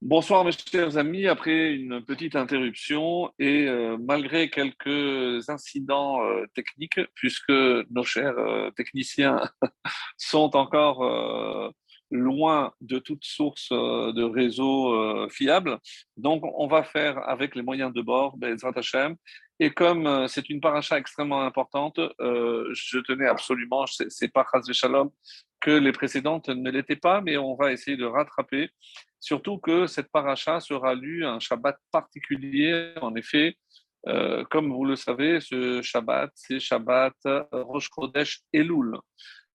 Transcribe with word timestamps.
Bonsoir 0.00 0.44
mes 0.44 0.52
chers 0.52 0.96
amis, 0.96 1.26
après 1.26 1.72
une 1.72 2.00
petite 2.04 2.36
interruption 2.36 3.32
et 3.40 3.66
euh, 3.66 3.96
malgré 3.98 4.48
quelques 4.48 5.50
incidents 5.50 6.24
euh, 6.24 6.46
techniques, 6.54 7.00
puisque 7.16 7.50
nos 7.50 8.04
chers 8.04 8.38
euh, 8.38 8.70
techniciens 8.70 9.42
sont 10.16 10.54
encore 10.54 11.74
loin 12.12 12.72
de 12.80 13.00
toute 13.00 13.24
source 13.24 13.70
de 13.70 14.22
réseau 14.22 15.28
fiable, 15.30 15.78
donc 16.16 16.42
on 16.44 16.68
va 16.68 16.84
faire 16.84 17.18
avec 17.28 17.56
les 17.56 17.62
moyens 17.62 17.92
de 17.92 18.00
bord, 18.00 18.36
Bezrat 18.36 18.72
Hashem, 18.76 19.16
et 19.58 19.70
comme 19.70 20.26
c'est 20.28 20.48
une 20.48 20.60
paracha 20.60 20.96
extrêmement 20.96 21.42
importante, 21.42 21.98
je 22.18 22.98
tenais 23.00 23.26
absolument, 23.26 23.84
c'est 23.86 24.32
pas 24.32 24.46
Chaz 24.50 24.72
Shalom, 24.72 25.10
que 25.60 25.72
les 25.72 25.92
précédentes 25.92 26.48
ne 26.48 26.70
l'étaient 26.70 26.96
pas, 26.96 27.20
mais 27.20 27.36
on 27.36 27.56
va 27.56 27.72
essayer 27.72 27.96
de 27.96 28.06
rattraper 28.06 28.70
Surtout 29.20 29.58
que 29.58 29.86
cette 29.86 30.10
paracha 30.10 30.60
sera 30.60 30.94
lue 30.94 31.24
un 31.24 31.40
Shabbat 31.40 31.76
particulier. 31.90 32.94
En 33.00 33.14
effet, 33.14 33.56
euh, 34.06 34.44
comme 34.50 34.72
vous 34.72 34.84
le 34.84 34.96
savez, 34.96 35.40
ce 35.40 35.82
Shabbat, 35.82 36.30
c'est 36.34 36.60
Shabbat 36.60 37.14
Rosh 37.52 37.88
Chodesh 37.94 38.42
Elul. 38.52 38.96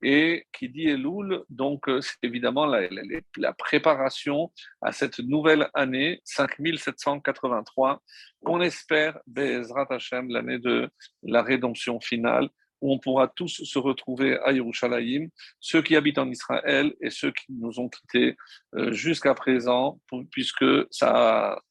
Et 0.06 0.46
qui 0.52 0.68
dit 0.68 0.90
Elul, 0.90 1.44
donc 1.50 1.88
euh, 1.88 2.02
c'est 2.02 2.18
évidemment 2.24 2.66
la, 2.66 3.54
préparation 3.54 4.52
à 4.82 4.92
cette 4.92 5.20
nouvelle 5.20 5.70
année 5.74 6.20
5783, 6.26 8.02
qu'on 8.44 8.60
espère, 8.60 9.18
Bezrat 9.28 9.88
Hashem, 9.90 10.30
l'année 10.30 10.60
de 10.60 10.90
la 11.24 11.42
rédemption 11.42 12.02
finale, 12.02 12.50
où 12.84 12.94
on 12.94 13.00
pourra 13.00 13.30
tous 13.30 13.64
se 13.64 13.80
retrouver 13.80 14.38
à 14.40 14.52
Yerushalayim, 14.52 15.30
ceux 15.62 15.82
qui 15.82 15.96
habitent 15.96 16.18
en 16.18 16.30
Israël 16.30 16.94
et 17.00 17.10
ceux 17.10 17.32
qui 17.32 17.46
nous 17.50 17.80
ont 17.80 17.88
quittés 17.88 18.36
euh, 18.76 18.92
jusqu'à 18.92 19.34
présent, 19.34 20.02
puisque 20.32 20.66
ça 20.92 21.62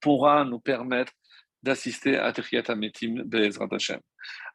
pourra 0.00 0.44
nous 0.44 0.58
permettre 0.58 1.12
d'assister 1.62 2.16
à 2.16 2.32
Techiyat 2.32 2.64
Ametim 2.66 3.22
Be'ezrat 3.26 3.68
Hashem. 3.70 4.00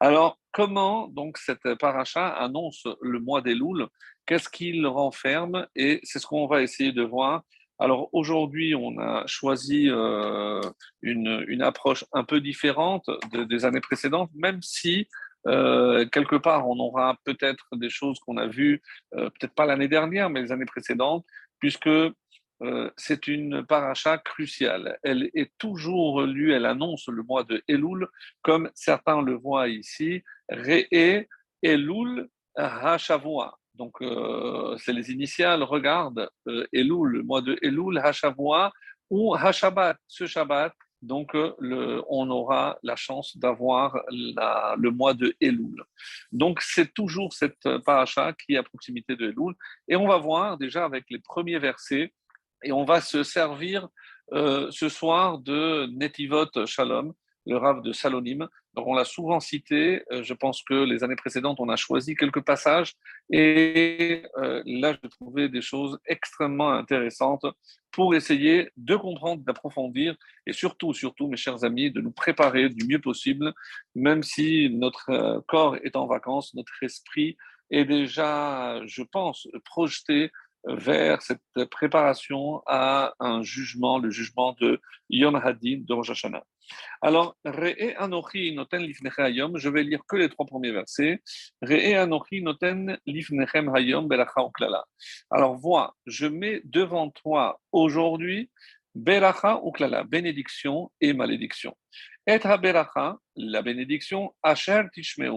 Alors, 0.02 0.38
comment 0.52 1.08
donc 1.08 1.38
cette 1.38 1.76
paracha 1.76 2.28
annonce 2.28 2.86
le 3.02 3.20
mois 3.22 3.42
des 3.42 3.56
Louls? 3.56 3.88
Qu'est-ce 4.26 4.50
qu'il 4.50 4.86
renferme? 4.86 5.66
Et 5.78 6.02
c'est 6.04 6.20
ce 6.20 6.28
qu'on 6.28 6.48
va 6.48 6.62
essayer 6.62 6.92
de 6.92 7.04
voir. 7.04 7.44
Alors 7.80 8.10
aujourd'hui, 8.12 8.76
on 8.76 8.98
a 9.00 9.26
choisi 9.28 9.90
euh, 9.90 10.62
une, 11.02 11.46
une, 11.48 11.62
approche 11.62 12.06
un 12.14 12.24
peu 12.24 12.42
différente 12.42 13.06
des 13.34 13.66
années 13.66 13.82
précédentes, 13.82 14.32
même 14.34 14.62
si 14.62 15.08
euh, 15.48 16.06
quelque 16.08 16.36
part, 16.36 16.68
on 16.68 16.80
aura 16.80 17.18
peut-être 17.24 17.66
des 17.74 17.90
choses 17.90 18.20
qu'on 18.20 18.38
a 18.38 18.48
vues, 18.48 18.82
euh, 19.16 19.30
peut-être 19.30 19.54
pas 19.54 19.66
l'année 19.66 19.88
dernière, 19.88 20.30
mais 20.30 20.42
les 20.42 20.52
années 20.52 20.66
précédentes, 20.66 21.26
puisque 21.60 21.88
euh, 21.88 22.90
c'est 22.98 23.28
une 23.28 23.66
paracha 23.66 24.18
cruciale. 24.18 24.98
Elle 25.04 25.30
est 25.34 25.52
toujours 25.58 26.22
lue, 26.22 26.54
elle 26.54 26.66
annonce 26.66 27.08
le 27.08 27.24
mois 27.24 27.44
de 27.44 27.62
Elul, 27.68 28.08
comme 28.42 28.70
certains 28.74 29.22
le 29.22 29.34
voient 29.34 29.68
ici, 29.68 30.24
Re'e 30.50 31.28
Elul 31.62 32.28
Hashavua. 32.56 33.58
Donc, 33.74 33.98
c'est 34.78 34.94
les 34.94 35.12
initiales, 35.12 35.62
regarde, 35.62 36.30
Elul, 36.72 37.10
le 37.10 37.24
mois 37.24 37.42
de 37.42 37.60
Elul, 37.62 37.98
Hashavua, 37.98 38.72
ou 39.10 39.36
Hashabat, 39.36 39.98
ce 40.08 40.26
Shabbat, 40.26 40.74
donc 41.06 41.36
euh, 41.36 42.02
on 42.10 42.30
aura 42.30 42.78
la 42.84 42.96
chance 42.96 43.38
d'avoir 43.38 43.98
le 44.10 44.90
mois 44.90 45.14
de 45.14 45.36
Elul. 45.40 45.84
Donc 46.32 46.62
c'est 46.62 46.94
toujours 46.94 47.34
cette 47.34 47.68
paracha 47.86 48.34
qui 48.34 48.54
est 48.54 48.58
à 48.58 48.64
proximité 48.64 49.16
de 49.16 49.30
Elul. 49.30 49.54
Et 49.88 49.96
on 49.96 50.08
va 50.08 50.18
voir 50.18 50.58
déjà 50.58 50.86
avec 50.86 51.06
les 51.10 51.20
premiers 51.20 51.60
versets, 51.60 52.14
et 52.64 52.72
on 52.72 52.86
va 52.86 53.02
se 53.02 53.24
servir 53.24 53.88
euh, 54.34 54.70
ce 54.72 54.90
soir 54.90 55.38
de 55.38 55.88
Netivot 55.92 56.66
Shalom, 56.66 57.14
le 57.46 57.58
Rav 57.58 57.82
de 57.82 57.92
Salonim. 57.94 58.48
Donc, 58.74 58.88
on 58.88 58.94
l'a 58.94 59.06
souvent 59.06 59.40
cité. 59.40 60.04
Euh, 60.12 60.24
je 60.24 60.34
pense 60.34 60.64
que 60.64 60.74
les 60.74 61.04
années 61.04 61.16
précédentes, 61.16 61.60
on 61.60 61.70
a 61.70 61.76
choisi 61.76 62.16
quelques 62.16 62.42
passages. 62.42 62.94
Et 63.32 64.24
euh, 64.38 64.62
là, 64.66 64.96
je 65.02 65.08
trouvais 65.10 65.50
des 65.50 65.62
choses 65.62 65.98
extrêmement 66.06 66.72
intéressantes 66.72 67.46
pour 67.92 68.14
essayer 68.16 68.70
de 68.76 68.96
comprendre, 68.96 69.44
d'approfondir 69.44 70.16
et 70.46 70.54
surtout, 70.54 70.94
surtout, 70.94 71.28
mes 71.28 71.38
chers 71.38 71.64
amis, 71.64 71.92
de 71.92 72.02
nous 72.02 72.12
préparer 72.12 72.70
du 72.70 72.86
mieux 72.86 73.00
possible, 73.00 73.54
même 73.96 74.24
si 74.24 74.70
notre 74.70 75.10
euh, 75.10 75.40
corps 75.48 75.78
est 75.78 75.96
en 75.96 76.08
vacances, 76.08 76.54
notre 76.54 76.84
esprit 76.84 77.38
est 77.72 77.86
déjà, 77.86 78.86
je 78.86 79.02
pense, 79.02 79.48
projeté 79.64 80.32
vers 80.68 81.22
cette 81.22 81.66
préparation 81.70 82.62
à 82.66 83.14
un 83.20 83.44
jugement, 83.44 84.00
le 84.00 84.10
jugement 84.10 84.56
de 84.60 84.82
Yom 85.10 85.36
Hadin 85.36 85.82
de 85.88 85.94
Rosh 85.94 86.10
Hashanah. 86.10 86.44
Alors, 87.02 87.36
Re'e 87.46 87.94
Anochi 87.98 88.54
noten 88.56 88.82
lifnechem 88.82 89.26
hayom, 89.26 89.58
je 89.58 89.70
vais 89.70 89.84
lire 89.84 90.02
que 90.08 90.16
les 90.16 90.30
trois 90.30 90.46
premiers 90.46 90.72
versets. 90.72 91.22
Re'e 91.62 91.96
Anochi 91.96 92.42
noten 92.42 92.98
lifnechem 93.06 93.70
hayom 93.76 94.08
belacha 94.08 94.42
uklala. 94.42 94.84
Alors, 95.30 95.56
vois, 95.56 95.96
je 96.08 96.26
mets 96.26 96.62
devant 96.66 97.12
toi 97.12 97.60
aujourd'hui 97.72 98.50
belacha 98.96 99.62
uklala, 99.64 100.04
bénédiction 100.04 100.92
et 101.00 101.14
malédiction. 101.14 101.76
Et 102.26 102.40
belacha, 102.40 103.18
la 103.36 103.62
bénédiction, 103.62 104.34
asher 104.42 104.82
tishmeu, 104.94 105.32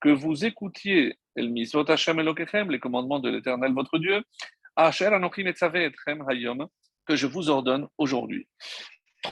que 0.00 0.08
vous 0.08 0.46
écoutiez 0.46 1.18
el 1.36 1.50
misot 1.50 1.88
Hashem 1.88 2.20
les 2.20 2.78
commandements 2.80 3.20
de 3.20 3.28
l'Éternel 3.28 3.72
votre 3.72 3.98
Dieu, 3.98 4.22
que 7.06 7.16
je 7.16 7.26
vous 7.26 7.50
ordonne 7.50 7.88
aujourd'hui. 7.98 8.46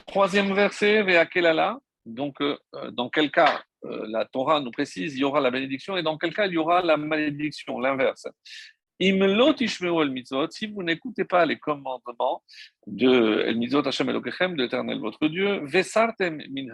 Troisième 0.07 0.53
verset, 0.53 1.03
Ve'akelala. 1.03 1.79
Donc, 2.05 2.41
euh, 2.41 2.57
dans 2.91 3.09
quel 3.09 3.31
cas 3.31 3.61
euh, 3.85 4.05
la 4.09 4.25
Torah 4.25 4.59
nous 4.59 4.71
précise 4.71 5.15
il 5.15 5.19
y 5.19 5.23
aura 5.23 5.39
la 5.39 5.51
bénédiction 5.51 5.95
et 5.95 6.03
dans 6.03 6.17
quel 6.17 6.33
cas 6.33 6.47
il 6.47 6.53
y 6.53 6.57
aura 6.57 6.81
la 6.81 6.97
malédiction, 6.97 7.79
l'inverse. 7.79 8.27
Si 8.99 9.11
vous 10.67 10.83
n'écoutez 10.83 11.23
pas 11.23 11.45
les 11.45 11.57
commandements 11.57 12.43
de 12.85 13.43
El 13.45 13.57
Mitzvot 13.57 13.87
Hashem 13.87 14.09
Elokechem, 14.09 14.57
de 14.57 14.63
l'Éternel 14.63 14.99
votre 14.99 15.27
Dieu, 15.29 15.61
Vesartem 15.63 16.43
min 16.49 16.65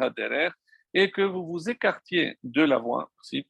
et 0.96 1.12
que 1.12 1.22
vous 1.22 1.46
vous 1.46 1.70
écartiez 1.70 2.40
de 2.44 2.64
la 2.64 2.80
voie, 2.80 3.12
si, 3.22 3.46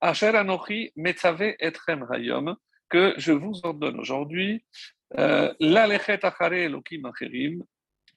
Asher 0.00 0.34
Anochi 0.34 0.92
Metzave 0.96 1.54
Etrem 1.58 2.06
Hayom, 2.10 2.56
que 2.90 3.14
je 3.16 3.32
vous 3.32 3.60
ordonne 3.62 3.98
aujourd'hui, 4.00 4.64
euh, 5.18 5.52
L'alechet 5.60 6.24
Achare 6.24 6.52
Elokim 6.52 7.06
Acherim, 7.06 7.62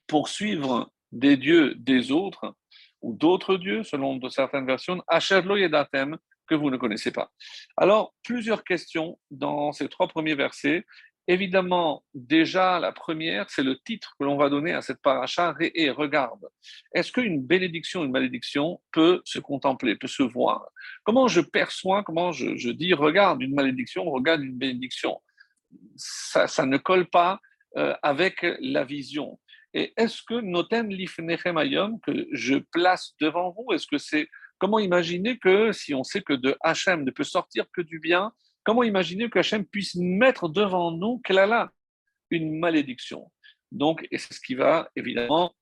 poursuivre 0.06 0.90
des 1.12 1.36
dieux 1.36 1.74
des 1.76 2.12
autres 2.12 2.54
ou 3.00 3.14
d'autres 3.14 3.56
dieux, 3.56 3.82
selon 3.84 4.16
de 4.16 4.28
certaines 4.28 4.66
versions, 4.66 5.02
Asherlo 5.08 5.56
Yedatem, 5.56 6.16
que 6.46 6.54
vous 6.54 6.70
ne 6.70 6.76
connaissez 6.76 7.10
pas. 7.10 7.30
Alors, 7.76 8.14
plusieurs 8.22 8.64
questions 8.64 9.18
dans 9.30 9.72
ces 9.72 9.88
trois 9.88 10.08
premiers 10.08 10.34
versets. 10.34 10.84
Évidemment, 11.26 12.04
déjà, 12.12 12.78
la 12.78 12.92
première, 12.92 13.48
c'est 13.48 13.62
le 13.62 13.78
titre 13.78 14.14
que 14.18 14.24
l'on 14.24 14.36
va 14.36 14.50
donner 14.50 14.72
à 14.72 14.82
cette 14.82 15.00
paracha, 15.00 15.54
et 15.60 15.90
regarde. 15.90 16.46
Est-ce 16.94 17.12
qu'une 17.12 17.42
bénédiction, 17.42 18.04
une 18.04 18.10
malédiction 18.10 18.82
peut 18.92 19.22
se 19.24 19.38
contempler, 19.38 19.96
peut 19.96 20.06
se 20.06 20.22
voir? 20.22 20.68
Comment 21.02 21.26
je 21.26 21.40
perçois, 21.40 22.02
comment 22.02 22.30
je, 22.32 22.70
dis, 22.70 22.92
regarde 22.92 23.40
une 23.40 23.54
malédiction, 23.54 24.04
regarde 24.10 24.42
une 24.42 24.58
bénédiction? 24.58 25.22
Ça, 25.96 26.66
ne 26.66 26.76
colle 26.76 27.06
pas 27.06 27.40
euh, 27.78 27.94
avec 28.02 28.44
la 28.60 28.84
vision. 28.84 29.40
Et 29.72 29.94
est-ce 29.96 30.22
que 30.22 30.40
Noten 30.40 30.88
Lifnechem 30.90 31.56
Ayom, 31.56 32.00
que 32.00 32.28
je 32.32 32.56
place 32.70 33.14
devant 33.20 33.50
vous, 33.50 33.72
est-ce 33.72 33.86
que 33.86 33.98
c'est. 33.98 34.28
Comment 34.58 34.78
imaginer 34.78 35.38
que, 35.38 35.72
si 35.72 35.94
on 35.94 36.04
sait 36.04 36.22
que 36.22 36.32
de 36.32 36.56
Hachem 36.60 37.02
ne 37.02 37.10
peut 37.10 37.24
sortir 37.24 37.64
que 37.72 37.80
du 37.80 37.98
bien, 37.98 38.32
comment 38.64 38.82
imaginer 38.82 39.30
que 39.30 39.38
Hachem 39.38 39.64
puisse 39.64 39.94
mettre 39.94 40.48
devant 40.48 40.90
nous, 40.90 41.20
a 41.28 41.70
une 42.30 42.58
malédiction? 42.58 43.30
Donc, 43.70 44.06
et 44.10 44.18
c'est 44.18 44.34
ce 44.34 44.40
qui 44.40 44.54
va 44.54 44.90
évidemment 44.96 45.52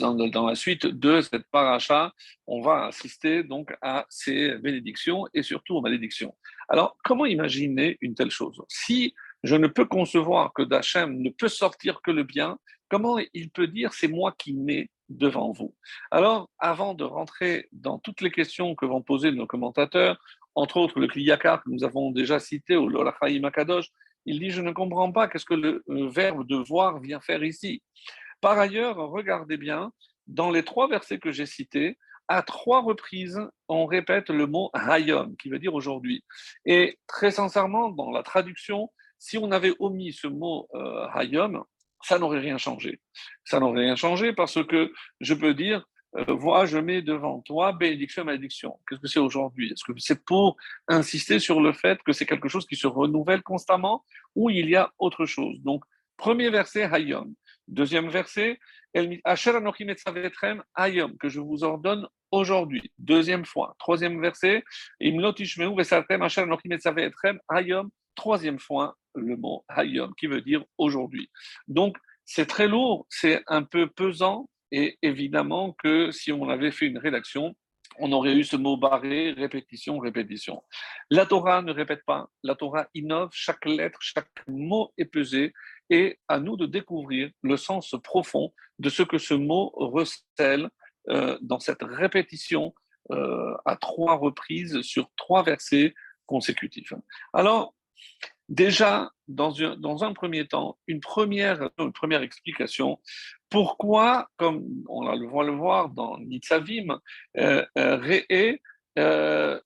dans 0.00 0.46
la 0.46 0.54
suite 0.54 0.86
de 0.86 1.20
cette 1.20 1.48
paracha, 1.50 2.12
on 2.46 2.60
va 2.60 2.86
assister 2.86 3.42
donc 3.42 3.74
à 3.82 4.06
ces 4.08 4.56
bénédictions 4.58 5.26
et 5.34 5.42
surtout 5.42 5.76
aux 5.76 5.80
malédictions. 5.80 6.36
Alors, 6.68 6.96
comment 7.04 7.26
imaginer 7.26 7.98
une 8.00 8.14
telle 8.14 8.30
chose? 8.30 8.62
Si 8.68 9.14
je 9.42 9.56
ne 9.56 9.66
peux 9.66 9.84
concevoir 9.84 10.52
que 10.52 10.62
d'Hachem 10.62 11.18
ne 11.18 11.30
peut 11.30 11.48
sortir 11.48 12.00
que 12.02 12.10
le 12.10 12.22
bien, 12.22 12.58
comment 12.88 13.18
il 13.34 13.50
peut 13.50 13.66
dire 13.66 13.92
c'est 13.92 14.08
moi 14.08 14.34
qui 14.38 14.54
mets 14.54 14.90
devant 15.08 15.52
vous 15.52 15.74
Alors, 16.10 16.48
avant 16.58 16.94
de 16.94 17.04
rentrer 17.04 17.68
dans 17.72 17.98
toutes 17.98 18.20
les 18.20 18.30
questions 18.30 18.74
que 18.74 18.86
vont 18.86 19.02
poser 19.02 19.32
nos 19.32 19.46
commentateurs, 19.46 20.18
entre 20.54 20.76
autres 20.78 21.00
le 21.00 21.08
Kliyakar 21.08 21.62
que 21.62 21.70
nous 21.70 21.84
avons 21.84 22.10
déjà 22.10 22.38
cité, 22.38 22.76
ou 22.76 22.88
l'Olachaïm 22.88 23.44
Akadosh, 23.44 23.86
il 24.26 24.38
dit 24.38 24.50
Je 24.50 24.62
ne 24.62 24.72
comprends 24.72 25.12
pas 25.12 25.28
qu'est-ce 25.28 25.44
que 25.44 25.54
le 25.54 25.82
verbe 26.08 26.46
de 26.46 26.56
voir 26.56 27.00
vient 27.00 27.20
faire 27.20 27.42
ici. 27.42 27.82
Par 28.40 28.58
ailleurs, 28.58 28.96
regardez 28.96 29.56
bien, 29.56 29.92
dans 30.26 30.50
les 30.50 30.64
trois 30.64 30.88
versets 30.88 31.18
que 31.18 31.32
j'ai 31.32 31.46
cités, 31.46 31.96
à 32.28 32.42
trois 32.42 32.80
reprises, 32.80 33.40
on 33.68 33.86
répète 33.86 34.30
le 34.30 34.46
mot 34.46 34.70
Hayom, 34.74 35.36
qui 35.36 35.48
veut 35.48 35.58
dire 35.58 35.74
aujourd'hui. 35.74 36.24
Et 36.64 36.98
très 37.06 37.30
sincèrement, 37.30 37.90
dans 37.90 38.10
la 38.10 38.22
traduction, 38.22 38.90
si 39.18 39.38
on 39.38 39.52
avait 39.52 39.74
omis 39.78 40.12
ce 40.12 40.26
mot 40.26 40.68
euh, 40.74 41.06
ça 42.02 42.18
n'aurait 42.18 42.40
rien 42.40 42.58
changé. 42.58 43.00
Ça 43.44 43.60
n'aurait 43.60 43.82
rien 43.82 43.96
changé 43.96 44.32
parce 44.32 44.64
que 44.64 44.92
je 45.20 45.34
peux 45.34 45.54
dire, 45.54 45.84
euh, 46.16 46.34
vois, 46.34 46.66
je 46.66 46.78
mets 46.78 47.02
devant 47.02 47.40
toi 47.40 47.72
bénédiction 47.72 48.22
et 48.22 48.26
malédiction. 48.26 48.78
Qu'est-ce 48.88 49.00
que 49.00 49.08
c'est 49.08 49.18
aujourd'hui? 49.18 49.72
Est-ce 49.72 49.84
que 49.84 49.92
c'est 49.98 50.24
pour 50.24 50.56
insister 50.88 51.38
sur 51.38 51.60
le 51.60 51.72
fait 51.72 52.02
que 52.02 52.12
c'est 52.12 52.26
quelque 52.26 52.48
chose 52.48 52.66
qui 52.66 52.76
se 52.76 52.86
renouvelle 52.86 53.42
constamment 53.42 54.04
ou 54.34 54.50
il 54.50 54.68
y 54.68 54.76
a 54.76 54.92
autre 54.98 55.24
chose? 55.24 55.60
Donc, 55.62 55.84
premier 56.16 56.50
verset, 56.50 56.82
Hayom. 56.84 57.34
Deuxième 57.68 58.08
verset, 58.08 58.58
Asher 59.24 59.52
Hayom, 60.74 61.16
que 61.16 61.28
je 61.28 61.40
vous 61.40 61.64
ordonne 61.64 62.06
aujourd'hui. 62.30 62.92
Deuxième 62.98 63.46
fois. 63.46 63.74
Troisième 63.78 64.20
verset, 64.20 64.64
Asher 65.00 66.44
Hayom. 67.48 67.90
Troisième 68.14 68.58
fois, 68.58 68.96
le 69.14 69.36
mot 69.36 69.64
Hayom, 69.68 70.12
qui 70.18 70.26
veut 70.26 70.42
dire 70.42 70.62
aujourd'hui. 70.76 71.30
Donc, 71.68 71.96
c'est 72.24 72.46
très 72.46 72.68
lourd, 72.68 73.06
c'est 73.08 73.42
un 73.46 73.62
peu 73.62 73.88
pesant, 73.88 74.48
et 74.72 74.98
évidemment 75.02 75.72
que 75.72 76.10
si 76.10 76.32
on 76.32 76.48
avait 76.48 76.72
fait 76.72 76.86
une 76.86 76.98
rédaction, 76.98 77.54
on 77.98 78.10
aurait 78.12 78.34
eu 78.34 78.42
ce 78.42 78.56
mot 78.56 78.76
barré, 78.78 79.32
répétition, 79.32 79.98
répétition. 79.98 80.62
La 81.10 81.26
Torah 81.26 81.60
ne 81.62 81.72
répète 81.72 82.02
pas, 82.06 82.28
la 82.42 82.54
Torah 82.54 82.88
innove, 82.94 83.30
chaque 83.32 83.66
lettre, 83.66 83.98
chaque 84.00 84.30
mot 84.48 84.92
est 84.96 85.04
pesé, 85.04 85.52
et 85.90 86.18
à 86.26 86.40
nous 86.40 86.56
de 86.56 86.66
découvrir 86.66 87.30
le 87.42 87.56
sens 87.56 87.94
profond 88.02 88.52
de 88.78 88.88
ce 88.88 89.02
que 89.02 89.18
ce 89.18 89.34
mot 89.34 89.70
recèle 89.74 90.70
euh, 91.10 91.38
dans 91.42 91.60
cette 91.60 91.82
répétition 91.82 92.74
euh, 93.10 93.54
à 93.66 93.76
trois 93.76 94.16
reprises 94.16 94.80
sur 94.80 95.10
trois 95.16 95.42
versets 95.42 95.92
consécutifs. 96.24 96.94
Alors, 97.34 97.74
Déjà, 98.52 99.10
dans 99.28 100.04
un, 100.04 100.12
premier 100.12 100.46
temps, 100.46 100.76
une 100.86 101.00
première, 101.00 101.70
une 101.78 101.90
première 101.90 102.20
explication, 102.20 103.00
pourquoi, 103.48 104.28
comme 104.36 104.84
on 104.90 105.06
va 105.06 105.16
le 105.16 105.56
voir 105.56 105.88
dans 105.88 106.18
Nitzavim, 106.18 107.00
euh, 107.38 107.64
euh, 107.78 108.22
euh 108.98 109.58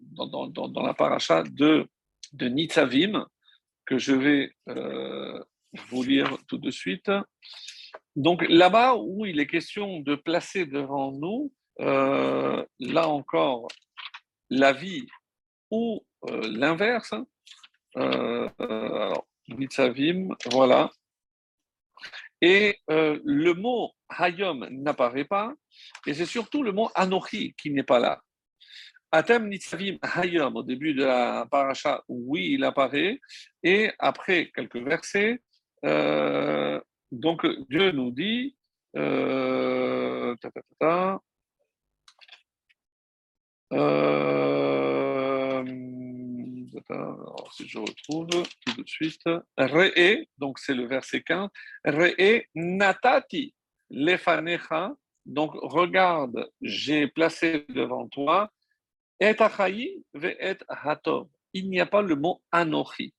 dans, 0.00 0.48
dans, 0.48 0.68
dans, 0.68 0.82
la 0.82 0.94
paracha 0.94 1.42
de, 1.42 1.86
de 2.32 2.48
Nitzavim, 2.48 3.26
que 3.84 3.98
je 3.98 4.14
vais 4.14 4.54
euh, 4.70 5.38
vous 5.90 6.02
lire 6.02 6.38
tout 6.48 6.56
de 6.56 6.70
suite. 6.70 7.10
Donc 8.16 8.42
là-bas 8.48 8.94
où 8.96 9.26
il 9.26 9.38
est 9.38 9.46
question 9.46 10.00
de 10.00 10.14
placer 10.14 10.64
devant 10.64 11.12
nous, 11.12 11.52
euh, 11.80 12.64
là 12.80 13.06
encore, 13.06 13.68
la 14.48 14.72
vie 14.72 15.06
ou 15.70 16.02
l'inverse, 16.48 17.12
euh, 17.96 18.48
Nitzavim, 19.48 20.28
voilà. 20.50 20.90
Et 22.40 22.78
euh, 22.90 23.18
le 23.24 23.54
mot 23.54 23.92
Hayom 24.08 24.66
n'apparaît 24.70 25.24
pas, 25.24 25.52
et 26.06 26.14
c'est 26.14 26.26
surtout 26.26 26.62
le 26.62 26.72
mot 26.72 26.90
Anochi 26.94 27.54
qui 27.56 27.70
n'est 27.70 27.82
pas 27.82 27.98
là. 27.98 28.20
Atem 29.12 29.48
Nitzavim 29.48 29.98
Hayom, 30.02 30.56
au 30.56 30.62
début 30.62 30.94
de 30.94 31.04
la 31.04 31.46
paracha, 31.50 32.02
oui, 32.08 32.52
il 32.52 32.64
apparaît, 32.64 33.20
et 33.62 33.92
après 33.98 34.50
quelques 34.54 34.82
versets, 34.82 35.40
euh, 35.84 36.80
donc 37.12 37.46
Dieu 37.70 37.92
nous 37.92 38.10
dit, 38.10 38.56
euh, 38.96 40.36
ta, 46.88 47.16
si 47.52 47.68
je 47.68 47.78
retrouve 47.78 48.28
tout 48.28 48.82
de 48.82 48.88
suite. 48.88 49.24
Re'e, 49.56 50.26
donc 50.38 50.58
c'est 50.58 50.74
le 50.74 50.86
verset 50.86 51.22
15. 51.22 51.48
Re'e 51.84 52.44
natati 52.54 53.54
lefanecha. 53.90 54.94
Donc 55.26 55.52
regarde, 55.54 56.50
j'ai 56.60 57.08
placé 57.08 57.64
devant 57.68 58.08
toi. 58.08 58.50
Et 59.20 59.32
ve 59.32 60.36
et 60.40 60.58
hatov. 60.68 61.28
Il 61.52 61.70
n'y 61.70 61.80
a 61.80 61.86
pas 61.86 62.02
le 62.02 62.16
mot 62.16 62.42
anochi. 62.50 63.14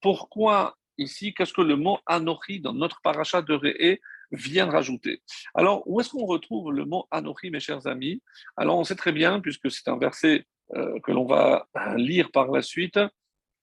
Pourquoi 0.00 0.76
ici 0.98 1.32
Qu'est-ce 1.34 1.52
que 1.52 1.62
le 1.62 1.76
mot 1.76 1.98
anochi 2.06 2.60
dans 2.60 2.72
notre 2.72 3.00
paracha 3.00 3.42
de 3.42 3.54
Re'e 3.54 3.98
vient 4.32 4.66
rajouter? 4.66 5.22
Alors, 5.54 5.82
où 5.86 6.00
est-ce 6.00 6.10
qu'on 6.10 6.26
retrouve 6.26 6.72
le 6.72 6.84
mot 6.84 7.06
Anochi, 7.10 7.50
mes 7.50 7.60
chers 7.60 7.86
amis? 7.86 8.22
Alors, 8.56 8.78
on 8.78 8.84
sait 8.84 8.96
très 8.96 9.12
bien, 9.12 9.40
puisque 9.40 9.70
c'est 9.70 9.88
un 9.88 9.98
verset 9.98 10.44
euh, 10.74 10.98
que 11.00 11.12
l'on 11.12 11.26
va 11.26 11.66
lire 11.96 12.30
par 12.32 12.50
la 12.50 12.62
suite. 12.62 12.98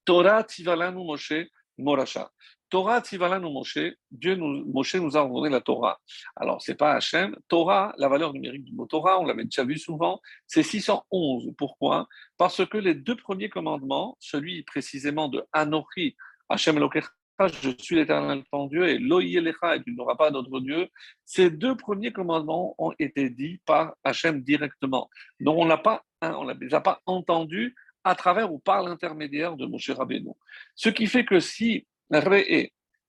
Torah 0.05 0.43
Tivalanu 0.43 1.03
Moshe 1.03 1.33
Morasha. 1.77 2.29
Torah 2.69 3.01
Tivalanu 3.01 3.51
Moshe, 3.51 3.93
Dieu 4.09 4.35
nous, 4.35 4.65
Moshe 4.65 4.95
nous 4.95 5.15
a 5.15 5.21
ordonné 5.21 5.49
la 5.49 5.61
Torah. 5.61 5.99
Alors, 6.35 6.59
c'est 6.61 6.73
pas 6.73 6.93
Hachem. 6.93 7.35
Torah, 7.47 7.93
la 7.99 8.07
valeur 8.07 8.33
numérique 8.33 8.63
du 8.63 8.73
mot 8.73 8.87
Torah, 8.87 9.19
on 9.19 9.25
l'avait 9.25 9.43
déjà 9.43 9.63
vu 9.63 9.77
souvent, 9.77 10.19
c'est 10.47 10.63
611. 10.63 11.53
Pourquoi? 11.55 12.07
Parce 12.35 12.65
que 12.65 12.77
les 12.79 12.95
deux 12.95 13.15
premiers 13.15 13.49
commandements, 13.49 14.17
celui 14.19 14.63
précisément 14.63 15.29
de 15.29 15.45
Anochi, 15.53 16.15
Hachem 16.49 16.79
Lokecha, 16.79 17.09
je 17.39 17.71
suis 17.77 17.95
l'éternel 17.95 18.43
ton 18.51 18.65
Dieu, 18.65 18.87
et 18.87 18.97
Loïelecha, 18.97 19.75
et 19.75 19.83
tu 19.83 19.93
n'auras 19.93 20.15
pas 20.15 20.31
d'autre 20.31 20.59
Dieu, 20.59 20.87
ces 21.25 21.49
deux 21.49 21.75
premiers 21.75 22.11
commandements 22.11 22.73
ont 22.77 22.93
été 22.97 23.29
dits 23.29 23.59
par 23.67 23.93
Hachem 24.03 24.41
directement. 24.41 25.09
Donc, 25.39 25.57
on 25.59 25.65
n'a 25.65 25.77
pas 25.77 26.03
on 26.31 26.45
ne 26.45 26.53
les 26.53 26.81
pas 26.81 27.01
entendus 27.05 27.75
à 28.03 28.15
travers 28.15 28.51
ou 28.51 28.59
par 28.59 28.83
l'intermédiaire 28.83 29.55
de 29.55 29.65
Moshe 29.65 29.89
Rabbeinu. 29.89 30.31
Ce 30.75 30.89
qui 30.89 31.07
fait 31.07 31.25
que 31.25 31.39
si, 31.39 31.87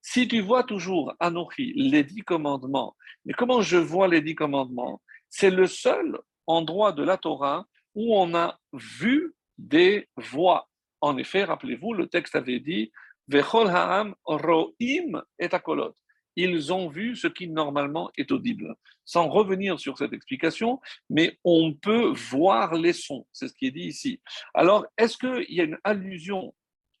si 0.01 0.27
tu 0.27 0.41
vois 0.41 0.63
toujours 0.63 1.13
Anochi, 1.19 1.73
les 1.75 2.03
dix 2.03 2.21
commandements, 2.21 2.95
mais 3.25 3.33
comment 3.33 3.61
je 3.61 3.77
vois 3.77 4.07
les 4.07 4.21
dix 4.21 4.35
commandements? 4.35 5.01
C'est 5.29 5.51
le 5.51 5.67
seul 5.67 6.17
endroit 6.47 6.91
de 6.91 7.03
la 7.03 7.17
Torah 7.17 7.65
où 7.93 8.15
on 8.15 8.35
a 8.35 8.59
vu 8.73 9.33
des 9.57 10.07
voix. 10.17 10.69
En 11.01 11.17
effet, 11.17 11.43
rappelez-vous, 11.43 11.93
le 11.93 12.07
texte 12.07 12.35
avait 12.35 12.59
dit 12.59 12.91
Vechol 13.27 13.67
ha'am 13.67 14.15
ro'im 14.25 15.23
et 15.39 15.53
akolot 15.53 15.95
ils 16.35 16.73
ont 16.73 16.89
vu 16.89 17.15
ce 17.15 17.27
qui 17.27 17.47
normalement 17.47 18.11
est 18.17 18.31
audible. 18.31 18.75
Sans 19.05 19.29
revenir 19.29 19.79
sur 19.79 19.97
cette 19.97 20.13
explication, 20.13 20.81
mais 21.09 21.37
on 21.43 21.73
peut 21.73 22.13
voir 22.29 22.73
les 22.73 22.93
sons, 22.93 23.27
c'est 23.31 23.47
ce 23.47 23.53
qui 23.53 23.67
est 23.67 23.71
dit 23.71 23.87
ici. 23.87 24.19
Alors, 24.53 24.85
est-ce 24.97 25.17
qu'il 25.17 25.55
y 25.55 25.61
a 25.61 25.65
une 25.65 25.77
allusion 25.83 26.53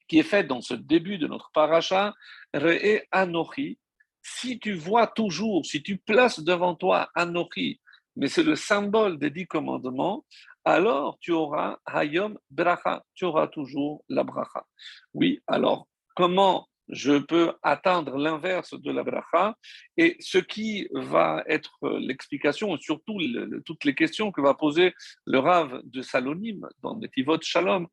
qui 0.07 0.19
est 0.19 0.23
faite 0.23 0.47
dans 0.47 0.61
ce 0.61 0.75
début 0.75 1.17
de 1.17 1.27
notre 1.27 1.49
paracha, 1.51 2.13
Re'e 2.53 3.01
Anochi? 3.11 3.79
Si 4.21 4.59
tu 4.59 4.73
vois 4.73 5.07
toujours, 5.07 5.65
si 5.65 5.81
tu 5.81 5.97
places 5.97 6.39
devant 6.39 6.75
toi 6.75 7.09
Anochi, 7.15 7.79
mais 8.15 8.27
c'est 8.27 8.43
le 8.43 8.55
symbole 8.55 9.19
des 9.19 9.29
dix 9.29 9.47
commandements, 9.47 10.25
alors 10.63 11.17
tu 11.19 11.31
auras 11.31 11.77
Hayom 11.85 12.37
Bracha, 12.49 13.03
tu 13.13 13.25
auras 13.25 13.47
toujours 13.47 14.03
la 14.09 14.23
Bracha. 14.23 14.65
Oui, 15.13 15.41
alors 15.47 15.87
comment 16.15 16.67
je 16.89 17.17
peux 17.17 17.53
atteindre 17.63 18.17
l'inverse 18.17 18.73
de 18.73 18.91
la 18.91 19.03
bracha. 19.03 19.55
Et 19.97 20.17
ce 20.19 20.37
qui 20.37 20.87
va 20.93 21.43
être 21.47 21.77
l'explication, 21.99 22.77
surtout 22.77 23.19
toutes 23.65 23.85
les 23.85 23.95
questions 23.95 24.31
que 24.31 24.41
va 24.41 24.53
poser 24.53 24.93
le 25.25 25.39
Rav 25.39 25.81
de 25.83 26.01
Salonim 26.01 26.67
dans 26.81 26.95
Netivot 26.97 27.39
Shalom, 27.41 27.87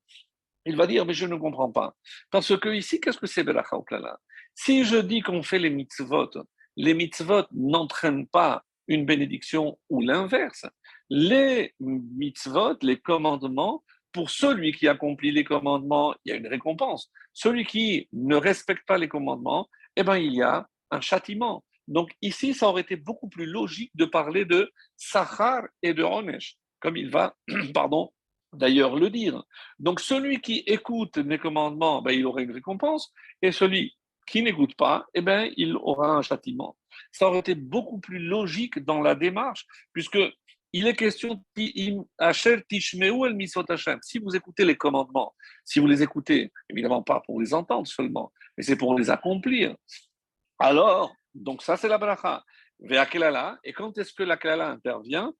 il 0.65 0.77
va 0.77 0.87
dire, 0.87 1.05
mais 1.05 1.15
je 1.15 1.27
ne 1.27 1.37
comprends 1.37 1.73
pas. 1.73 1.95
Parce 2.31 2.57
que 2.57 2.69
ici, 2.69 3.01
qu'est-ce 3.01 3.19
que 3.19 3.27
c'est 3.27 3.45
bracha 3.45 3.77
au 3.77 3.85
Si 4.55 4.85
je 4.85 4.97
dis 4.97 5.21
qu'on 5.21 5.43
fait 5.43 5.59
les 5.59 5.71
mitzvot, 5.71 6.31
les 6.77 6.95
mitzvot 6.95 7.45
n'entraînent 7.53 8.29
pas 8.29 8.65
une 8.89 9.07
bénédiction 9.07 9.79
ou 9.89 10.01
l'inverse. 10.03 10.67
Les 11.09 11.75
mitzvot, 11.81 12.77
les 12.83 12.99
commandements, 12.99 13.83
pour 14.13 14.31
celui 14.31 14.73
qui 14.73 14.89
accomplit 14.89 15.33
les 15.33 15.45
commandements, 15.45 16.15
il 16.25 16.31
y 16.31 16.33
a 16.33 16.37
une 16.37 16.47
récompense. 16.47 17.11
Celui 17.33 17.65
qui 17.65 18.09
ne 18.13 18.37
respecte 18.37 18.87
pas 18.87 18.99
les 18.99 19.09
commandements, 19.09 19.69
eh 19.97 20.03
ben, 20.03 20.17
il 20.17 20.35
y 20.35 20.43
a 20.43 20.69
un 20.91 21.01
châtiment. 21.01 21.65
Donc 21.89 22.11
ici, 22.23 22.55
ça 22.55 22.69
aurait 22.69 22.83
été 22.83 22.97
beaucoup 22.97 23.29
plus 23.29 23.47
logique 23.47 23.91
de 23.95 24.05
parler 24.05 24.45
de 24.45 24.71
Sachar 24.97 25.65
et 25.83 25.95
de 25.95 26.03
Onesh, 26.03 26.57
comme 26.81 26.97
il 26.97 27.11
va, 27.11 27.35
pardon, 27.75 28.13
d'ailleurs 28.53 28.97
le 28.97 29.11
dire. 29.11 29.43
Donc 29.79 30.01
celui 30.01 30.41
qui 30.41 30.63
écoute 30.67 31.19
mes 31.19 31.39
commandements, 31.39 32.03
ben, 32.03 32.13
il 32.13 32.27
aura 32.27 32.43
une 32.43 32.53
récompense, 32.53 33.13
et 33.41 33.53
celui 33.53 33.97
qui 34.27 34.43
n'écoute 34.43 34.75
pas, 34.77 35.07
eh 35.15 35.21
ben, 35.21 35.51
il 35.57 35.77
aura 35.77 36.11
un 36.11 36.23
châtiment. 36.23 36.77
Ça 37.11 37.27
aurait 37.27 37.41
été 37.41 37.55
beaucoup 37.55 37.99
plus 37.99 38.19
logique 38.19 38.79
dans 38.79 39.01
la 39.01 39.15
démarche, 39.15 39.67
puisque 39.93 40.19
il 40.73 40.87
est 40.87 40.95
question 40.95 41.45
si 41.57 41.99
vous 44.19 44.37
écoutez 44.37 44.65
les 44.65 44.77
commandements, 44.77 45.35
si 45.65 45.81
vous 45.81 45.87
les 45.87 46.03
écoutez, 46.03 46.53
évidemment 46.71 47.03
pas 47.03 47.21
pour 47.21 47.41
les 47.41 47.53
entendre 47.53 47.87
seulement, 47.87 48.33
mais 48.57 48.63
c'est 48.63 48.77
pour 48.77 48.99
les 48.99 49.11
accomplir. 49.11 49.77
Alors, 50.59 51.15
donc 51.35 51.63
ça 51.63 51.77
c'est 51.77 51.89
la 51.89 51.99
bracha. 51.99 52.45
Et 52.85 53.73
quand 53.73 53.97
est-ce 53.99 54.13
que 54.13 54.23
la 54.23 54.37
klala 54.37 54.71
intervient? 54.71 55.33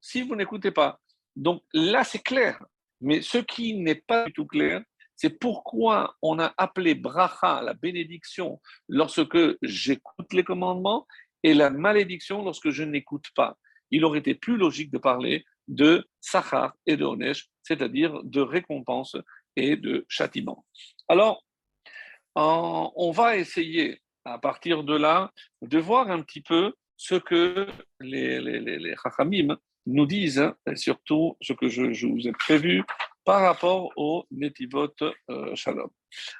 Si 0.00 0.22
vous 0.22 0.36
n'écoutez 0.36 0.70
pas. 0.70 1.00
Donc 1.36 1.62
là 1.72 2.04
c'est 2.04 2.22
clair. 2.22 2.62
Mais 3.00 3.20
ce 3.20 3.38
qui 3.38 3.74
n'est 3.74 3.96
pas 3.96 4.26
du 4.26 4.32
tout 4.32 4.46
clair, 4.46 4.82
C'est 5.16 5.30
pourquoi 5.30 6.16
on 6.22 6.38
a 6.38 6.52
appelé 6.56 6.94
bracha, 6.94 7.62
la 7.62 7.74
bénédiction, 7.74 8.60
lorsque 8.88 9.38
j'écoute 9.62 10.32
les 10.32 10.44
commandements, 10.44 11.06
et 11.42 11.54
la 11.54 11.70
malédiction 11.70 12.42
lorsque 12.42 12.70
je 12.70 12.82
n'écoute 12.82 13.26
pas. 13.36 13.56
Il 13.90 14.04
aurait 14.04 14.20
été 14.20 14.34
plus 14.34 14.56
logique 14.56 14.90
de 14.90 14.98
parler 14.98 15.44
de 15.68 16.06
sachar 16.20 16.74
et 16.86 16.96
de 16.96 17.04
onesh, 17.04 17.48
c'est-à-dire 17.62 18.22
de 18.22 18.40
récompense 18.40 19.16
et 19.56 19.76
de 19.76 20.04
châtiment. 20.08 20.64
Alors, 21.08 21.44
on 22.36 23.10
va 23.12 23.36
essayer 23.36 24.00
à 24.24 24.38
partir 24.38 24.84
de 24.84 24.96
là 24.96 25.32
de 25.62 25.78
voir 25.78 26.10
un 26.10 26.22
petit 26.22 26.40
peu 26.40 26.74
ce 26.96 27.14
que 27.14 27.66
les, 28.00 28.40
les, 28.40 28.60
les, 28.60 28.94
nous 29.86 30.06
disent, 30.06 30.50
et 30.66 30.76
surtout 30.76 31.36
ce 31.40 31.52
que 31.52 31.68
je, 31.68 32.06
vous 32.06 32.26
ai 32.26 32.32
prévu 32.32 32.82
par 33.24 33.42
rapport 33.42 33.92
au 33.96 34.26
Netivot 34.30 34.94
euh, 35.02 35.54
Shalom. 35.54 35.90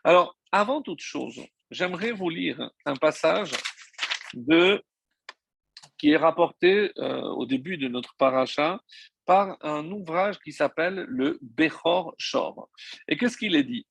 Alors, 0.02 0.36
avant 0.52 0.82
toute 0.82 1.00
chose, 1.00 1.40
j'aimerais 1.70 2.12
vous 2.12 2.30
lire 2.30 2.70
un 2.86 2.96
passage 2.96 3.52
de, 4.32 4.82
qui 6.04 6.10
est 6.10 6.18
rapporté 6.18 6.92
euh, 6.98 7.22
au 7.22 7.46
début 7.46 7.78
de 7.78 7.88
notre 7.88 8.14
paracha 8.16 8.78
par 9.24 9.56
un 9.62 9.90
ouvrage 9.90 10.38
qui 10.38 10.52
s'appelle 10.52 11.06
le 11.08 11.38
Bechor 11.40 12.14
Shor. 12.18 12.68
Et 13.08 13.16
qu'est-ce 13.16 13.38
qu'il 13.38 13.56
est 13.56 13.64
dit? 13.64 13.86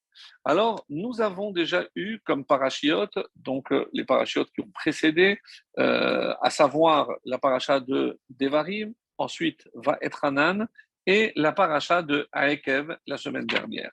Alors, 0.46 0.86
nous 0.90 1.22
avons 1.22 1.50
déjà 1.50 1.88
eu 1.96 2.20
comme 2.20 2.46
parachiotes, 2.46 3.18
donc 3.36 3.72
euh, 3.72 3.90
les 3.94 4.06
parachiotes 4.06 4.52
qui 4.54 4.62
ont 4.62 4.70
précédé, 4.72 5.40
euh, 5.80 6.36
à 6.40 6.52
savoir 6.52 7.10
la 7.26 7.40
paracha 7.40 7.80
de 7.80 8.20
Devarim, 8.30 8.94
ensuite 9.18 9.68
va 9.74 9.98
être 10.00 10.24
Anan, 10.24 10.68
et 11.08 11.32
la 11.36 11.52
paracha 11.52 12.04
de 12.04 12.28
Aekev 12.32 12.96
la 13.08 13.18
semaine 13.18 13.48
dernière. 13.48 13.90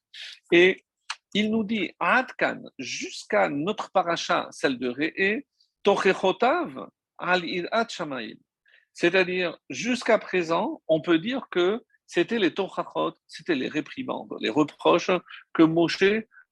Et 0.52 0.84
il 1.32 1.50
nous 1.50 1.64
dit, 1.64 1.90
Adkan, 1.98 2.64
jusqu'à 2.78 3.48
notre 3.48 3.90
paracha, 3.90 4.46
celle 4.50 4.78
de 4.78 4.90
Re'e, 4.90 5.42
Tochechotav 5.82 6.90
C'est-à-dire, 8.92 9.58
jusqu'à 9.68 10.18
présent, 10.18 10.82
on 10.88 11.00
peut 11.00 11.18
dire 11.18 11.46
que 11.50 11.82
c'était 12.06 12.38
les 12.38 12.52
tochachot, 12.52 13.14
c'était 13.28 13.54
les 13.54 13.68
réprimandes, 13.68 14.34
les 14.40 14.50
reproches 14.50 15.10
que 15.52 15.62
Moshe 15.62 16.02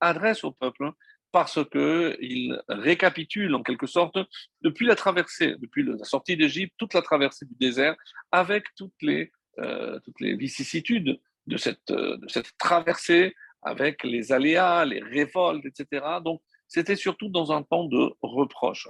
adresse 0.00 0.44
au 0.44 0.52
peuple 0.52 0.92
parce 1.32 1.58
qu'il 1.70 2.60
récapitule 2.68 3.54
en 3.54 3.62
quelque 3.62 3.87
sorte 3.87 4.18
depuis 4.62 4.87
la 4.87 4.94
traversée, 4.94 5.56
depuis 5.58 5.82
la 5.82 6.02
sortie 6.04 6.37
d'Égypte, 6.37 6.75
toute 6.78 6.94
la 6.94 7.02
traversée 7.02 7.44
du 7.44 7.54
désert, 7.58 7.96
avec 8.32 8.64
toutes 8.76 8.94
les, 9.02 9.30
euh, 9.58 9.98
vicissitudes 10.20 11.20
de 11.46 11.56
cette, 11.56 11.88
de 11.88 12.28
cette 12.28 12.56
traversée, 12.56 13.34
avec 13.62 14.04
les 14.04 14.32
aléas, 14.32 14.84
les 14.84 15.02
révoltes, 15.02 15.64
etc. 15.66 16.04
Donc, 16.25 16.40
c'était 16.68 16.96
surtout 16.96 17.28
dans 17.28 17.50
un 17.52 17.62
temps 17.62 17.84
de 17.84 18.12
reproche. 18.22 18.88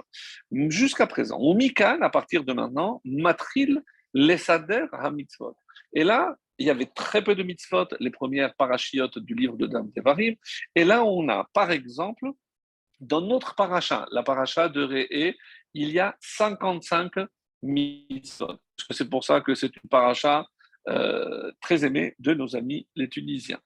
Jusqu'à 0.51 1.07
présent, 1.07 1.37
au 1.37 1.53
Mikan, 1.53 2.01
à 2.01 2.09
partir 2.09 2.43
de 2.43 2.53
maintenant, 2.53 3.01
matril 3.05 3.81
lesader 4.13 4.87
hamitzvot. 4.91 5.55
Et 5.93 6.03
là, 6.03 6.35
il 6.57 6.67
y 6.67 6.69
avait 6.69 6.85
très 6.85 7.23
peu 7.23 7.35
de 7.35 7.43
mitzvot, 7.43 7.87
les 7.99 8.09
premières 8.09 8.53
parachiotes 8.55 9.17
du 9.17 9.33
livre 9.33 9.55
de 9.55 9.65
Dam 9.65 9.91
Tevarim. 9.91 10.35
Et 10.75 10.83
là, 10.83 11.05
on 11.05 11.27
a, 11.29 11.47
par 11.53 11.71
exemple, 11.71 12.25
dans 12.99 13.21
notre 13.21 13.55
paracha, 13.55 14.05
la 14.11 14.23
paracha 14.23 14.67
de 14.67 14.83
Réé, 14.83 15.37
il 15.73 15.89
y 15.89 15.99
a 15.99 16.17
55 16.19 17.11
mitzvot. 17.63 18.57
C'est 18.91 19.09
pour 19.09 19.23
ça 19.23 19.39
que 19.41 19.55
c'est 19.55 19.73
une 19.75 19.89
paracha 19.89 20.45
euh, 20.89 21.51
très 21.61 21.85
aimée 21.85 22.15
de 22.19 22.33
nos 22.33 22.55
amis 22.55 22.87
les 22.95 23.09
Tunisiens. 23.09 23.61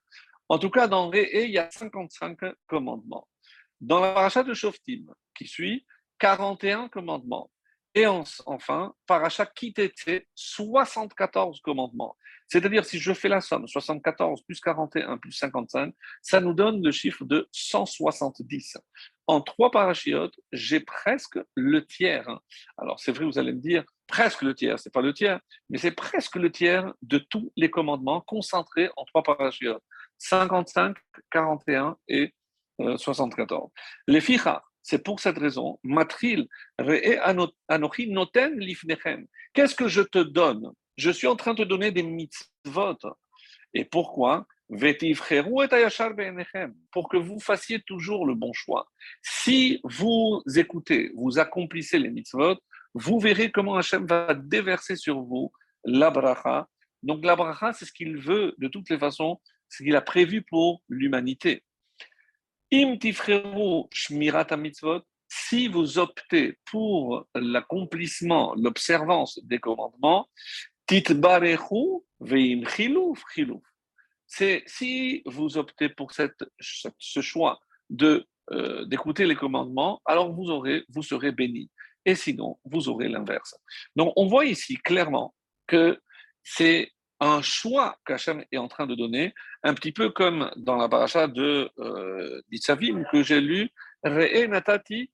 En 0.49 0.59
tout 0.59 0.69
cas, 0.69 0.87
dans 0.87 1.09
Réé, 1.09 1.45
il 1.45 1.51
y 1.51 1.57
a 1.57 1.71
55 1.71 2.37
commandements. 2.67 3.27
Dans 3.83 3.99
la 3.99 4.13
paracha 4.13 4.43
de 4.43 4.53
Shoftim, 4.53 5.13
qui 5.35 5.45
suit, 5.45 5.85
41 6.19 6.87
commandements. 6.87 7.51
Et 7.93 8.07
enfin, 8.07 8.95
paracha 9.05 9.45
Kitete, 9.45 10.25
74 10.35 11.59
commandements. 11.59 12.15
C'est-à-dire, 12.47 12.85
si 12.85 12.97
je 12.97 13.11
fais 13.11 13.27
la 13.27 13.41
somme, 13.41 13.67
74 13.67 14.43
plus 14.43 14.61
41 14.61 15.17
plus 15.17 15.33
55, 15.33 15.93
ça 16.21 16.39
nous 16.39 16.53
donne 16.53 16.81
le 16.81 16.91
chiffre 16.93 17.25
de 17.25 17.49
170. 17.51 18.77
En 19.27 19.41
trois 19.41 19.69
parachiotes, 19.69 20.39
j'ai 20.53 20.79
presque 20.79 21.39
le 21.53 21.85
tiers. 21.85 22.39
Alors, 22.77 23.01
c'est 23.01 23.11
vrai, 23.11 23.25
vous 23.25 23.37
allez 23.37 23.51
me 23.51 23.59
dire, 23.59 23.83
presque 24.07 24.43
le 24.43 24.55
tiers, 24.55 24.79
c'est 24.79 24.93
pas 24.93 25.01
le 25.01 25.13
tiers, 25.13 25.41
mais 25.69 25.77
c'est 25.77 25.91
presque 25.91 26.37
le 26.37 26.49
tiers 26.49 26.93
de 27.01 27.17
tous 27.17 27.51
les 27.57 27.69
commandements 27.69 28.21
concentrés 28.21 28.89
en 28.95 29.03
trois 29.03 29.23
parachiotes. 29.23 29.83
55, 30.19 30.95
41 31.31 31.97
et 32.07 32.33
74. 32.79 33.63
Euh, 33.63 33.67
les 34.07 34.21
fichas, 34.21 34.63
c'est 34.81 35.03
pour 35.03 35.19
cette 35.19 35.37
raison, 35.37 35.79
matril 35.83 36.47
anochi 36.77 38.09
noten 38.09 38.59
lifnechem. 38.59 39.27
Qu'est-ce 39.53 39.75
que 39.75 39.87
je 39.87 40.01
te 40.01 40.19
donne? 40.19 40.71
Je 40.97 41.09
suis 41.09 41.27
en 41.27 41.35
train 41.35 41.53
de 41.53 41.63
donner 41.63 41.91
des 41.91 42.03
mitzvot. 42.03 42.97
Et 43.73 43.85
pourquoi? 43.85 44.45
Pour 46.91 47.09
que 47.09 47.17
vous 47.17 47.39
fassiez 47.39 47.81
toujours 47.81 48.25
le 48.25 48.35
bon 48.35 48.53
choix. 48.53 48.87
Si 49.21 49.79
vous 49.83 50.41
écoutez, 50.55 51.11
vous 51.15 51.39
accomplissez 51.39 51.99
les 51.99 52.09
mitzvot, 52.09 52.57
vous 52.93 53.19
verrez 53.19 53.51
comment 53.51 53.75
Hachem 53.75 54.05
va 54.05 54.33
déverser 54.33 54.95
sur 54.95 55.21
vous 55.21 55.51
la 55.83 56.09
bracha. 56.11 56.67
Donc 57.01 57.25
la 57.25 57.35
bracha, 57.35 57.73
c'est 57.73 57.85
ce 57.85 57.93
qu'il 57.93 58.17
veut 58.17 58.55
de 58.57 58.67
toutes 58.67 58.89
les 58.89 58.97
façons, 58.97 59.39
ce 59.69 59.83
qu'il 59.83 59.95
a 59.95 60.01
prévu 60.01 60.41
pour 60.43 60.81
l'humanité. 60.87 61.63
Im 62.73 62.97
mitzvot, 64.57 65.03
si 65.27 65.67
vous 65.67 65.99
optez 65.99 66.57
pour 66.65 67.27
l'accomplissement, 67.35 68.55
l'observance 68.55 69.39
des 69.43 69.59
commandements, 69.59 70.27
c'est 74.25 74.63
si 74.65 75.21
vous 75.25 75.57
optez 75.57 75.89
pour 75.89 76.11
cette, 76.13 76.43
ce 76.59 77.21
choix 77.21 77.59
de 77.91 78.25
euh, 78.51 78.85
d'écouter 78.85 79.25
les 79.27 79.35
commandements, 79.35 80.01
alors 80.05 80.33
vous 80.33 80.49
aurez, 80.49 80.83
vous 80.89 81.03
serez 81.03 81.31
béni. 81.31 81.69
Et 82.05 82.15
sinon, 82.15 82.59
vous 82.65 82.89
aurez 82.89 83.07
l'inverse. 83.07 83.55
Donc, 83.95 84.11
on 84.15 84.27
voit 84.27 84.45
ici 84.45 84.77
clairement 84.77 85.33
que 85.67 86.01
c'est 86.43 86.91
un 87.23 87.41
choix 87.41 87.97
qu'Hachem 88.05 88.43
est 88.51 88.57
en 88.57 88.67
train 88.67 88.85
de 88.85 88.95
donner, 88.95 89.33
un 89.63 89.73
petit 89.73 89.93
peu 89.93 90.09
comme 90.09 90.51
dans 90.57 90.75
la 90.75 90.89
paracha 90.89 91.27
de 91.27 91.69
euh, 91.79 92.41
que 93.11 93.23
j'ai 93.23 93.39
lu, 93.39 93.69
natati 94.03 95.09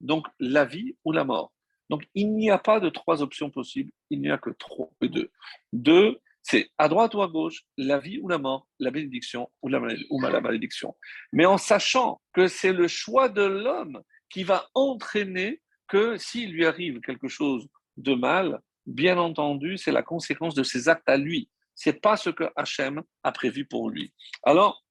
Donc, 0.00 0.26
la 0.38 0.64
vie 0.64 0.96
ou 1.04 1.12
la 1.12 1.24
mort. 1.24 1.52
Donc, 1.90 2.04
il 2.14 2.34
n'y 2.36 2.50
a 2.50 2.58
pas 2.58 2.78
de 2.78 2.88
trois 2.88 3.20
options 3.20 3.50
possibles, 3.50 3.90
il 4.10 4.20
n'y 4.20 4.30
a 4.30 4.38
que 4.38 4.50
trois, 4.50 4.88
deux. 5.02 5.30
Deux, 5.72 6.18
c'est 6.42 6.70
à 6.78 6.88
droite 6.88 7.14
ou 7.14 7.22
à 7.22 7.26
gauche, 7.26 7.64
la 7.76 7.98
vie 7.98 8.20
ou 8.22 8.28
la 8.28 8.38
mort, 8.38 8.68
la 8.78 8.92
bénédiction 8.92 9.50
ou 9.60 9.68
la, 9.68 9.80
ou 10.10 10.20
la 10.20 10.40
malédiction. 10.40 10.94
Mais 11.32 11.46
en 11.46 11.58
sachant 11.58 12.20
que 12.32 12.46
c'est 12.46 12.72
le 12.72 12.86
choix 12.86 13.28
de 13.28 13.42
l'homme 13.42 14.02
qui 14.30 14.44
va 14.44 14.68
entraîner 14.74 15.60
que 15.88 16.16
s'il 16.16 16.52
lui 16.52 16.64
arrive 16.64 17.00
quelque 17.00 17.28
chose 17.28 17.66
de 17.96 18.14
mal, 18.14 18.60
bien 18.86 19.18
entendu, 19.18 19.78
c'est 19.78 19.92
la 19.92 20.02
conséquence 20.02 20.54
de 20.54 20.62
ses 20.62 20.88
actes 20.88 21.08
à 21.08 21.16
lui. 21.16 21.48
C'est 21.74 22.00
pas 22.00 22.16
ce 22.16 22.30
que 22.30 22.44
Hachem 22.56 23.02
a 23.22 23.32
prévu 23.32 23.64
pour 23.64 23.90
lui. 23.90 24.12
Alors, 24.44 24.84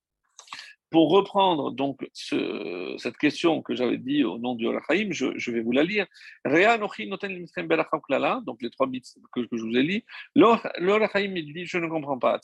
pour 0.94 1.10
reprendre 1.10 1.72
donc 1.72 2.08
cette 2.14 3.18
question 3.18 3.64
que 3.64 3.74
j'avais 3.74 3.98
dit 3.98 4.24
au 4.24 4.38
nom 4.38 4.54
du 4.54 4.68
Olachaim, 4.68 5.08
je, 5.10 5.52
vais 5.52 5.62
vous 5.62 5.72
la 5.72 5.82
lire. 5.82 6.06
Donc 6.46 6.56
les 8.62 8.70
trois 8.70 8.86
mythes 8.86 9.16
que, 9.34 9.42
je 9.52 9.64
vous 9.64 9.76
ai 9.76 9.82
lus. 9.82 10.06
L'Olachaim 10.36 11.34
il 11.36 11.52
dit 11.52 11.66
Je 11.66 11.80
ne 11.80 11.88
comprends 11.88 12.20
pas. 12.20 12.40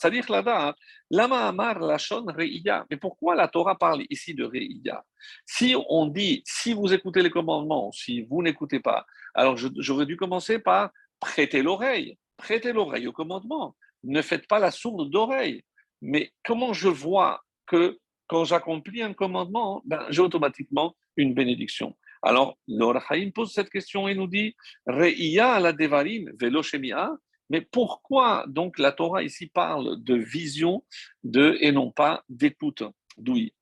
Lama 1.12 1.46
Amar 1.46 1.78
Lachon 1.78 2.24
Reiya. 2.26 2.86
Mais 2.90 2.96
pourquoi 2.96 3.36
la 3.36 3.46
Torah 3.46 3.78
parle 3.78 4.02
ici 4.10 4.34
de 4.34 4.42
Reiya 4.42 5.04
Si 5.46 5.76
on 5.88 6.06
dit 6.06 6.42
Si 6.44 6.72
vous 6.72 6.92
écoutez 6.92 7.22
les 7.22 7.30
commandements, 7.30 7.92
si 7.92 8.22
vous 8.22 8.42
n'écoutez 8.42 8.80
pas, 8.80 9.06
alors 9.32 9.56
j'aurais 9.56 10.06
dû 10.06 10.16
commencer 10.16 10.58
par 10.58 10.90
prêter 11.20 11.62
l'oreille. 11.62 12.18
Prêtez 12.36 12.72
l'oreille 12.72 13.06
au 13.06 13.12
commandement. 13.12 13.76
Ne 14.04 14.22
faites 14.22 14.48
pas 14.48 14.58
la 14.58 14.70
sourde 14.70 15.10
d'oreille. 15.10 15.62
Mais 16.02 16.32
comment 16.44 16.72
je 16.72 16.88
vois 16.88 17.42
que 17.66 17.98
quand 18.26 18.44
j'accomplis 18.44 19.02
un 19.02 19.12
commandement, 19.12 19.82
ben, 19.84 20.06
j'ai 20.08 20.22
automatiquement 20.22 20.96
une 21.16 21.34
bénédiction. 21.34 21.96
Alors, 22.22 22.58
l'Orachaim 22.68 23.30
pose 23.34 23.52
cette 23.52 23.70
question 23.70 24.08
et 24.08 24.14
nous 24.14 24.26
dit 24.26 24.54
la 24.86 25.72
devarim. 25.72 26.30
Mais 27.50 27.60
pourquoi 27.60 28.44
donc 28.46 28.78
la 28.78 28.92
Torah 28.92 29.22
ici 29.22 29.48
parle 29.48 30.02
de 30.02 30.14
vision 30.14 30.84
de, 31.24 31.56
et 31.60 31.72
non 31.72 31.90
pas 31.90 32.22
d'écoute? 32.28 32.84
D'oui. 33.18 33.52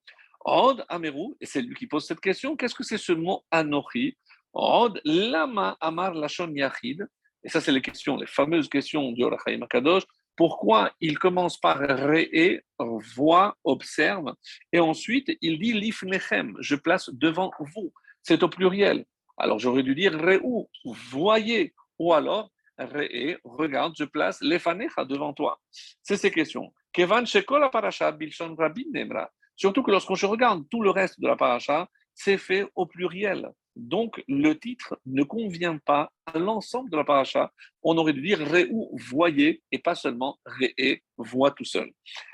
Od 0.44 0.84
Ameru, 0.88 1.34
et 1.40 1.46
c'est 1.46 1.62
lui 1.62 1.74
qui 1.74 1.86
pose 1.86 2.06
cette 2.06 2.20
question, 2.20 2.54
qu'est-ce 2.54 2.74
que 2.74 2.84
c'est 2.84 2.98
ce 2.98 3.12
mot 3.12 3.44
Anochi? 3.50 4.16
Od 4.52 5.00
Lama 5.04 5.76
Amar 5.80 6.14
Lashon 6.14 6.52
Yachid. 6.54 7.06
Et 7.48 7.50
ça, 7.50 7.62
c'est 7.62 7.72
les 7.72 7.80
questions, 7.80 8.18
les 8.18 8.26
fameuses 8.26 8.68
questions 8.68 9.10
du 9.10 9.24
Orachaim 9.24 9.62
Akadosh. 9.62 10.02
Pourquoi 10.36 10.92
il 11.00 11.18
commence 11.18 11.56
par 11.58 11.78
Re'e, 11.78 12.60
voit, 12.78 13.56
observe, 13.64 14.34
et 14.70 14.80
ensuite 14.80 15.32
il 15.40 15.58
dit 15.58 15.72
Lifnechem, 15.72 16.58
je 16.60 16.76
place 16.76 17.08
devant 17.08 17.50
vous. 17.58 17.90
C'est 18.22 18.42
au 18.42 18.50
pluriel. 18.50 19.06
Alors 19.38 19.58
j'aurais 19.58 19.82
dû 19.82 19.94
dire 19.94 20.12
Re'u, 20.12 20.66
voyez, 20.84 21.72
ou 21.98 22.12
alors 22.12 22.50
Re'e, 22.76 23.38
regarde, 23.44 23.94
je 23.96 24.04
place 24.04 24.42
Lefanecha 24.42 25.06
devant 25.06 25.32
toi. 25.32 25.58
C'est 26.02 26.18
ces 26.18 26.30
questions. 26.30 26.70
Kevan 26.92 27.24
Shekola 27.24 27.70
Parasha 27.70 28.12
Bilshon 28.12 28.54
Rabin 28.56 28.90
Nemra. 28.92 29.30
Surtout 29.56 29.82
que 29.82 29.90
lorsqu'on 29.90 30.16
regarde 30.28 30.68
tout 30.70 30.82
le 30.82 30.90
reste 30.90 31.18
de 31.18 31.26
la 31.26 31.36
paracha, 31.36 31.88
c'est 32.12 32.36
fait 32.36 32.66
au 32.74 32.84
pluriel. 32.84 33.48
Donc, 33.78 34.22
le 34.26 34.58
titre 34.58 35.00
ne 35.06 35.22
convient 35.22 35.78
pas 35.78 36.10
à 36.26 36.36
l'ensemble 36.36 36.90
de 36.90 36.96
la 36.96 37.04
paracha. 37.04 37.52
On 37.82 37.96
aurait 37.96 38.12
dû 38.12 38.20
dire 38.20 38.40
Réou, 38.40 38.90
voyez, 39.08 39.62
et 39.70 39.78
pas 39.78 39.94
seulement 39.94 40.36
Réé, 40.44 41.04
voit 41.16 41.52
tout 41.52 41.64
seul. 41.64 41.92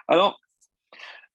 Alors, 0.09 0.41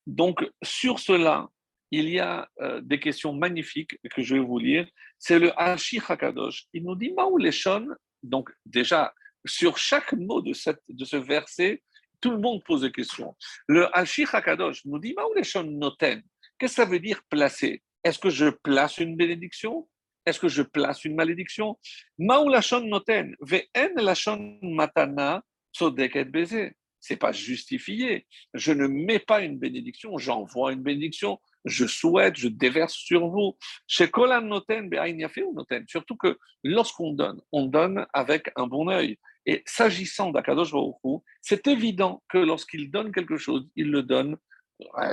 donc, 0.08 0.50
sur 0.64 0.98
cela, 0.98 1.48
il 1.92 2.10
y 2.10 2.20
a 2.20 2.50
euh, 2.60 2.82
des 2.82 3.00
questions 3.00 3.34
magnifiques 3.34 4.00
que 4.10 4.24
je 4.24 4.36
vais 4.36 4.42
vous 4.42 4.58
lire. 4.58 4.88
C'est 5.20 5.38
le 5.38 5.52
Hashi 5.60 6.02
Hakadosh. 6.08 6.66
Il 6.74 6.84
nous 6.86 6.96
dit 6.96 7.14
Leshon. 7.38 7.88
Donc, 8.24 8.50
déjà, 8.66 9.14
sur 9.46 9.78
chaque 9.78 10.14
mot 10.14 10.42
de, 10.42 10.54
ce 10.54 11.18
verset, 11.18 11.84
tout 12.20 12.32
le 12.32 12.40
monde 12.40 12.64
pose 12.64 12.82
des 12.82 12.92
questions. 12.92 13.36
Le 13.68 13.96
Hashi 13.96 14.26
Hakadosh 14.32 14.84
nous 14.86 14.98
dit 14.98 15.16
Leshon 15.36 15.66
Noten. 15.66 16.24
Qu'est-ce 16.58 16.76
que 16.78 16.82
ça 16.84 16.90
veut 16.90 17.00
dire 17.00 17.22
placer? 17.30 17.84
Est-ce 18.04 18.18
que 18.18 18.32
je 18.32 18.50
place 18.50 18.98
une 18.98 19.16
bénédiction? 19.16 19.88
Est-ce 20.30 20.40
que 20.40 20.48
je 20.48 20.62
place 20.62 21.06
une 21.06 21.16
malédiction? 21.16 21.78
Noten, 22.18 23.36
matana, 24.62 25.44
C'est 27.02 27.18
pas 27.18 27.32
justifié. 27.32 28.28
Je 28.54 28.72
ne 28.72 28.88
mets 28.88 29.20
pas 29.20 29.42
une 29.42 29.58
bénédiction, 29.58 30.18
j'envoie 30.18 30.74
une 30.74 30.84
bénédiction, 30.84 31.40
je 31.66 31.86
souhaite, 31.86 32.38
je 32.38 32.48
déverse 32.48 32.94
sur 32.94 33.28
vous. 33.28 33.58
Noten, 34.00 34.90
noten. 34.90 35.86
Surtout 35.88 36.16
que 36.16 36.38
lorsqu'on 36.64 37.14
donne, 37.14 37.42
on 37.52 37.66
donne 37.66 38.06
avec 38.14 38.52
un 38.56 38.68
bon 38.68 38.90
œil. 38.90 39.18
Et 39.46 39.64
s'agissant 39.66 40.32
d'Akadosh 40.32 40.72
Baruch 40.72 41.22
c'est 41.42 41.68
évident 41.68 42.22
que 42.30 42.38
lorsqu'il 42.38 42.92
donne 42.92 43.12
quelque 43.12 43.38
chose, 43.38 43.68
il 43.76 43.90
le 43.90 44.04
donne 44.04 44.38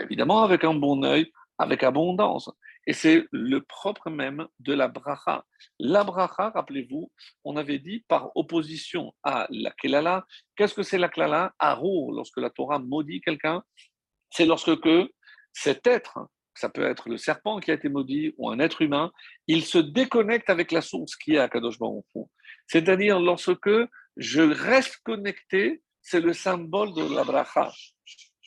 évidemment 0.02 0.42
avec 0.42 0.64
un 0.64 0.74
bon 0.74 1.02
œil, 1.04 1.32
avec 1.58 1.82
abondance. 1.82 2.50
Et 2.86 2.92
c'est 2.92 3.26
le 3.32 3.60
propre 3.60 4.10
même 4.10 4.46
de 4.60 4.72
la 4.72 4.88
bracha. 4.88 5.44
La 5.80 6.04
bracha, 6.04 6.50
rappelez-vous, 6.50 7.10
on 7.44 7.56
avait 7.56 7.80
dit 7.80 8.04
par 8.08 8.30
opposition 8.36 9.12
à 9.24 9.46
la 9.50 9.72
kelala. 9.72 10.24
Qu'est-ce 10.56 10.74
que 10.74 10.82
c'est 10.82 10.98
la 10.98 11.08
kelala? 11.08 11.52
Aro, 11.58 12.12
lorsque 12.12 12.38
la 12.38 12.50
Torah 12.50 12.78
maudit 12.78 13.20
quelqu'un, 13.20 13.62
c'est 14.30 14.46
lorsque 14.46 14.80
que 14.80 15.10
cet 15.52 15.86
être, 15.86 16.28
ça 16.54 16.68
peut 16.68 16.84
être 16.84 17.08
le 17.08 17.18
serpent 17.18 17.58
qui 17.60 17.70
a 17.70 17.74
été 17.74 17.88
maudit 17.88 18.34
ou 18.38 18.50
un 18.50 18.58
être 18.60 18.82
humain, 18.82 19.10
il 19.46 19.64
se 19.64 19.78
déconnecte 19.78 20.48
avec 20.48 20.70
la 20.70 20.80
source 20.80 21.16
qui 21.16 21.34
est 21.34 21.38
à 21.38 21.48
Kadosh 21.48 21.78
Baruch 21.78 22.04
C'est-à-dire 22.66 23.20
lorsque 23.20 23.70
je 24.16 24.42
reste 24.42 24.98
connecté, 25.04 25.82
c'est 26.02 26.20
le 26.20 26.32
symbole 26.32 26.94
de 26.94 27.14
la 27.14 27.24
bracha. 27.24 27.72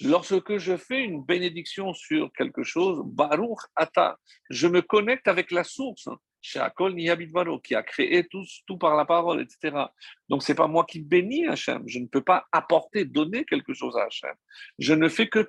Lorsque 0.02 0.58
je 0.58 0.78
fais 0.78 1.04
une 1.04 1.24
bénédiction 1.24 1.94
sur 1.94 2.32
quelque 2.34 2.64
chose, 2.64 3.02
Baruch 3.06 3.60
Ata, 3.76 4.18
je 4.50 4.68
me 4.68 4.82
connecte 4.82 5.28
avec 5.28 5.52
la 5.52 5.64
source, 5.64 6.08
Sheakol 6.42 6.94
Niyabidvaro, 6.94 7.60
qui 7.60 7.76
a 7.76 7.84
créé 7.84 8.26
tout, 8.28 8.44
tout 8.66 8.78
par 8.78 8.96
la 8.96 9.04
parole, 9.04 9.42
etc. 9.42 9.76
Donc, 10.30 10.44
c'est 10.44 10.56
pas 10.56 10.68
moi 10.68 10.86
qui 10.86 11.02
bénis 11.02 11.48
Hachem. 11.48 11.84
Je 11.86 12.00
ne 12.00 12.08
peux 12.08 12.24
pas 12.24 12.46
apporter, 12.54 13.04
donner 13.04 13.44
quelque 13.44 13.74
chose 13.74 13.98
à 13.98 14.04
Hachem. 14.04 14.36
Je 14.78 14.94
ne 14.94 15.10
fais 15.10 15.28
que, 15.28 15.46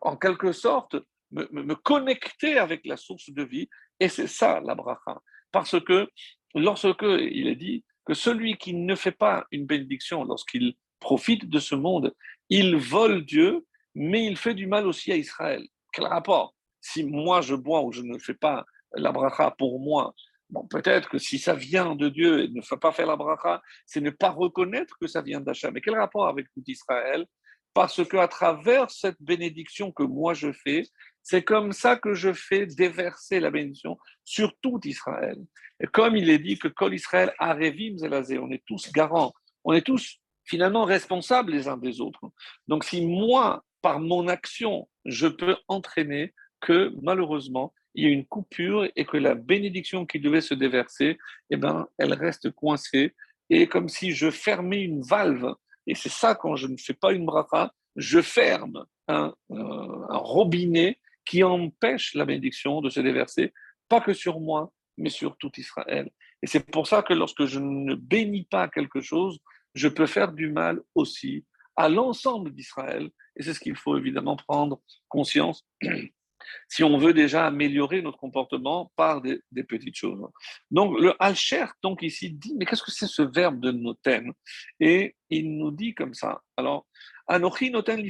en 0.00 0.16
quelque 0.16 0.50
sorte, 0.50 0.96
me, 1.30 1.48
me, 1.52 1.74
connecter 1.76 2.58
avec 2.58 2.84
la 2.84 2.96
source 2.96 3.30
de 3.30 3.44
vie. 3.44 3.68
Et 4.00 4.08
c'est 4.08 4.26
ça 4.26 4.60
la 4.60 4.74
bracha. 4.74 5.20
Parce 5.52 5.80
que 5.84 6.08
lorsque 6.54 7.02
il 7.02 7.46
est 7.46 7.56
dit 7.56 7.84
que 8.04 8.14
celui 8.14 8.56
qui 8.56 8.74
ne 8.74 8.94
fait 8.96 9.12
pas 9.12 9.46
une 9.52 9.66
bénédiction 9.66 10.24
lorsqu'il 10.24 10.74
profite 11.02 11.50
de 11.50 11.58
ce 11.58 11.74
monde 11.74 12.14
il 12.54 12.76
vole 12.76 13.24
Dieu, 13.24 13.66
mais 13.94 14.26
il 14.26 14.36
fait 14.36 14.52
du 14.52 14.66
mal 14.66 14.86
aussi 14.86 15.10
à 15.10 15.16
Israël. 15.16 15.66
Quel 15.90 16.04
rapport? 16.04 16.54
Si 16.82 17.02
moi 17.02 17.40
je 17.40 17.54
bois 17.54 17.82
ou 17.82 17.92
je 17.92 18.02
ne 18.02 18.18
fais 18.18 18.34
pas 18.34 18.66
la 18.94 19.10
bracha 19.10 19.54
pour 19.56 19.80
moi, 19.80 20.14
bon, 20.50 20.66
peut-être 20.66 21.08
que 21.08 21.16
si 21.16 21.38
ça 21.38 21.54
vient 21.54 21.96
de 21.96 22.10
Dieu 22.10 22.44
et 22.44 22.48
ne 22.48 22.60
fait 22.60 22.76
pas 22.76 22.92
faire 22.92 23.06
la 23.06 23.16
bracha, 23.16 23.62
c'est 23.86 24.02
ne 24.02 24.10
pas 24.10 24.28
reconnaître 24.28 24.98
que 25.00 25.06
ça 25.06 25.22
vient 25.22 25.40
d'Hachem. 25.40 25.72
Mais 25.72 25.80
quel 25.80 25.96
rapport 25.96 26.28
avec 26.28 26.46
tout 26.52 26.62
Israël 26.66 27.24
Parce 27.72 28.06
qu'à 28.06 28.28
travers 28.28 28.90
cette 28.90 29.20
bénédiction 29.20 29.90
que 29.90 30.02
moi 30.02 30.34
je 30.34 30.52
fais, 30.52 30.82
c'est 31.22 31.44
comme 31.44 31.72
ça 31.72 31.96
que 31.96 32.12
je 32.12 32.34
fais 32.34 32.66
déverser 32.66 33.40
la 33.40 33.50
bénédiction 33.50 33.96
sur 34.24 34.52
tout 34.60 34.78
Israël. 34.84 35.38
Et 35.80 35.86
comme 35.86 36.16
il 36.16 36.28
est 36.28 36.38
dit 36.38 36.58
que 36.58 36.68
Kol 36.68 36.92
Israël 36.92 37.32
Arevim 37.38 37.96
Zelazé, 37.96 38.38
on 38.38 38.50
est 38.50 38.62
tous 38.66 38.92
garants, 38.92 39.32
on 39.64 39.72
est 39.72 39.86
tous 39.86 40.18
finalement 40.44 40.84
responsables 40.84 41.52
les 41.52 41.68
uns 41.68 41.76
des 41.76 42.00
autres. 42.00 42.20
Donc 42.68 42.84
si 42.84 43.04
moi, 43.04 43.64
par 43.80 44.00
mon 44.00 44.28
action, 44.28 44.88
je 45.04 45.26
peux 45.26 45.56
entraîner 45.68 46.32
que 46.60 46.92
malheureusement, 47.02 47.72
il 47.94 48.04
y 48.04 48.06
a 48.06 48.10
une 48.10 48.26
coupure 48.26 48.88
et 48.96 49.04
que 49.04 49.16
la 49.16 49.34
bénédiction 49.34 50.06
qui 50.06 50.20
devait 50.20 50.40
se 50.40 50.54
déverser, 50.54 51.18
eh 51.50 51.56
ben, 51.56 51.86
elle 51.98 52.14
reste 52.14 52.50
coincée. 52.50 53.14
Et 53.50 53.66
comme 53.66 53.88
si 53.88 54.12
je 54.12 54.30
fermais 54.30 54.82
une 54.82 55.02
valve, 55.02 55.54
et 55.86 55.94
c'est 55.94 56.08
ça 56.08 56.34
quand 56.34 56.56
je 56.56 56.68
ne 56.68 56.76
fais 56.76 56.94
pas 56.94 57.12
une 57.12 57.26
bracha, 57.26 57.72
je 57.96 58.22
ferme 58.22 58.86
un, 59.08 59.34
euh, 59.50 60.06
un 60.08 60.16
robinet 60.16 60.98
qui 61.26 61.42
empêche 61.44 62.14
la 62.14 62.24
bénédiction 62.24 62.80
de 62.80 62.88
se 62.88 63.00
déverser, 63.00 63.52
pas 63.88 64.00
que 64.00 64.14
sur 64.14 64.40
moi, 64.40 64.72
mais 64.96 65.10
sur 65.10 65.36
tout 65.36 65.52
Israël. 65.58 66.10
Et 66.42 66.46
c'est 66.46 66.70
pour 66.70 66.86
ça 66.86 67.02
que 67.02 67.12
lorsque 67.12 67.44
je 67.44 67.58
ne 67.60 67.94
bénis 67.94 68.44
pas 68.44 68.68
quelque 68.68 69.00
chose, 69.00 69.38
je 69.74 69.88
peux 69.88 70.06
faire 70.06 70.32
du 70.32 70.50
mal 70.50 70.80
aussi 70.94 71.44
à 71.76 71.88
l'ensemble 71.88 72.52
d'Israël. 72.52 73.10
Et 73.36 73.42
c'est 73.42 73.54
ce 73.54 73.60
qu'il 73.60 73.76
faut 73.76 73.96
évidemment 73.96 74.36
prendre 74.36 74.80
conscience 75.08 75.66
si 76.68 76.84
on 76.84 76.98
veut 76.98 77.14
déjà 77.14 77.46
améliorer 77.46 78.02
notre 78.02 78.18
comportement 78.18 78.92
par 78.96 79.22
des, 79.22 79.40
petites 79.68 79.96
choses. 79.96 80.28
Donc 80.70 80.98
le 81.00 81.14
Alcher, 81.22 81.66
donc 81.82 82.02
ici, 82.02 82.30
dit, 82.30 82.54
mais 82.56 82.66
qu'est-ce 82.66 82.82
que 82.82 82.90
c'est 82.90 83.06
ce 83.06 83.22
verbe 83.22 83.60
de 83.60 83.70
noten? 83.70 84.32
Et 84.80 85.16
il 85.30 85.56
nous 85.56 85.70
dit 85.70 85.94
comme 85.94 86.14
ça. 86.14 86.42
Alors, 86.56 86.86
Anochi 87.26 87.70
noten 87.70 88.04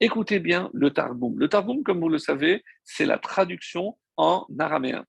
Écoutez 0.00 0.40
bien 0.40 0.70
le 0.72 0.90
Targum. 0.92 1.38
Le 1.38 1.48
Targum, 1.48 1.82
comme 1.82 2.00
vous 2.00 2.08
le 2.08 2.18
savez, 2.18 2.64
c'est 2.82 3.06
la 3.06 3.18
traduction 3.18 3.96
en 4.16 4.46
araméen. 4.58 5.04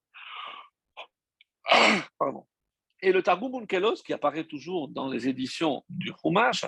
Pardon. 2.20 2.46
Et 3.04 3.12
le 3.12 3.22
Targum 3.22 3.54
Unkelos, 3.56 4.02
qui 4.02 4.14
apparaît 4.14 4.46
toujours 4.46 4.88
dans 4.88 5.10
les 5.10 5.28
éditions 5.28 5.84
du 5.90 6.14
Chumash, 6.22 6.64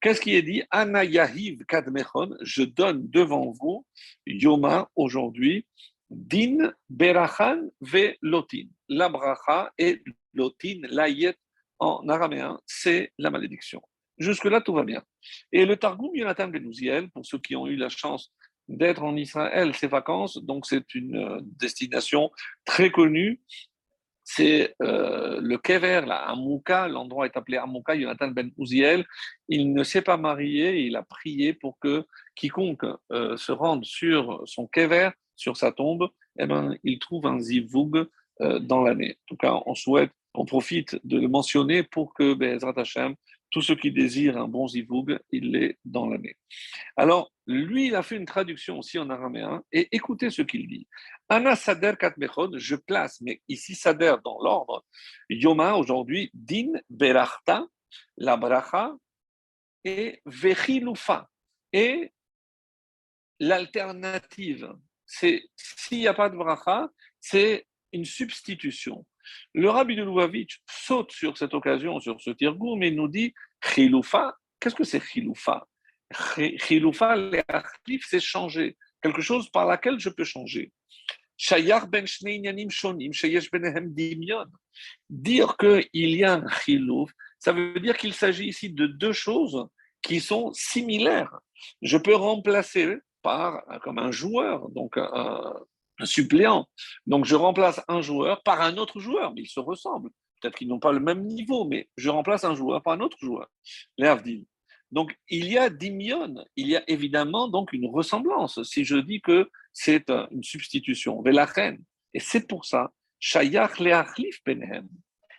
qu'est-ce 0.00 0.20
qui 0.20 0.36
est 0.36 0.42
dit 0.42 0.62
Ana 0.70 1.04
Yahiv 1.04 1.64
Kadmechon, 1.66 2.36
je 2.40 2.62
donne 2.62 3.10
devant 3.10 3.50
vous, 3.50 3.84
Yoma, 4.24 4.88
aujourd'hui, 4.94 5.66
Din 6.08 6.72
Berachan 6.88 7.68
ve 7.80 8.14
Lotin. 8.22 8.68
La 8.88 9.08
bracha 9.08 9.72
et 9.76 10.04
Lotin, 10.34 10.82
l'ayet 10.88 11.34
en 11.80 12.08
araméen, 12.08 12.60
c'est 12.64 13.12
la 13.18 13.30
malédiction. 13.30 13.82
Jusque-là, 14.18 14.60
tout 14.60 14.74
va 14.74 14.84
bien. 14.84 15.02
Et 15.50 15.66
le 15.66 15.76
Targum 15.76 16.14
Yonatan 16.14 16.46
Benouziel, 16.46 17.10
pour 17.10 17.26
ceux 17.26 17.38
qui 17.38 17.56
ont 17.56 17.66
eu 17.66 17.74
la 17.74 17.88
chance 17.88 18.32
d'être 18.68 19.02
en 19.02 19.16
Israël 19.16 19.74
ces 19.74 19.88
vacances, 19.88 20.38
donc 20.44 20.64
c'est 20.64 20.94
une 20.94 21.16
euh, 21.16 21.40
destination 21.42 22.30
très 22.64 22.92
connue 22.92 23.42
c'est 24.24 24.74
euh, 24.82 25.40
le 25.40 25.58
Kever, 25.58 26.02
là, 26.06 26.28
Amouka, 26.28 26.88
l'endroit 26.88 27.26
est 27.26 27.36
appelé 27.36 27.56
Amouka, 27.56 27.98
Jonathan 27.98 28.28
Ben 28.28 28.50
Ouziel, 28.56 29.04
il 29.48 29.72
ne 29.72 29.82
s'est 29.82 30.02
pas 30.02 30.16
marié, 30.16 30.80
il 30.80 30.96
a 30.96 31.02
prié 31.02 31.54
pour 31.54 31.78
que 31.78 32.04
quiconque 32.34 32.86
euh, 33.10 33.36
se 33.36 33.52
rende 33.52 33.84
sur 33.84 34.42
son 34.46 34.66
Kever, 34.66 35.10
sur 35.36 35.56
sa 35.56 35.72
tombe, 35.72 36.08
eh 36.38 36.46
ben, 36.46 36.76
il 36.84 36.98
trouve 36.98 37.26
un 37.26 37.40
zivoug 37.40 38.06
euh, 38.40 38.58
dans 38.58 38.82
l'année. 38.82 39.16
En 39.22 39.26
tout 39.26 39.36
cas, 39.36 39.60
on 39.66 39.74
souhaite, 39.74 40.12
on 40.34 40.44
profite 40.44 40.98
de 41.04 41.18
le 41.18 41.28
mentionner 41.28 41.82
pour 41.82 42.14
que 42.14 42.34
Bezrat 42.34 42.74
Hashem 42.76 43.14
tout 43.50 43.60
ce 43.60 43.74
qui 43.74 43.92
désire 43.92 44.38
un 44.38 44.48
bon 44.48 44.66
zivoug, 44.66 45.18
il 45.30 45.52
l'est 45.52 45.78
dans 45.84 46.08
l'année. 46.08 46.36
Alors, 46.96 47.31
lui, 47.46 47.86
il 47.86 47.94
a 47.94 48.02
fait 48.02 48.16
une 48.16 48.26
traduction 48.26 48.78
aussi 48.78 48.98
en 48.98 49.10
araméen, 49.10 49.62
et 49.72 49.88
écoutez 49.92 50.30
ce 50.30 50.42
qu'il 50.42 50.68
dit. 50.68 50.86
Ana 51.28 51.56
Sader 51.56 51.94
Katmechon, 51.98 52.50
je 52.54 52.76
place, 52.76 53.20
mais 53.20 53.42
ici 53.48 53.74
Sader 53.74 54.14
dans 54.24 54.38
l'ordre, 54.40 54.84
Yoma 55.28 55.74
aujourd'hui, 55.74 56.30
Din 56.34 56.72
Berachta, 56.88 57.66
la 58.16 58.36
bracha, 58.36 58.94
et 59.84 60.22
Vechilufa. 60.24 61.28
Et 61.72 62.12
l'alternative, 63.40 64.72
c'est 65.04 65.42
s'il 65.56 65.98
n'y 65.98 66.08
a 66.08 66.14
pas 66.14 66.30
de 66.30 66.36
bracha, 66.36 66.88
c'est 67.18 67.66
une 67.92 68.04
substitution. 68.04 69.04
Le 69.54 69.68
rabbi 69.68 69.96
de 69.96 70.02
Lubavitch 70.02 70.62
saute 70.68 71.12
sur 71.12 71.36
cette 71.36 71.54
occasion, 71.54 72.00
sur 72.00 72.20
ce 72.20 72.30
tirgoum, 72.30 72.82
et 72.82 72.90
nous 72.90 73.08
dit 73.08 73.34
Chiloufa, 73.62 74.36
qu'est-ce 74.60 74.74
que 74.74 74.84
c'est 74.84 75.00
Chiloufa 75.00 75.66
Chiloufa, 76.58 77.16
c'est 78.00 78.20
changer, 78.20 78.76
quelque 79.02 79.22
chose 79.22 79.48
par 79.50 79.66
laquelle 79.66 79.98
je 79.98 80.08
peux 80.08 80.24
changer. 80.24 80.72
Shayar 81.36 81.88
ben 81.88 82.06
shonim, 82.06 83.12
sheyesh 83.12 83.50
benehem 83.50 83.92
dimion. 83.92 84.46
Dire 85.10 85.56
qu'il 85.56 85.88
y 85.92 86.24
a 86.24 86.34
un 86.34 86.48
chilouf, 86.48 87.10
ça 87.38 87.52
veut 87.52 87.80
dire 87.80 87.96
qu'il 87.96 88.14
s'agit 88.14 88.46
ici 88.46 88.70
de 88.70 88.86
deux 88.86 89.12
choses 89.12 89.66
qui 90.02 90.20
sont 90.20 90.52
similaires. 90.52 91.36
Je 91.80 91.96
peux 91.96 92.14
remplacer 92.14 92.96
par, 93.22 93.62
comme 93.82 93.98
un 93.98 94.10
joueur, 94.10 94.68
donc 94.70 94.96
un, 94.96 95.54
suppléant. 96.04 96.66
Donc 97.06 97.24
je 97.24 97.34
remplace 97.34 97.80
un 97.88 98.02
joueur 98.02 98.42
par 98.42 98.60
un 98.60 98.76
autre 98.76 99.00
joueur, 99.00 99.32
ils 99.36 99.48
se 99.48 99.60
ressemblent. 99.60 100.10
Peut-être 100.40 100.56
qu'ils 100.56 100.68
n'ont 100.68 100.80
pas 100.80 100.92
le 100.92 101.00
même 101.00 101.24
niveau, 101.24 101.64
mais 101.64 101.88
je 101.96 102.10
remplace 102.10 102.44
un 102.44 102.54
joueur 102.54 102.82
par 102.82 102.94
un 102.94 103.00
autre 103.00 103.18
joueur. 103.20 103.48
Les 103.96 104.08
Donc 104.92 105.16
il 105.28 105.50
y 105.50 105.58
a 105.58 105.70
dimion, 105.70 106.34
il 106.54 106.68
y 106.68 106.76
a 106.76 106.84
évidemment 106.86 107.48
donc 107.48 107.72
une 107.72 107.86
ressemblance. 107.86 108.62
Si 108.62 108.84
je 108.84 108.96
dis 108.96 109.20
que 109.20 109.50
c'est 109.72 110.10
une 110.30 110.42
substitution, 110.42 111.22
et 112.14 112.20
c'est 112.20 112.46
pour 112.46 112.64
ça, 112.64 112.92
benhem. 114.46 114.88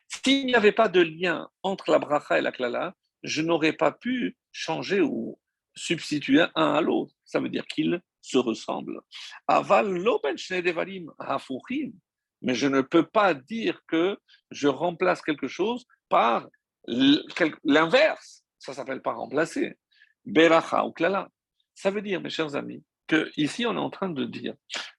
S'il 0.07 0.45
n'y 0.45 0.55
avait 0.55 0.71
pas 0.71 0.89
de 0.89 1.01
lien 1.01 1.47
entre 1.61 1.91
la 1.91 1.99
bracha 1.99 2.37
et 2.37 2.41
la 2.41 2.51
klala, 2.51 2.95
je 3.23 3.41
n'aurais 3.41 3.73
pas 3.73 3.91
pu 3.91 4.35
changer 4.51 5.01
ou 5.01 5.39
substituer 5.75 6.43
un 6.55 6.73
à 6.73 6.81
l'autre. 6.81 7.13
Ça 7.25 7.39
veut 7.39 7.49
dire 7.49 7.65
qu'ils 7.67 8.01
se 8.21 8.37
ressemblent. 8.37 9.01
Aval 9.47 9.87
mais 12.41 12.55
je 12.55 12.67
ne 12.67 12.81
peux 12.81 13.05
pas 13.05 13.33
dire 13.33 13.81
que 13.87 14.17
je 14.51 14.67
remplace 14.67 15.21
quelque 15.21 15.47
chose 15.47 15.85
par 16.09 16.47
l'inverse. 17.63 18.42
Ça 18.63 18.73
s'appelle 18.73 19.01
pas 19.01 19.11
remplacer. 19.11 19.77
Beracha 20.23 20.85
ou 20.85 20.93
klala. 20.93 21.27
Ça 21.75 21.91
veut 21.91 22.01
dire, 22.01 22.21
mes 22.21 22.29
chers 22.29 22.55
amis, 22.55 22.81
que 23.07 23.29
ici 23.35 23.65
on 23.65 23.73
est 23.73 23.77
en 23.77 23.89
train 23.89 24.09
de 24.09 24.23
dire 24.23 24.53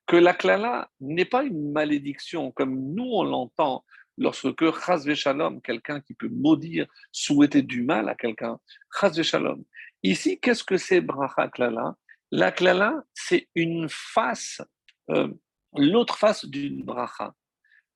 que 0.07 0.16
la 0.16 0.35
klala 0.35 0.90
n'est 1.00 1.24
pas 1.24 1.44
une 1.44 1.72
malédiction 1.72 2.53
comme 2.53 2.92
nous 2.92 3.11
on 3.11 3.24
l'entend 3.24 3.83
lorsque 4.18 4.70
chas 4.85 5.14
shalom, 5.14 5.62
quelqu'un 5.62 6.03
qui 6.03 6.12
peut 6.12 6.29
maudire, 6.29 6.87
souhaiter 7.11 7.62
du 7.62 7.83
mal 7.83 8.11
à 8.11 8.14
quelqu'un, 8.14 8.59
chas 9.00 9.22
shalom. 9.22 9.64
Ici, 10.03 10.38
qu'est-ce 10.38 10.62
que 10.62 10.77
c'est 10.77 11.00
bracha 11.00 11.48
klala? 11.48 11.96
La 12.31 12.53
klala, 12.53 13.03
c'est 13.14 13.48
une 13.55 13.87
face, 13.88 14.61
euh, 15.09 15.29
l'autre 15.74 16.18
face 16.18 16.44
d'une 16.44 16.83
bracha. 16.83 17.33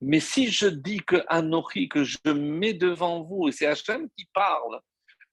Mais 0.00 0.20
si 0.20 0.48
je 0.50 0.66
dis 0.66 1.00
que 1.00 1.22
Anochi, 1.28 1.90
que 1.90 2.04
je 2.04 2.30
mets 2.30 2.72
devant 2.72 3.22
vous, 3.22 3.48
et 3.48 3.52
c'est 3.52 3.66
Hachem 3.66 4.08
qui 4.16 4.26
parle, 4.32 4.80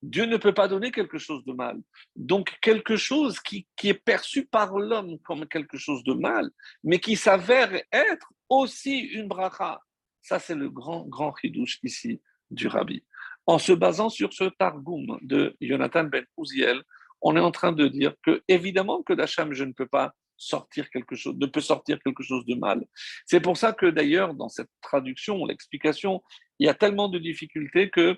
Dieu 0.06 0.26
ne 0.26 0.38
peut 0.38 0.54
pas 0.54 0.68
donner 0.68 0.91
quelque 0.91 1.18
chose 1.18 1.44
de 1.46 1.54
mal. 1.54 1.78
Donc 2.15 2.58
quelque 2.62 2.96
chose 2.96 3.39
qui, 3.39 3.68
qui 3.76 3.89
est 3.89 3.94
perçu 3.94 4.46
par 4.46 4.78
l'homme 4.78 5.18
comme 5.20 5.48
quelque 5.48 5.78
chose 5.78 6.04
de 6.04 6.13
mal, 6.13 6.50
mais 6.84 7.00
qui 7.00 7.15
s'avère 7.15 7.74
être 7.91 8.32
aussi 8.50 9.00
une 9.00 9.28
bracha. 9.28 9.82
Ça, 10.22 10.39
c'est 10.39 10.56
le 10.56 10.70
grand, 10.70 11.06
grand 11.06 11.36
chidouche 11.36 11.80
ici 11.84 12.22
du 12.52 12.68
rabbi. 12.68 13.04
En 13.48 13.58
se 13.58 13.72
basant 13.72 14.10
sur 14.10 14.34
ce 14.34 14.46
targum 14.46 15.18
de 15.22 15.56
Jonathan 15.60 16.04
ben 16.04 16.26
Uziel, 16.38 16.82
on 17.22 17.36
est 17.36 17.39
en 17.39 17.52
train 17.52 17.72
de 17.72 17.88
dire 17.88 18.13
que, 18.24 18.44
évidemment, 18.48 19.02
que 19.02 19.13
d'Hachem, 19.13 19.54
je 19.54 19.63
ne 19.63 19.74
peux 19.74 19.88
pas 19.88 20.13
sortir 20.38 20.89
quelque 20.89 21.15
chose, 21.15 21.36
ne 21.38 21.46
peut 21.48 21.62
sortir 21.62 21.98
quelque 22.04 22.22
chose 22.22 22.46
de 22.46 22.56
mal. 22.56 22.86
C'est 23.26 23.39
pour 23.39 23.58
ça 23.58 23.74
que 23.74 23.88
d'ailleurs, 23.88 24.34
dans 24.34 24.50
cette 24.50 24.70
traduction, 24.82 25.46
l'explication, 25.46 26.22
il 26.60 26.68
y 26.68 26.70
a 26.70 26.74
tellement 26.74 27.08
de 27.10 27.18
difficultés 27.18 27.89
que 27.89 28.18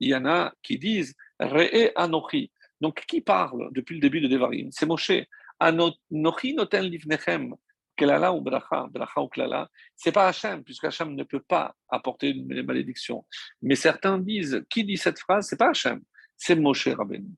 il 0.00 0.10
y 0.10 0.14
en 0.14 0.26
a 0.26 0.52
qui 0.62 0.78
disent 0.78 1.14
Anochi. 1.38 2.50
Donc, 2.80 3.04
qui 3.06 3.20
parle 3.20 3.70
depuis 3.72 3.94
le 3.94 4.00
début 4.00 4.20
de 4.20 4.28
Devarim? 4.28 4.70
C'est 4.70 4.86
Moshe. 4.86 5.12
Anochi 5.58 6.54
noten 6.54 6.84
livnechem 6.84 7.54
Kelala 7.96 8.32
ou 8.32 8.40
bracha, 8.42 8.86
bracha 8.90 9.22
ou 9.22 9.28
klala, 9.28 9.70
c'est 9.96 10.12
pas 10.12 10.28
Hachem, 10.28 10.62
puisque 10.62 10.84
Hachem 10.84 11.14
ne 11.14 11.24
peut 11.24 11.40
pas 11.40 11.74
apporter 11.88 12.28
une 12.28 12.62
malédiction. 12.62 13.24
Mais 13.62 13.74
certains 13.74 14.18
disent, 14.18 14.62
qui 14.68 14.84
dit 14.84 14.98
cette 14.98 15.18
phrase, 15.18 15.46
c'est 15.48 15.56
pas 15.56 15.70
Hachem, 15.70 16.02
c'est 16.36 16.54
Moshe 16.54 16.88
Rabbeinu. 16.88 17.30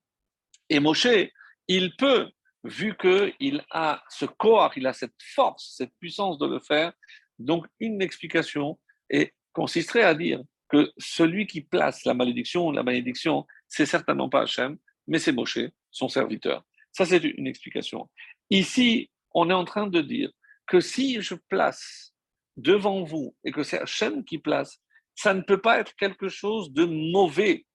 Et 0.68 0.80
Moshe, 0.80 1.30
il 1.68 1.94
peut, 1.96 2.28
vu 2.64 2.96
qu'il 2.96 3.64
a 3.70 4.02
ce 4.08 4.24
corps, 4.24 4.72
il 4.76 4.87
a 4.87 4.92
cette 4.92 5.14
force, 5.34 5.74
cette 5.76 5.92
puissance 6.00 6.38
de 6.38 6.46
le 6.46 6.58
faire, 6.58 6.92
donc 7.38 7.66
une 7.78 8.02
explication 8.02 8.78
et 9.08 9.32
consisterait 9.52 10.02
à 10.02 10.14
dire 10.14 10.42
que 10.68 10.90
celui 10.98 11.46
qui 11.46 11.61
place 11.61 12.04
la 12.04 12.14
malédiction, 12.14 12.72
la 12.72 12.82
malédiction, 12.82 13.46
c'est 13.68 13.87
certainement 13.87 14.28
pas 14.28 14.42
Hachem, 14.42 14.78
mais 15.07 15.18
c'est 15.18 15.33
Moshe, 15.33 15.59
son 15.90 16.09
serviteur. 16.09 16.64
Ça, 16.92 17.04
c'est 17.04 17.22
une 17.22 17.46
explication. 17.46 18.09
Ici, 18.50 19.11
on 19.33 19.50
est 19.50 19.54
en 19.54 19.64
train 19.64 19.87
de 19.87 20.00
dire 20.00 20.31
que 20.66 20.81
si 20.81 21.20
je 21.20 21.35
place 21.48 22.14
devant 22.57 23.04
vous 23.04 23.35
et 23.44 23.52
que 23.52 23.62
c'est 23.62 23.81
Hachem 23.81 24.24
qui 24.24 24.38
place, 24.38 24.81
ça 25.14 25.35
ne 25.35 25.42
peut 25.42 25.61
pas 25.61 25.78
être 25.78 25.94
quelque 25.96 26.28
chose 26.28 26.72
de 26.72 26.85
mauvais. 26.85 27.66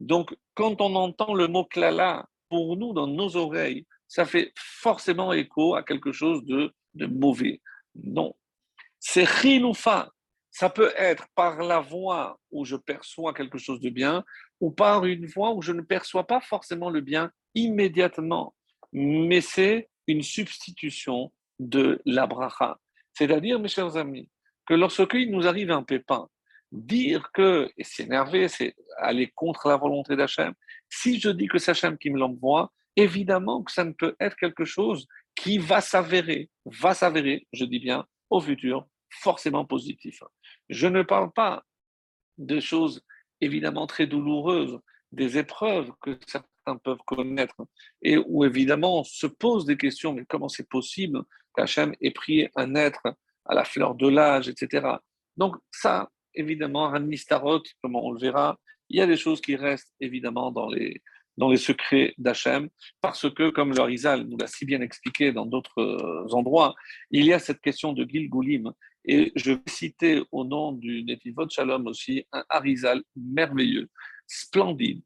Donc, 0.00 0.34
quand 0.54 0.80
on 0.80 0.94
entend 0.94 1.34
le 1.34 1.48
mot 1.48 1.64
klala, 1.64 2.26
pour 2.48 2.76
nous, 2.76 2.92
dans 2.92 3.06
nos 3.06 3.36
oreilles, 3.36 3.86
ça 4.08 4.26
fait 4.26 4.52
forcément 4.56 5.32
écho 5.32 5.74
à 5.74 5.82
quelque 5.82 6.12
chose 6.12 6.44
de, 6.44 6.70
de 6.92 7.06
mauvais. 7.06 7.62
Non. 7.94 8.36
C'est 9.00 9.24
chiloufa. 9.26 10.10
Ça 10.50 10.68
peut 10.68 10.92
être 10.98 11.26
par 11.34 11.62
la 11.62 11.80
voix 11.80 12.38
où 12.50 12.66
je 12.66 12.76
perçois 12.76 13.32
quelque 13.32 13.56
chose 13.56 13.80
de 13.80 13.88
bien 13.88 14.22
ou 14.62 14.70
par 14.70 15.04
une 15.04 15.26
voix 15.26 15.52
où 15.52 15.60
je 15.60 15.72
ne 15.72 15.82
perçois 15.82 16.24
pas 16.24 16.40
forcément 16.40 16.88
le 16.88 17.00
bien 17.00 17.32
immédiatement. 17.56 18.54
Mais 18.92 19.40
c'est 19.40 19.90
une 20.06 20.22
substitution 20.22 21.32
de 21.58 22.00
la 22.06 22.28
bracha. 22.28 22.78
C'est-à-dire, 23.12 23.58
mes 23.58 23.68
chers 23.68 23.96
amis, 23.96 24.30
que 24.66 24.74
lorsqu'il 24.74 25.32
nous 25.32 25.48
arrive 25.48 25.72
un 25.72 25.82
pépin, 25.82 26.28
dire 26.70 27.30
que, 27.34 27.70
et 27.76 27.82
s'énerver, 27.82 28.46
c'est 28.46 28.76
aller 28.98 29.32
contre 29.34 29.68
la 29.68 29.76
volonté 29.76 30.14
d'Hachem, 30.14 30.54
si 30.88 31.18
je 31.18 31.30
dis 31.30 31.48
que 31.48 31.58
c'est 31.58 31.72
Hachem 31.72 31.98
qui 31.98 32.10
me 32.10 32.18
l'envoie, 32.20 32.72
évidemment 32.94 33.64
que 33.64 33.72
ça 33.72 33.82
ne 33.82 33.92
peut 33.92 34.14
être 34.20 34.36
quelque 34.36 34.64
chose 34.64 35.08
qui 35.34 35.58
va 35.58 35.80
s'avérer, 35.80 36.50
va 36.66 36.94
s'avérer, 36.94 37.48
je 37.52 37.64
dis 37.64 37.80
bien, 37.80 38.06
au 38.30 38.40
futur, 38.40 38.86
forcément 39.10 39.64
positif. 39.64 40.22
Je 40.68 40.86
ne 40.86 41.02
parle 41.02 41.32
pas 41.32 41.64
de 42.38 42.60
choses 42.60 43.02
évidemment 43.42 43.86
très 43.86 44.06
douloureuses, 44.06 44.78
des 45.10 45.36
épreuves 45.36 45.90
que 46.00 46.18
certains 46.26 46.76
peuvent 46.78 47.02
connaître 47.06 47.56
et 48.00 48.16
où 48.16 48.44
évidemment 48.44 49.00
on 49.00 49.04
se 49.04 49.26
pose 49.26 49.66
des 49.66 49.76
questions, 49.76 50.14
mais 50.14 50.24
comment 50.26 50.48
c'est 50.48 50.68
possible 50.68 51.22
qu'Hachem 51.54 51.94
ait 52.00 52.10
pris 52.12 52.48
un 52.56 52.74
être 52.74 53.02
à 53.44 53.54
la 53.54 53.64
fleur 53.64 53.94
de 53.94 54.08
l'âge, 54.08 54.48
etc. 54.48 54.86
Donc 55.36 55.56
ça, 55.70 56.08
évidemment, 56.34 56.94
un 56.94 57.00
mistarot, 57.00 57.62
comme 57.82 57.96
on 57.96 58.12
le 58.12 58.20
verra, 58.20 58.58
il 58.88 58.98
y 58.98 59.02
a 59.02 59.06
des 59.06 59.16
choses 59.16 59.40
qui 59.40 59.56
restent 59.56 59.92
évidemment 60.00 60.50
dans 60.50 60.68
les, 60.68 61.02
dans 61.36 61.50
les 61.50 61.56
secrets 61.56 62.14
d'Hachem, 62.18 62.68
parce 63.00 63.28
que, 63.30 63.50
comme 63.50 63.72
le 63.72 63.80
Harizal 63.80 64.22
nous 64.24 64.36
l'a 64.36 64.46
si 64.46 64.64
bien 64.64 64.80
expliqué 64.80 65.32
dans 65.32 65.46
d'autres 65.46 65.80
euh, 65.80 66.34
endroits, 66.34 66.74
il 67.10 67.24
y 67.24 67.32
a 67.32 67.38
cette 67.38 67.60
question 67.60 67.92
de 67.92 68.04
Gilgulim. 68.04 68.72
Et 69.04 69.32
je 69.34 69.52
vais 69.52 69.60
citer 69.66 70.22
au 70.30 70.44
nom 70.44 70.72
du 70.72 71.02
Netivot 71.04 71.48
Shalom 71.48 71.86
aussi 71.86 72.24
un 72.32 72.44
Harizal 72.48 73.02
merveilleux, 73.16 73.88
splendide, 74.26 75.02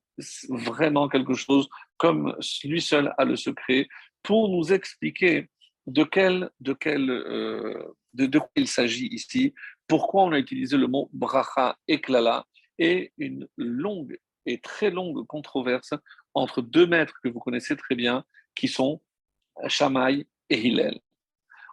vraiment 0.48 1.08
quelque 1.08 1.34
chose 1.34 1.68
comme 1.96 2.36
lui 2.64 2.80
seul 2.80 3.12
a 3.16 3.24
le 3.24 3.36
secret, 3.36 3.88
pour 4.22 4.48
nous 4.48 4.72
expliquer 4.72 5.48
de 5.86 6.04
quel, 6.04 6.50
de 6.60 6.72
quel, 6.72 7.10
euh, 7.10 7.94
de, 8.12 8.38
quoi 8.38 8.50
il 8.56 8.68
s'agit 8.68 9.06
ici, 9.06 9.54
pourquoi 9.86 10.24
on 10.24 10.32
a 10.32 10.38
utilisé 10.38 10.76
le 10.76 10.88
mot 10.88 11.08
bracha 11.12 11.76
et 11.88 12.00
klala, 12.00 12.44
et 12.78 13.12
une 13.18 13.48
longue 13.56 14.18
et 14.44 14.60
très 14.60 14.90
longue 14.90 15.26
controverse 15.26 15.94
entre 16.34 16.60
deux 16.60 16.86
maîtres 16.86 17.18
que 17.22 17.28
vous 17.28 17.40
connaissez 17.40 17.76
très 17.76 17.94
bien, 17.94 18.24
qui 18.54 18.68
sont 18.68 19.00
Shammai 19.68 20.26
et 20.50 20.58
Hillel. 20.58 21.00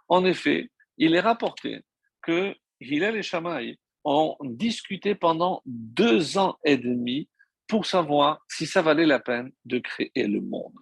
En 0.08 0.24
effet, 0.24 0.70
il 0.96 1.14
est 1.14 1.20
rapporté 1.20 1.82
que 2.24 2.54
Hillel 2.80 3.16
et 3.16 3.22
Shammai 3.22 3.78
ont 4.04 4.36
discuté 4.42 5.14
pendant 5.14 5.62
deux 5.64 6.38
ans 6.38 6.56
et 6.64 6.76
demi 6.76 7.28
pour 7.68 7.86
savoir 7.86 8.44
si 8.48 8.66
ça 8.66 8.82
valait 8.82 9.06
la 9.06 9.20
peine 9.20 9.50
de 9.64 9.78
créer 9.78 10.26
le 10.26 10.40
monde, 10.40 10.74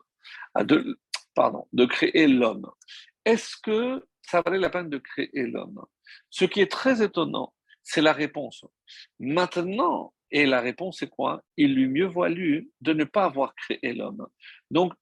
ah, 0.55 0.65
pardon, 1.35 1.67
de 1.73 1.85
créer 1.85 2.27
l'homme 2.27 2.69
est-ce 3.25 3.57
que 3.63 4.05
ça 4.23 4.43
valait 4.43 4.59
la 4.59 4.71
peine 4.71 4.89
de 4.89 4.99
créer 4.99 5.47
l'homme? 5.47 5.85
Ce 6.31 6.45
qui 6.45 6.61
est 6.61 6.71
très 6.71 7.03
étonnant, 7.03 7.53
c'est 7.83 8.01
la 8.03 8.13
réponse. 8.13 8.65
Maintenant, 9.19 10.13
et 10.31 10.47
la 10.47 10.61
réponse 10.61 11.03
est 11.03 11.09
quoi? 11.09 11.43
Il 11.57 11.75
lui 11.75 11.89
mieux 11.89 12.07
valu 12.07 12.71
de 12.81 12.93
ne 12.93 13.05
pas 13.05 13.25
avoir 13.25 13.55
créé 13.55 13.93
l'homme. 13.93 14.27
Donc, 14.71 14.95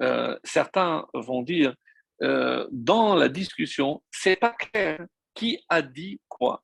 euh, 0.00 0.36
certains 0.42 1.06
vont 1.14 1.42
dire, 1.42 1.74
euh, 2.22 2.66
dans 2.72 3.14
la 3.14 3.28
discussion, 3.28 4.02
c'est 4.10 4.36
pas 4.36 4.50
clair 4.50 5.06
qui 5.34 5.58
a 5.68 5.82
dit 5.82 6.20
quoi? 6.28 6.62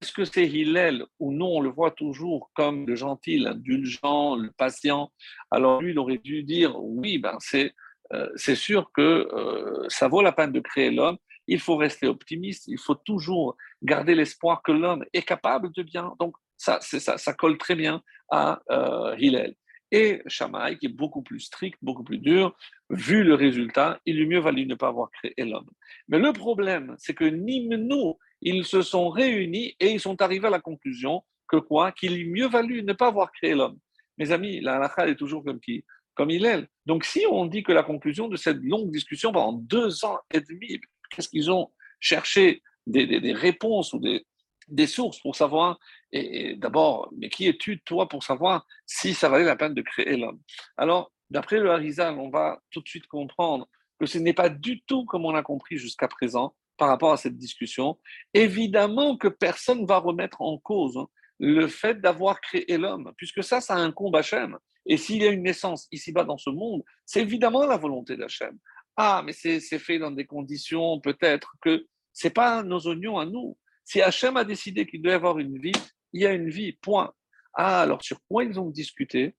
est-ce 0.00 0.12
que 0.12 0.24
c'est 0.24 0.46
Hillel 0.46 1.04
ou 1.18 1.32
non? 1.32 1.56
On 1.56 1.60
le 1.60 1.70
voit 1.70 1.90
toujours 1.90 2.50
comme 2.54 2.86
le 2.86 2.94
gentil, 2.94 3.38
l'indulgent, 3.38 4.36
le 4.36 4.50
patient. 4.52 5.10
Alors 5.50 5.82
lui, 5.82 5.90
il 5.90 5.98
aurait 5.98 6.18
dû 6.18 6.42
dire 6.44 6.80
oui, 6.80 7.18
ben 7.18 7.36
c'est 7.40 7.74
euh, 8.12 8.28
sûr 8.36 8.90
que 8.92 9.02
euh, 9.02 9.86
ça 9.88 10.08
vaut 10.08 10.22
la 10.22 10.32
peine 10.32 10.52
de 10.52 10.60
créer 10.60 10.90
l'homme. 10.90 11.18
Il 11.48 11.58
faut 11.60 11.76
rester 11.76 12.06
optimiste. 12.06 12.68
Il 12.68 12.78
faut 12.78 12.94
toujours 12.94 13.56
garder 13.82 14.14
l'espoir 14.14 14.62
que 14.62 14.72
l'homme 14.72 15.04
est 15.12 15.22
capable 15.22 15.72
de 15.72 15.82
bien. 15.82 16.14
Donc 16.20 16.36
ça, 16.56 16.78
ça, 16.80 17.18
ça 17.18 17.32
colle 17.32 17.58
très 17.58 17.74
bien 17.74 18.02
à 18.30 18.60
euh, 18.70 19.16
Hillel. 19.18 19.56
Et 19.90 20.22
Shammai, 20.26 20.76
qui 20.78 20.86
est 20.86 20.90
beaucoup 20.90 21.22
plus 21.22 21.40
strict, 21.40 21.78
beaucoup 21.80 22.04
plus 22.04 22.18
dur, 22.18 22.54
vu 22.90 23.24
le 23.24 23.34
résultat, 23.34 24.00
il 24.04 24.20
eût 24.20 24.26
mieux 24.26 24.40
valu 24.40 24.66
ne 24.66 24.74
pas 24.74 24.88
avoir 24.88 25.10
créé 25.10 25.34
l'homme. 25.38 25.68
Mais 26.08 26.18
le 26.18 26.32
problème, 26.32 26.94
c'est 26.98 27.14
que 27.14 27.24
nous, 27.24 28.18
ils 28.42 28.64
se 28.64 28.82
sont 28.82 29.08
réunis 29.08 29.74
et 29.80 29.90
ils 29.92 30.00
sont 30.00 30.20
arrivés 30.20 30.48
à 30.48 30.50
la 30.50 30.60
conclusion 30.60 31.22
que 31.48 31.56
quoi? 31.56 31.92
Qu'il 31.92 32.18
eût 32.18 32.30
mieux 32.30 32.48
valu 32.48 32.82
ne 32.82 32.92
pas 32.92 33.08
avoir 33.08 33.32
créé 33.32 33.54
l'homme. 33.54 33.78
Mes 34.18 34.30
amis, 34.32 34.60
la 34.60 34.76
halakha 34.76 35.08
est 35.08 35.16
toujours 35.16 35.42
comme 35.42 35.60
qui? 35.60 35.84
Comme 36.14 36.30
il 36.30 36.44
est. 36.44 36.66
Donc 36.84 37.04
si 37.04 37.24
on 37.30 37.46
dit 37.46 37.62
que 37.62 37.72
la 37.72 37.82
conclusion 37.82 38.28
de 38.28 38.36
cette 38.36 38.58
longue 38.58 38.90
discussion 38.90 39.32
pendant 39.32 39.52
deux 39.52 40.04
ans 40.04 40.18
et 40.32 40.40
demi, 40.40 40.80
qu'est-ce 41.10 41.28
qu'ils 41.28 41.50
ont 41.50 41.72
cherché? 42.00 42.62
Des, 42.86 43.06
des, 43.20 43.32
réponses 43.34 43.92
ou 43.92 43.98
des, 43.98 44.24
des 44.66 44.86
sources 44.86 45.20
pour 45.20 45.36
savoir, 45.36 45.78
et, 46.12 46.54
d'abord, 46.56 47.12
mais 47.16 47.28
qui 47.28 47.46
es-tu, 47.46 47.80
toi, 47.82 48.08
pour 48.08 48.22
savoir 48.22 48.66
si 48.86 49.14
ça 49.14 49.28
valait 49.28 49.44
la 49.44 49.56
peine 49.56 49.74
de 49.74 49.82
créer 49.82 50.16
l'homme? 50.16 50.40
Alors, 50.76 51.12
d'après 51.30 51.58
le 51.58 51.70
Harizal, 51.70 52.18
on 52.18 52.30
va 52.30 52.60
tout 52.70 52.80
de 52.80 52.88
suite 52.88 53.06
comprendre 53.06 53.68
que 54.00 54.06
ce 54.06 54.18
n'est 54.18 54.32
pas 54.32 54.48
du 54.48 54.82
tout 54.82 55.04
comme 55.04 55.24
on 55.24 55.34
a 55.34 55.42
compris 55.42 55.76
jusqu'à 55.76 56.08
présent 56.08 56.54
par 56.76 56.88
rapport 56.88 57.12
à 57.12 57.16
cette 57.16 57.36
discussion. 57.36 57.98
Évidemment 58.32 59.16
que 59.16 59.28
personne 59.28 59.82
ne 59.82 59.86
va 59.86 59.98
remettre 59.98 60.40
en 60.40 60.58
cause 60.58 60.96
hein, 60.96 61.08
le 61.38 61.66
fait 61.68 62.00
d'avoir 62.00 62.40
créé 62.40 62.78
l'homme, 62.78 63.12
puisque 63.16 63.42
ça, 63.42 63.60
ça 63.60 63.74
incombe 63.76 64.16
Hachem. 64.16 64.56
Et 64.86 64.96
s'il 64.96 65.22
y 65.22 65.26
a 65.26 65.30
une 65.30 65.42
naissance 65.42 65.86
ici-bas 65.92 66.24
dans 66.24 66.38
ce 66.38 66.50
monde, 66.50 66.82
c'est 67.04 67.20
évidemment 67.20 67.66
la 67.66 67.76
volonté 67.76 68.16
d'Hachem. 68.16 68.58
Ah, 68.96 69.22
mais 69.24 69.32
c'est 69.32 69.60
fait 69.78 69.98
dans 69.98 70.10
des 70.10 70.24
conditions 70.24 70.98
peut-être 71.00 71.54
que 71.60 71.86
c'est 72.12 72.34
pas 72.34 72.62
nos 72.62 72.80
oignons 72.88 73.18
à 73.18 73.26
nous. 73.26 73.56
Si 73.84 74.00
Hachem 74.00 74.36
a 74.36 74.44
décidé 74.44 74.86
qu'il 74.86 75.06
y 75.06 75.10
avoir 75.10 75.38
une 75.38 75.58
vie, 75.58 75.72
il 76.12 76.22
y 76.22 76.26
a 76.26 76.32
une 76.32 76.50
vie, 76.50 76.72
point. 76.72 77.12
Ah, 77.54 77.82
alors 77.82 78.02
sur 78.02 78.18
quoi 78.28 78.44
ils 78.44 78.58
ont 78.58 78.70
discuté? 78.70 79.34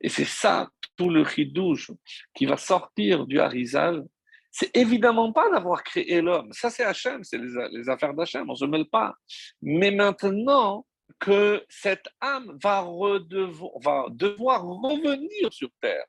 Et 0.00 0.08
c'est 0.08 0.24
ça, 0.24 0.70
tout 0.96 1.10
le 1.10 1.24
chidouche 1.24 1.90
qui 2.34 2.46
va 2.46 2.56
sortir 2.56 3.26
du 3.26 3.38
Harizal, 3.38 4.04
c'est 4.50 4.74
évidemment 4.76 5.32
pas 5.32 5.48
d'avoir 5.50 5.82
créé 5.82 6.20
l'homme. 6.20 6.52
Ça, 6.52 6.70
c'est 6.70 6.84
Hachem, 6.84 7.22
c'est 7.22 7.38
les, 7.38 7.88
affaires 7.88 8.14
d'Hachem, 8.14 8.48
on 8.48 8.52
ne 8.52 8.58
se 8.58 8.64
mêle 8.64 8.86
pas. 8.86 9.14
Mais 9.62 9.90
maintenant 9.90 10.86
que 11.18 11.64
cette 11.68 12.08
âme 12.20 12.58
va, 12.62 12.82
devoir 14.10 14.64
revenir 14.64 15.52
sur 15.52 15.70
terre. 15.80 16.06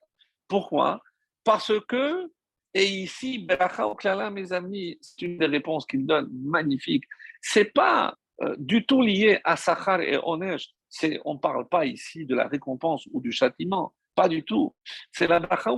Pourquoi? 0.47 1.01
Parce 1.43 1.73
que, 1.87 2.31
et 2.73 2.85
ici, 2.85 3.45
mes 3.47 4.51
amis, 4.53 4.97
c'est 5.01 5.21
une 5.23 5.37
des 5.37 5.45
réponses 5.45 5.85
qu'il 5.85 6.05
donne, 6.05 6.29
magnifique. 6.31 7.03
C'est 7.41 7.73
pas 7.73 8.15
euh, 8.41 8.55
du 8.57 8.85
tout 8.85 9.01
lié 9.01 9.39
à 9.43 9.55
Sachar 9.55 10.01
et 10.01 10.17
Onesh. 10.23 10.69
On 11.25 11.35
ne 11.35 11.39
parle 11.39 11.67
pas 11.67 11.85
ici 11.85 12.25
de 12.25 12.35
la 12.35 12.47
récompense 12.47 13.07
ou 13.11 13.21
du 13.21 13.31
châtiment, 13.31 13.93
pas 14.15 14.27
du 14.27 14.43
tout. 14.43 14.75
C'est 15.11 15.27
la 15.27 15.39
Beracha 15.39 15.71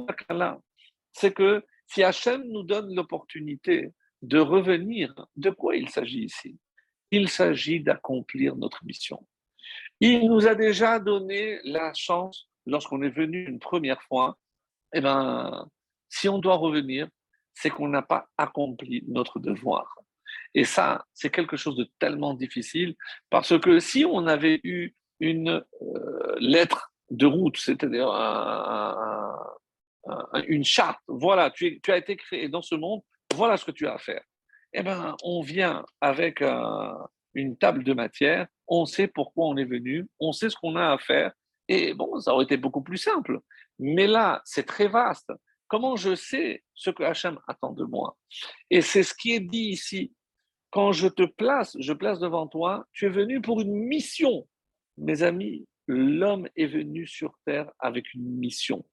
C'est 1.11 1.33
que 1.33 1.63
si 1.87 2.03
Hachem 2.03 2.43
nous 2.45 2.63
donne 2.63 2.95
l'opportunité 2.95 3.91
de 4.21 4.39
revenir, 4.39 5.13
de 5.35 5.49
quoi 5.49 5.75
il 5.75 5.89
s'agit 5.89 6.23
ici? 6.23 6.57
Il 7.11 7.29
s'agit 7.29 7.81
d'accomplir 7.81 8.55
notre 8.55 8.83
mission. 8.85 9.25
Il 9.99 10.27
nous 10.27 10.47
a 10.47 10.55
déjà 10.55 10.99
donné 10.99 11.59
la 11.63 11.93
chance, 11.93 12.49
lorsqu'on 12.65 13.01
est 13.03 13.09
venu 13.09 13.45
une 13.47 13.59
première 13.59 14.01
fois, 14.03 14.37
eh 14.93 15.01
ben, 15.01 15.67
si 16.09 16.29
on 16.29 16.39
doit 16.39 16.55
revenir, 16.55 17.07
c'est 17.53 17.69
qu'on 17.69 17.87
n'a 17.87 18.01
pas 18.01 18.27
accompli 18.37 19.03
notre 19.07 19.39
devoir. 19.39 19.95
Et 20.53 20.65
ça, 20.65 21.05
c'est 21.13 21.29
quelque 21.29 21.57
chose 21.57 21.75
de 21.75 21.89
tellement 21.99 22.33
difficile, 22.33 22.95
parce 23.29 23.57
que 23.59 23.79
si 23.79 24.05
on 24.05 24.27
avait 24.27 24.59
eu 24.63 24.95
une 25.19 25.63
euh, 25.81 26.35
lettre 26.39 26.93
de 27.09 27.25
route, 27.25 27.57
c'est-à-dire 27.57 28.09
une 30.47 30.63
charte. 30.63 30.99
Voilà, 31.07 31.51
tu, 31.51 31.79
as 31.87 31.97
été 31.97 32.15
créé 32.17 32.49
dans 32.49 32.61
ce 32.61 32.75
monde, 32.75 33.01
voilà 33.35 33.57
ce 33.57 33.65
que 33.65 33.71
tu 33.71 33.87
as 33.87 33.93
à 33.93 33.97
faire. 33.97 34.23
Eh 34.73 34.83
bien, 34.83 35.15
on 35.23 35.41
vient 35.41 35.85
avec 36.01 36.43
une 37.33 37.57
table 37.57 37.83
de 37.83 37.93
matière, 37.93 38.47
on 38.67 38.85
sait 38.85 39.07
pourquoi 39.07 39.47
on 39.47 39.57
est 39.57 39.65
venu, 39.65 40.07
on 40.19 40.31
sait 40.31 40.49
ce 40.49 40.55
qu'on 40.55 40.75
a 40.75 40.91
à 40.91 40.97
faire, 40.97 41.31
et 41.67 41.93
bon, 41.93 42.19
ça 42.19 42.33
aurait 42.33 42.45
été 42.45 42.57
beaucoup 42.57 42.81
plus 42.81 42.97
simple. 42.97 43.39
Mais 43.79 44.07
là, 44.07 44.41
c'est 44.45 44.65
très 44.65 44.87
vaste. 44.87 45.31
Comment 45.67 45.95
je 45.95 46.15
sais 46.15 46.63
ce 46.73 46.89
que 46.89 47.03
Hachem 47.03 47.39
attend 47.47 47.71
de 47.71 47.83
moi? 47.83 48.17
Et 48.69 48.81
c'est 48.81 49.03
ce 49.03 49.13
qui 49.13 49.33
est 49.33 49.39
dit 49.39 49.69
ici. 49.69 50.13
Quand 50.73 50.91
je 50.91 51.07
te 51.07 51.21
place, 51.21 51.77
je 51.79 51.93
place 51.93 52.17
devant 52.17 52.47
toi, 52.47 52.87
tu 52.93 53.05
es 53.05 53.09
venu 53.09 53.41
pour 53.41 53.61
une 53.61 53.75
mission. 53.75 54.47
Mes 54.97 55.21
amis, 55.21 55.67
l'homme 55.85 56.49
est 56.55 56.65
venu 56.65 57.05
sur 57.05 57.35
terre 57.45 57.71
avec 57.77 58.11
une 58.15 58.25
mission. 58.39 58.83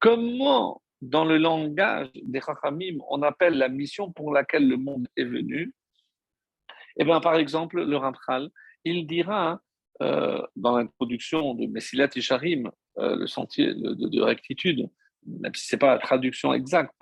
Comment, 0.00 0.82
dans 1.00 1.24
le 1.24 1.38
langage 1.38 2.10
des 2.14 2.40
Chachamim, 2.40 2.98
on 3.08 3.22
appelle 3.22 3.56
la 3.58 3.68
mission 3.68 4.10
pour 4.10 4.32
laquelle 4.32 4.66
le 4.66 4.76
monde 4.76 5.06
est 5.16 5.22
venu? 5.22 5.72
Eh 6.96 7.04
bien, 7.04 7.20
par 7.20 7.36
exemple, 7.36 7.80
le 7.80 7.96
Ramchal, 7.96 8.50
il 8.84 9.06
dira 9.06 9.60
euh, 10.02 10.42
dans 10.56 10.78
l'introduction 10.78 11.54
de 11.54 11.66
Messilat 11.66 12.08
Isharim, 12.16 12.72
euh, 12.98 13.14
le 13.14 13.28
sentier 13.28 13.72
de, 13.72 14.20
rectitude, 14.20 14.90
même 15.26 15.54
si 15.54 15.66
ce 15.66 15.74
n'est 15.74 15.78
pas 15.78 15.94
la 15.94 15.98
traduction 15.98 16.52
exacte, 16.52 16.94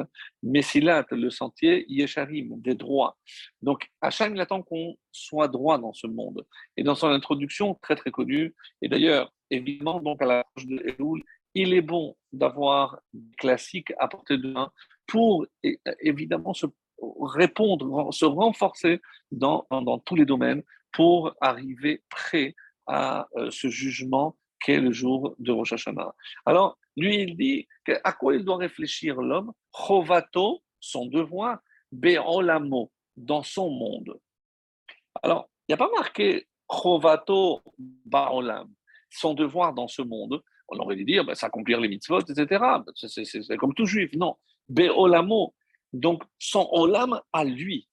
Messilat, 0.42 1.06
le 1.10 1.30
sentier, 1.30 1.84
Yesharim, 1.88 2.60
des 2.60 2.74
droits. 2.74 3.16
Donc, 3.62 3.88
Hachem, 4.00 4.34
il 4.34 4.40
attend 4.40 4.62
qu'on 4.62 4.96
soit 5.12 5.48
droit 5.48 5.78
dans 5.78 5.92
ce 5.92 6.06
monde. 6.06 6.46
Et 6.76 6.82
dans 6.82 6.94
son 6.94 7.08
introduction, 7.08 7.74
très 7.82 7.96
très 7.96 8.10
connue, 8.10 8.54
et 8.82 8.88
d'ailleurs, 8.88 9.32
évidemment, 9.50 10.00
donc 10.00 10.20
à 10.22 10.26
la 10.26 10.44
de 10.56 10.82
Elul, 10.84 11.22
il 11.54 11.74
est 11.74 11.82
bon 11.82 12.16
d'avoir 12.32 13.00
des 13.12 13.36
classiques 13.36 13.92
à 13.98 14.08
portée 14.08 14.38
de 14.38 14.52
main 14.52 14.70
pour 15.06 15.46
évidemment 16.00 16.54
se 16.54 16.66
répondre, 17.20 18.12
se 18.12 18.24
renforcer 18.24 19.00
dans, 19.30 19.66
dans, 19.70 19.98
tous 19.98 20.14
les 20.14 20.26
domaines 20.26 20.62
pour 20.92 21.34
arriver 21.40 22.02
prêt 22.10 22.54
à 22.86 23.28
euh, 23.36 23.50
ce 23.50 23.68
jugement 23.68 24.36
le 24.76 24.92
jour 24.92 25.34
de 25.38 25.52
Rosh 25.52 25.72
Hashanah. 25.72 26.14
Alors, 26.44 26.78
lui, 26.96 27.22
il 27.22 27.36
dit 27.36 27.66
à 28.04 28.12
quoi 28.12 28.34
il 28.34 28.44
doit 28.44 28.58
réfléchir 28.58 29.20
l'homme? 29.20 29.52
Chovato, 29.72 30.62
son 30.80 31.06
devoir, 31.06 31.58
Be'olamo, 31.90 32.92
dans 33.16 33.42
son 33.42 33.70
monde. 33.70 34.20
Alors, 35.22 35.48
il 35.68 35.72
n'y 35.72 35.74
a 35.74 35.78
pas 35.78 35.90
marqué 35.96 36.46
Chovato 36.68 37.62
Ba'olam, 37.78 38.68
son 39.10 39.34
devoir 39.34 39.72
dans 39.72 39.88
ce 39.88 40.02
monde 40.02 40.42
on 40.68 40.78
aurait 40.78 40.96
dû 40.96 41.04
dire, 41.04 41.24
ben, 41.24 41.34
s'accomplir 41.34 41.80
les 41.80 41.88
mitzvot, 41.88 42.20
etc. 42.20 42.62
C'est 42.94 43.56
comme 43.56 43.74
tout 43.74 43.86
juif. 43.86 44.10
Non. 44.14 44.36
Be'olamo. 44.68 45.54
Donc, 45.92 46.22
son 46.38 46.68
olam 46.72 47.20
à 47.32 47.44
lui. 47.44 47.88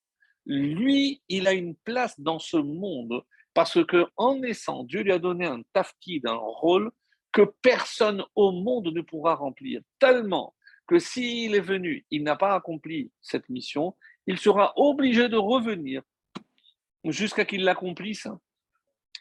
Lui, 0.45 1.21
il 1.29 1.47
a 1.47 1.53
une 1.53 1.75
place 1.75 2.19
dans 2.19 2.39
ce 2.39 2.57
monde 2.57 3.23
parce 3.55 3.83
que 3.85 4.05
en 4.17 4.37
naissant, 4.37 4.83
Dieu 4.83 5.01
lui 5.01 5.13
a 5.13 5.17
donné 5.17 5.45
un 5.45 5.61
tafkid, 5.73 6.27
un 6.27 6.35
rôle 6.35 6.91
que 7.31 7.41
personne 7.61 8.23
au 8.35 8.51
monde 8.51 8.87
ne 8.93 9.01
pourra 9.01 9.33
remplir. 9.33 9.81
Tellement 9.97 10.53
que 10.87 10.99
s'il 10.99 11.55
est 11.55 11.61
venu, 11.61 12.05
il 12.11 12.23
n'a 12.23 12.35
pas 12.35 12.53
accompli 12.53 13.11
cette 13.21 13.49
mission, 13.49 13.95
il 14.27 14.37
sera 14.37 14.73
obligé 14.75 15.29
de 15.29 15.37
revenir 15.37 16.03
jusqu'à 17.05 17.45
qu'il 17.45 17.63
l'accomplisse. 17.63 18.27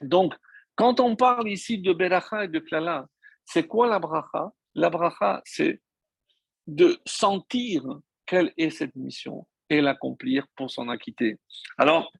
Donc, 0.01 0.35
quand 0.75 0.99
on 0.99 1.15
parle 1.15 1.49
ici 1.49 1.79
de 1.79 1.93
Beracha 1.93 2.45
et 2.45 2.49
de 2.49 2.59
Klala, 2.59 3.07
c'est 3.45 3.69
quoi 3.69 3.87
la 3.87 4.01
bracha? 4.01 4.53
La 4.75 4.91
bracha, 4.91 5.43
c'est 5.45 5.81
de 6.67 6.99
sentir 7.07 7.85
quelle 8.27 8.53
est 8.57 8.71
cette 8.71 8.97
mission 8.97 9.47
et 9.71 9.81
l'accomplir 9.81 10.47
pour 10.57 10.71
s'en 10.71 10.89
acquitter. 10.89 11.39
Alors, 11.79 12.13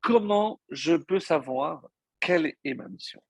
comment 0.00 0.60
je 0.70 0.94
peux 0.94 1.20
savoir 1.20 1.88
quelle 2.20 2.54
est 2.64 2.74
ma 2.74 2.88
mission? 2.88 3.22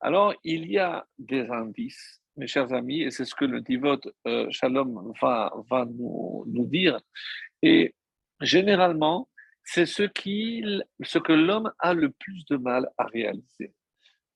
Alors, 0.00 0.34
il 0.44 0.70
y 0.70 0.78
a 0.78 1.06
des 1.18 1.48
indices, 1.50 2.20
mes 2.36 2.46
chers 2.46 2.72
amis, 2.72 3.02
et 3.02 3.10
c'est 3.10 3.24
ce 3.24 3.34
que 3.34 3.44
le 3.44 3.60
divot 3.60 3.98
euh, 4.26 4.46
Shalom 4.50 5.12
va, 5.20 5.86
nous, 5.88 6.66
dire. 6.66 7.00
Et 7.62 7.94
généralement, 8.40 9.28
c'est 9.64 9.86
ce, 9.86 10.02
ce 10.04 11.18
que 11.18 11.32
l'homme 11.32 11.72
a 11.78 11.94
le 11.94 12.10
plus 12.10 12.44
de 12.46 12.56
mal 12.56 12.88
à 12.98 13.04
réaliser. 13.04 13.72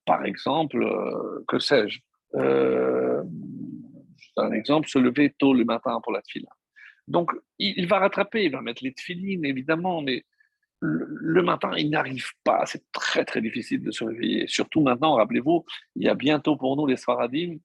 Par 0.05 0.25
exemple, 0.25 0.83
euh, 0.83 1.43
que 1.47 1.59
sais-je 1.59 1.99
euh, 2.35 3.23
un 4.37 4.51
exemple, 4.51 4.87
se 4.87 4.97
lever 4.97 5.33
tôt 5.37 5.53
le 5.53 5.65
matin 5.65 5.99
pour 6.01 6.13
la 6.13 6.21
fila. 6.27 6.49
Donc, 7.07 7.31
il, 7.59 7.87
va 7.87 7.99
rattraper, 7.99 8.45
il 8.45 8.51
va 8.51 8.61
mettre 8.61 8.83
les 8.83 8.93
tefilines, 8.93 9.45
évidemment, 9.45 10.01
mais 10.01 10.23
le, 10.81 11.43
matin, 11.43 11.71
il 11.77 11.89
n'arrive 11.89 12.31
pas. 12.43 12.65
C'est 12.65 12.91
très, 12.91 13.23
très 13.23 13.41
difficile 13.41 13.83
de 13.83 13.91
se 13.91 14.03
réveiller. 14.03 14.47
Surtout 14.47 14.81
maintenant, 14.81 15.15
rappelez-vous, 15.15 15.63
il 15.95 16.03
y 16.03 16.09
a 16.09 16.15
bientôt 16.15 16.55
pour 16.55 16.75
nous 16.75 16.87
les 16.87 16.97
Sfaradim, 16.97 17.57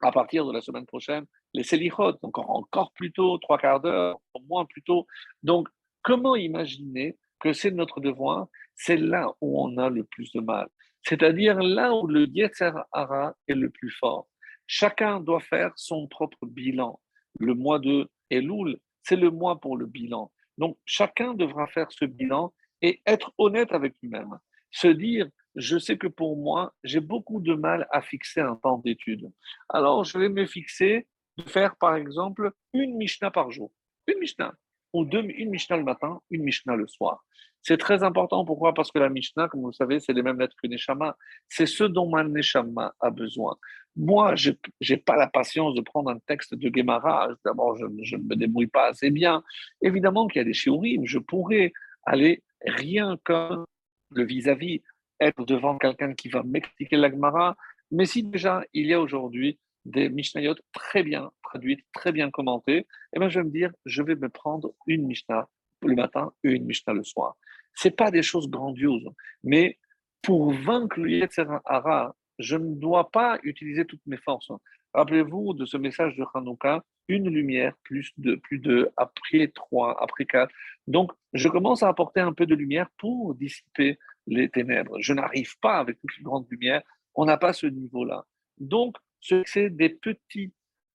à 0.00 0.12
partir 0.12 0.46
de 0.46 0.52
la 0.52 0.60
semaine 0.60 0.86
prochaine, 0.86 1.24
les 1.54 1.64
Selichot, 1.64 2.12
donc 2.22 2.38
encore 2.38 2.92
plus 2.92 3.10
tôt, 3.10 3.38
trois 3.38 3.58
quarts 3.58 3.80
d'heure, 3.80 4.20
moins 4.48 4.64
plus 4.64 4.82
tôt. 4.82 5.06
Donc, 5.42 5.68
comment 6.02 6.36
imaginer 6.36 7.16
que 7.40 7.52
c'est 7.52 7.72
notre 7.72 8.00
devoir? 8.00 8.46
C'est 8.74 8.96
là 8.96 9.32
où 9.40 9.60
on 9.60 9.76
a 9.76 9.90
le 9.90 10.04
plus 10.04 10.30
de 10.32 10.40
mal. 10.40 10.68
C'est-à-dire 11.02 11.58
là 11.58 11.94
où 11.94 12.06
le 12.06 12.26
Yetzer 12.26 12.72
Hara 12.92 13.34
est 13.48 13.54
le 13.54 13.70
plus 13.70 13.90
fort. 13.90 14.28
Chacun 14.66 15.20
doit 15.20 15.40
faire 15.40 15.72
son 15.76 16.06
propre 16.06 16.46
bilan. 16.46 17.00
Le 17.40 17.54
mois 17.54 17.78
de 17.78 18.08
Elul, 18.30 18.78
c'est 19.02 19.16
le 19.16 19.30
mois 19.30 19.58
pour 19.60 19.76
le 19.76 19.86
bilan. 19.86 20.30
Donc, 20.58 20.76
chacun 20.84 21.34
devra 21.34 21.66
faire 21.66 21.90
ce 21.90 22.04
bilan 22.04 22.52
et 22.82 23.00
être 23.06 23.32
honnête 23.38 23.72
avec 23.72 23.94
lui-même. 24.02 24.38
Se 24.70 24.88
dire, 24.88 25.28
je 25.54 25.78
sais 25.78 25.96
que 25.96 26.06
pour 26.06 26.36
moi, 26.36 26.74
j'ai 26.84 27.00
beaucoup 27.00 27.40
de 27.40 27.54
mal 27.54 27.86
à 27.90 28.02
fixer 28.02 28.40
un 28.40 28.56
temps 28.56 28.78
d'étude. 28.78 29.30
Alors, 29.68 30.04
je 30.04 30.18
vais 30.18 30.28
me 30.28 30.46
fixer 30.46 31.06
de 31.38 31.42
faire, 31.44 31.76
par 31.76 31.96
exemple, 31.96 32.52
une 32.72 32.96
Mishnah 32.96 33.30
par 33.30 33.50
jour. 33.50 33.72
Une 34.06 34.18
Mishnah. 34.18 34.54
Ou 34.92 35.04
deux, 35.04 35.22
une 35.22 35.50
Mishnah 35.50 35.76
le 35.76 35.84
matin, 35.84 36.20
une 36.30 36.42
Mishnah 36.42 36.76
le 36.76 36.86
soir. 36.86 37.24
C'est 37.62 37.76
très 37.76 38.02
important. 38.02 38.44
Pourquoi? 38.44 38.72
Parce 38.72 38.90
que 38.90 38.98
la 38.98 39.08
Mishnah, 39.08 39.48
comme 39.48 39.60
vous 39.60 39.68
le 39.68 39.72
savez, 39.72 40.00
c'est 40.00 40.12
les 40.12 40.22
mêmes 40.22 40.38
lettres 40.38 40.56
que 40.62 40.68
Neshama. 40.68 41.16
C'est 41.48 41.66
ce 41.66 41.84
dont 41.84 42.08
ma 42.08 42.24
Neshama 42.24 42.94
a 43.00 43.10
besoin. 43.10 43.56
Moi, 43.96 44.36
je 44.36 44.52
n'ai 44.88 44.96
pas 44.96 45.16
la 45.16 45.26
patience 45.26 45.74
de 45.74 45.80
prendre 45.80 46.10
un 46.10 46.18
texte 46.20 46.54
de 46.54 46.70
Gemara. 46.74 47.28
D'abord, 47.44 47.76
je 47.76 47.84
ne 47.84 48.22
me 48.22 48.36
débrouille 48.36 48.68
pas 48.68 48.86
assez 48.86 49.10
bien. 49.10 49.42
Évidemment 49.82 50.28
qu'il 50.28 50.38
y 50.38 50.42
a 50.42 50.44
des 50.44 50.54
shiurim. 50.54 51.04
Je 51.04 51.18
pourrais 51.18 51.72
aller 52.04 52.42
rien 52.64 53.18
qu'un 53.24 53.64
le 54.10 54.24
vis-à-vis, 54.24 54.82
être 55.20 55.44
devant 55.44 55.76
quelqu'un 55.76 56.14
qui 56.14 56.28
va 56.28 56.42
m'expliquer 56.42 56.96
la 56.96 57.10
Gemara. 57.10 57.56
Mais 57.90 58.06
si 58.06 58.22
déjà 58.22 58.62
il 58.72 58.86
y 58.86 58.94
a 58.94 59.00
aujourd'hui 59.00 59.58
des 59.88 60.08
Mishnayot 60.08 60.54
très 60.72 61.02
bien 61.02 61.30
traduites, 61.42 61.84
très 61.92 62.12
bien 62.12 62.30
commentées, 62.30 62.86
eh 63.14 63.18
bien, 63.18 63.28
je 63.28 63.40
vais 63.40 63.44
me 63.44 63.50
dire, 63.50 63.70
je 63.84 64.02
vais 64.02 64.14
me 64.14 64.28
prendre 64.28 64.72
une 64.86 65.06
Mishnah 65.06 65.48
le 65.82 65.94
matin 65.94 66.32
et 66.44 66.50
une 66.50 66.64
Mishnah 66.64 66.92
le 66.92 67.04
soir. 67.04 67.36
Ce 67.74 67.88
pas 67.88 68.10
des 68.10 68.22
choses 68.22 68.48
grandioses, 68.48 69.08
mais 69.44 69.78
pour 70.22 70.52
vaincre 70.52 70.98
le 71.00 71.10
Yetzer 71.10 71.46
Hara, 71.64 72.14
je 72.38 72.56
ne 72.56 72.74
dois 72.74 73.10
pas 73.10 73.38
utiliser 73.42 73.84
toutes 73.84 74.06
mes 74.06 74.16
forces. 74.16 74.52
Rappelez-vous 74.94 75.54
de 75.54 75.64
ce 75.64 75.76
message 75.76 76.16
de 76.16 76.24
Hanouka, 76.34 76.82
une 77.08 77.28
lumière, 77.30 77.74
plus 77.82 78.12
deux, 78.16 78.36
plus 78.38 78.58
deux, 78.58 78.90
après 78.96 79.48
trois, 79.48 79.96
après 80.02 80.24
quatre. 80.24 80.52
Donc, 80.86 81.12
je 81.32 81.48
commence 81.48 81.82
à 81.82 81.88
apporter 81.88 82.20
un 82.20 82.32
peu 82.32 82.46
de 82.46 82.54
lumière 82.54 82.88
pour 82.98 83.34
dissiper 83.34 83.98
les 84.26 84.48
ténèbres. 84.48 84.96
Je 85.00 85.14
n'arrive 85.14 85.58
pas 85.60 85.78
avec 85.78 85.98
une 86.02 86.24
grande 86.24 86.46
lumière, 86.50 86.82
on 87.14 87.24
n'a 87.24 87.36
pas 87.36 87.52
ce 87.52 87.66
niveau-là. 87.66 88.24
Donc, 88.58 88.96
c'est 89.20 89.70
des 89.70 89.90
petits 89.90 90.52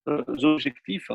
euh, 0.07 0.23
objectifs 0.43 1.11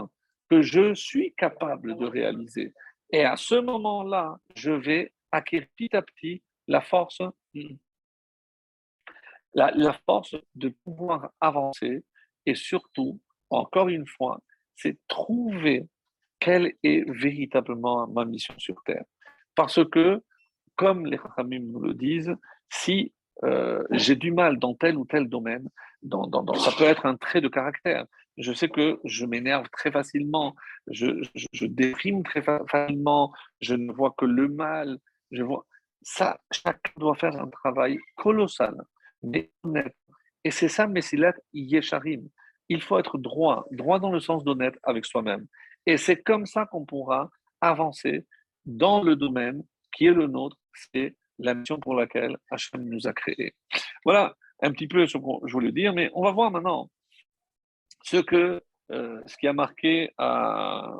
que 0.48 0.62
je 0.62 0.94
suis 0.94 1.34
capable 1.34 1.96
de 1.96 2.06
réaliser. 2.06 2.72
Et 3.10 3.24
à 3.24 3.36
ce 3.36 3.54
moment-là, 3.54 4.38
je 4.54 4.70
vais 4.70 5.12
acquérir 5.30 5.68
petit 5.76 5.94
à 5.94 6.02
petit 6.02 6.42
la 6.66 6.80
force, 6.80 7.20
la, 9.54 9.92
force 10.06 10.36
de 10.54 10.68
pouvoir 10.84 11.30
avancer 11.40 12.04
et 12.46 12.54
surtout, 12.54 13.20
encore 13.50 13.88
une 13.88 14.06
fois, 14.06 14.40
c'est 14.76 14.98
trouver 15.08 15.86
quelle 16.38 16.74
est 16.82 17.10
véritablement 17.10 18.06
ma 18.06 18.24
mission 18.24 18.54
sur 18.58 18.82
Terre. 18.84 19.04
Parce 19.54 19.84
que, 19.90 20.22
comme 20.76 21.06
les 21.06 21.18
Khamim 21.18 21.60
nous 21.60 21.80
le 21.80 21.94
disent, 21.94 22.34
si 22.70 23.12
euh, 23.44 23.84
j'ai 23.90 24.16
du 24.16 24.30
mal 24.30 24.58
dans 24.58 24.74
tel 24.74 24.96
ou 24.96 25.04
tel 25.04 25.28
domaine, 25.28 25.68
ça 26.02 26.70
peut 26.76 26.84
être 26.84 27.06
un 27.06 27.16
trait 27.16 27.40
de 27.40 27.48
caractère. 27.48 28.06
Je 28.36 28.52
sais 28.52 28.68
que 28.68 29.00
je 29.04 29.26
m'énerve 29.26 29.68
très 29.70 29.90
facilement, 29.90 30.54
je, 30.86 31.22
je, 31.52 31.66
déprime 31.66 32.22
très 32.22 32.40
facilement, 32.40 33.32
je 33.60 33.74
ne 33.74 33.92
vois 33.92 34.14
que 34.16 34.24
le 34.24 34.48
mal. 34.48 34.98
Je 35.32 35.42
vois 35.42 35.66
ça. 36.02 36.40
Chacun 36.52 36.92
doit 36.96 37.16
faire 37.16 37.36
un 37.36 37.48
travail 37.48 37.98
colossal, 38.16 38.76
mais 39.22 39.50
honnête. 39.64 39.96
Et 40.44 40.50
c'est 40.50 40.68
ça, 40.68 40.86
Messilat 40.86 41.34
Yesharim. 41.52 42.28
Il 42.68 42.80
faut 42.80 42.98
être 42.98 43.18
droit, 43.18 43.66
droit 43.72 43.98
dans 43.98 44.12
le 44.12 44.20
sens 44.20 44.44
d'honnête 44.44 44.78
avec 44.84 45.04
soi-même. 45.04 45.46
Et 45.86 45.96
c'est 45.96 46.22
comme 46.22 46.46
ça 46.46 46.66
qu'on 46.66 46.84
pourra 46.84 47.30
avancer 47.60 48.24
dans 48.66 49.02
le 49.02 49.16
domaine 49.16 49.64
qui 49.92 50.06
est 50.06 50.12
le 50.12 50.26
nôtre, 50.26 50.56
c'est 50.74 51.16
la 51.38 51.54
mission 51.54 51.78
pour 51.80 51.94
laquelle 51.94 52.36
Hachem 52.50 52.84
nous 52.84 53.06
a 53.06 53.12
créés. 53.12 53.54
Voilà 54.04 54.36
un 54.60 54.72
petit 54.72 54.88
peu 54.88 55.06
ce 55.06 55.18
que 55.18 55.24
je 55.46 55.52
voulais 55.52 55.72
dire, 55.72 55.92
mais 55.92 56.10
on 56.14 56.22
va 56.22 56.32
voir 56.32 56.50
maintenant 56.50 56.90
ce, 58.02 58.18
que, 58.18 58.62
euh, 58.90 59.20
ce 59.26 59.36
qui 59.36 59.46
a 59.46 59.52
marqué 59.52 60.10
à, 60.18 60.96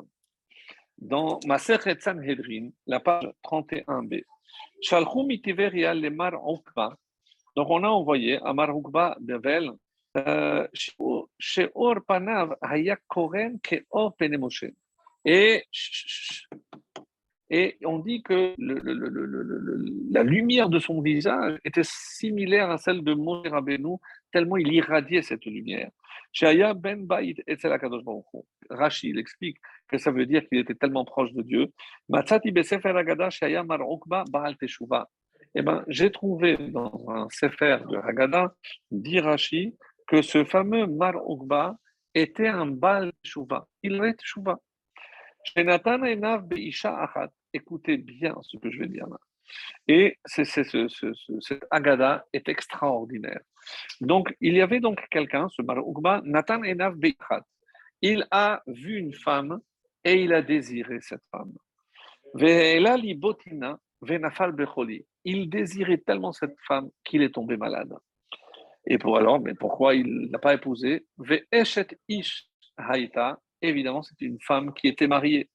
dans 0.98 1.40
Masechet 1.46 1.98
Sanhedrin, 2.00 2.70
la 2.86 3.00
page 3.00 3.28
31b. 3.44 4.24
Donc 7.56 7.70
on 7.70 7.82
a 7.82 7.88
envoyé 7.88 8.38
à 8.44 8.52
Mar 8.52 8.70
Ukba 8.76 9.16
de 9.20 9.40
euh, 10.16 10.66
Sheor 11.38 11.98
Panav 12.06 12.56
Hayak 12.62 13.02
Koren 13.08 13.58
Keor 13.60 14.14
Penemoshe. 14.16 14.64
Et 15.24 15.64
et 17.50 17.78
on 17.84 17.98
dit 17.98 18.22
que 18.22 18.54
la 18.58 20.22
lumière 20.22 20.68
de 20.68 20.78
son 20.78 21.00
visage 21.00 21.58
était 21.64 21.82
similaire 21.84 22.70
à 22.70 22.76
celle 22.76 23.02
de 23.02 23.14
Moshe 23.14 23.48
Rabbeinu, 23.48 23.96
tellement 24.32 24.58
il 24.58 24.72
irradiait 24.72 25.22
cette 25.22 25.46
lumière. 25.46 25.90
Shaya 26.32 26.74
ben 26.74 27.06
Baïd 27.06 27.42
et 27.46 27.56
Rachid 28.70 29.16
explique 29.16 29.56
que 29.88 29.96
ça 29.96 30.10
veut 30.10 30.26
dire 30.26 30.46
qu'il 30.48 30.58
était 30.58 30.74
tellement 30.74 31.06
proche 31.06 31.32
de 31.32 31.42
Dieu. 31.42 31.68
Eh 35.54 35.62
ben, 35.62 35.84
j'ai 35.88 36.10
trouvé 36.10 36.56
dans 36.58 37.08
un 37.08 37.28
sefer 37.30 37.78
de 37.88 37.96
Haggadah, 37.96 38.52
dit 38.90 39.20
Rashi, 39.20 39.74
que 40.06 40.20
ce 40.20 40.44
fameux 40.44 40.86
Mar 40.86 41.14
était 42.14 42.48
un 42.48 42.66
Baal 42.66 43.12
Teshuva. 43.22 43.66
Il 43.82 43.94
était 43.94 44.14
Teshuva. 44.14 44.58
Écoutez 47.52 47.96
bien 47.96 48.36
ce 48.42 48.56
que 48.56 48.70
je 48.70 48.78
vais 48.78 48.88
dire 48.88 49.06
là. 49.08 49.18
Et 49.86 50.18
c'est, 50.26 50.44
cette 50.44 51.66
agada 51.70 52.26
est 52.32 52.48
extraordinaire. 52.48 53.40
Donc, 54.00 54.34
il 54.40 54.54
y 54.54 54.60
avait 54.60 54.80
donc 54.80 55.00
quelqu'un, 55.10 55.48
ce 55.48 55.62
Maroukba, 55.62 56.20
Nathan 56.24 56.62
Enav 56.62 56.96
Beichat. 56.96 57.44
Il 58.02 58.26
a 58.30 58.62
vu 58.66 58.98
une 58.98 59.14
femme 59.14 59.60
et 60.04 60.22
il 60.22 60.32
a 60.32 60.42
désiré 60.42 61.00
cette 61.00 61.24
femme. 61.30 61.54
Il 65.24 65.50
désirait 65.50 65.98
tellement 65.98 66.32
cette 66.32 66.56
femme 66.66 66.90
qu'il 67.04 67.22
est 67.22 67.34
tombé 67.34 67.56
malade. 67.56 67.94
Et 68.86 68.98
pour 68.98 69.16
alors, 69.16 69.40
mais 69.40 69.54
pourquoi 69.54 69.94
il 69.94 70.30
n'a 70.30 70.38
pas 70.38 70.54
épousé 70.54 71.06
Ish 72.08 72.46
Haïta, 72.76 73.40
évidemment, 73.60 74.02
c'est 74.02 74.20
une 74.20 74.40
femme 74.40 74.72
qui 74.72 74.86
était 74.88 75.08
mariée. 75.08 75.50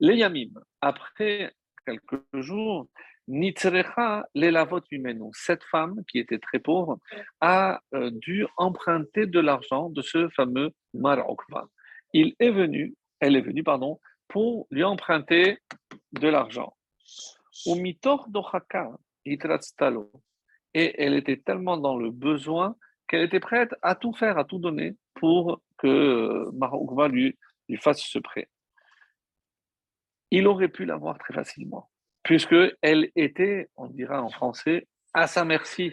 Les 0.00 0.16
Yamim, 0.16 0.50
après 0.80 1.52
quelques 1.86 2.22
jours, 2.34 2.88
Nitzrecha 3.28 4.26
l'elavot 4.34 4.82
humeno. 4.90 5.30
Cette 5.34 5.62
femme, 5.64 6.02
qui 6.10 6.18
était 6.18 6.38
très 6.38 6.58
pauvre, 6.58 6.98
a 7.40 7.80
euh, 7.94 8.10
dû 8.10 8.46
emprunter 8.56 9.26
de 9.26 9.40
l'argent 9.40 9.88
de 9.88 10.02
ce 10.02 10.28
fameux 10.30 10.72
Marokva. 10.94 11.68
Il 12.12 12.34
est 12.40 12.50
venu, 12.50 12.94
elle 13.20 13.36
est 13.36 13.40
venue, 13.40 13.62
pardon, 13.62 14.00
pour 14.26 14.66
lui 14.70 14.82
emprunter 14.82 15.58
de 16.12 16.28
l'argent. 16.28 16.76
Et 20.74 21.02
elle 21.02 21.14
était 21.14 21.36
tellement 21.36 21.76
dans 21.76 21.96
le 21.96 22.10
besoin 22.10 22.76
qu'elle 23.06 23.22
était 23.22 23.40
prête 23.40 23.70
à 23.82 23.94
tout 23.94 24.12
faire, 24.12 24.38
à 24.38 24.44
tout 24.44 24.58
donner 24.58 24.96
pour 25.14 25.60
que 25.78 26.50
Marokva 26.52 27.08
lui, 27.08 27.36
lui 27.68 27.76
fasse 27.76 28.00
ce 28.02 28.18
prêt 28.18 28.48
il 30.30 30.46
aurait 30.46 30.68
pu 30.68 30.84
l'avoir 30.84 31.18
très 31.18 31.34
facilement, 31.34 31.90
puisqu'elle 32.22 33.10
était, 33.16 33.68
on 33.76 33.86
dira 33.86 34.22
en 34.22 34.30
français, 34.30 34.86
à 35.14 35.26
sa 35.26 35.44
merci. 35.44 35.92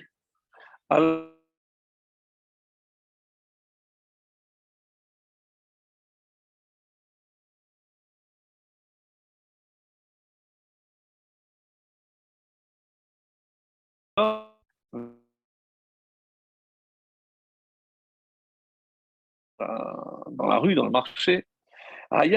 dans 20.31 20.47
la 20.47 20.57
rue, 20.59 20.75
dans 20.75 20.85
le 20.85 20.91
marché, 20.91 21.45
Il 22.11 22.31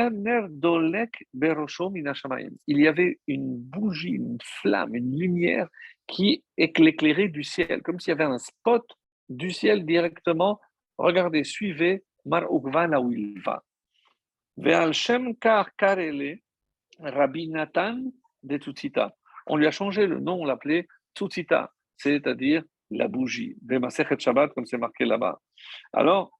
y 2.68 2.88
avait 2.88 3.18
une 3.26 3.56
bougie, 3.56 4.10
une 4.10 4.38
flamme, 4.42 4.94
une 4.94 5.18
lumière 5.18 5.68
qui 6.06 6.44
éclairait 6.56 7.28
du 7.28 7.44
ciel, 7.44 7.82
comme 7.82 8.00
s'il 8.00 8.10
y 8.10 8.12
avait 8.12 8.24
un 8.24 8.38
spot 8.38 8.84
du 9.28 9.50
ciel 9.50 9.84
directement. 9.84 10.60
Regardez, 10.98 11.44
suivez 11.44 12.02
Mar 12.24 12.46
là 12.88 13.00
où 13.00 13.12
il 13.12 13.40
va. 13.40 13.62
Rabbi 16.98 17.48
Nathan 17.48 17.98
de 18.42 18.56
Tutsita. 18.56 19.14
On 19.46 19.56
lui 19.56 19.66
a 19.66 19.70
changé 19.70 20.06
le 20.06 20.20
nom, 20.20 20.42
on 20.42 20.44
l'appelait 20.44 20.86
Tutsita, 21.14 21.72
c'est-à-dire 21.96 22.62
la 22.90 23.08
bougie. 23.08 23.56
Ve'masechet 23.64 24.18
Shabbat, 24.18 24.52
comme 24.52 24.66
c'est 24.66 24.78
marqué 24.78 25.04
là-bas. 25.04 25.40
Alors, 25.92 26.30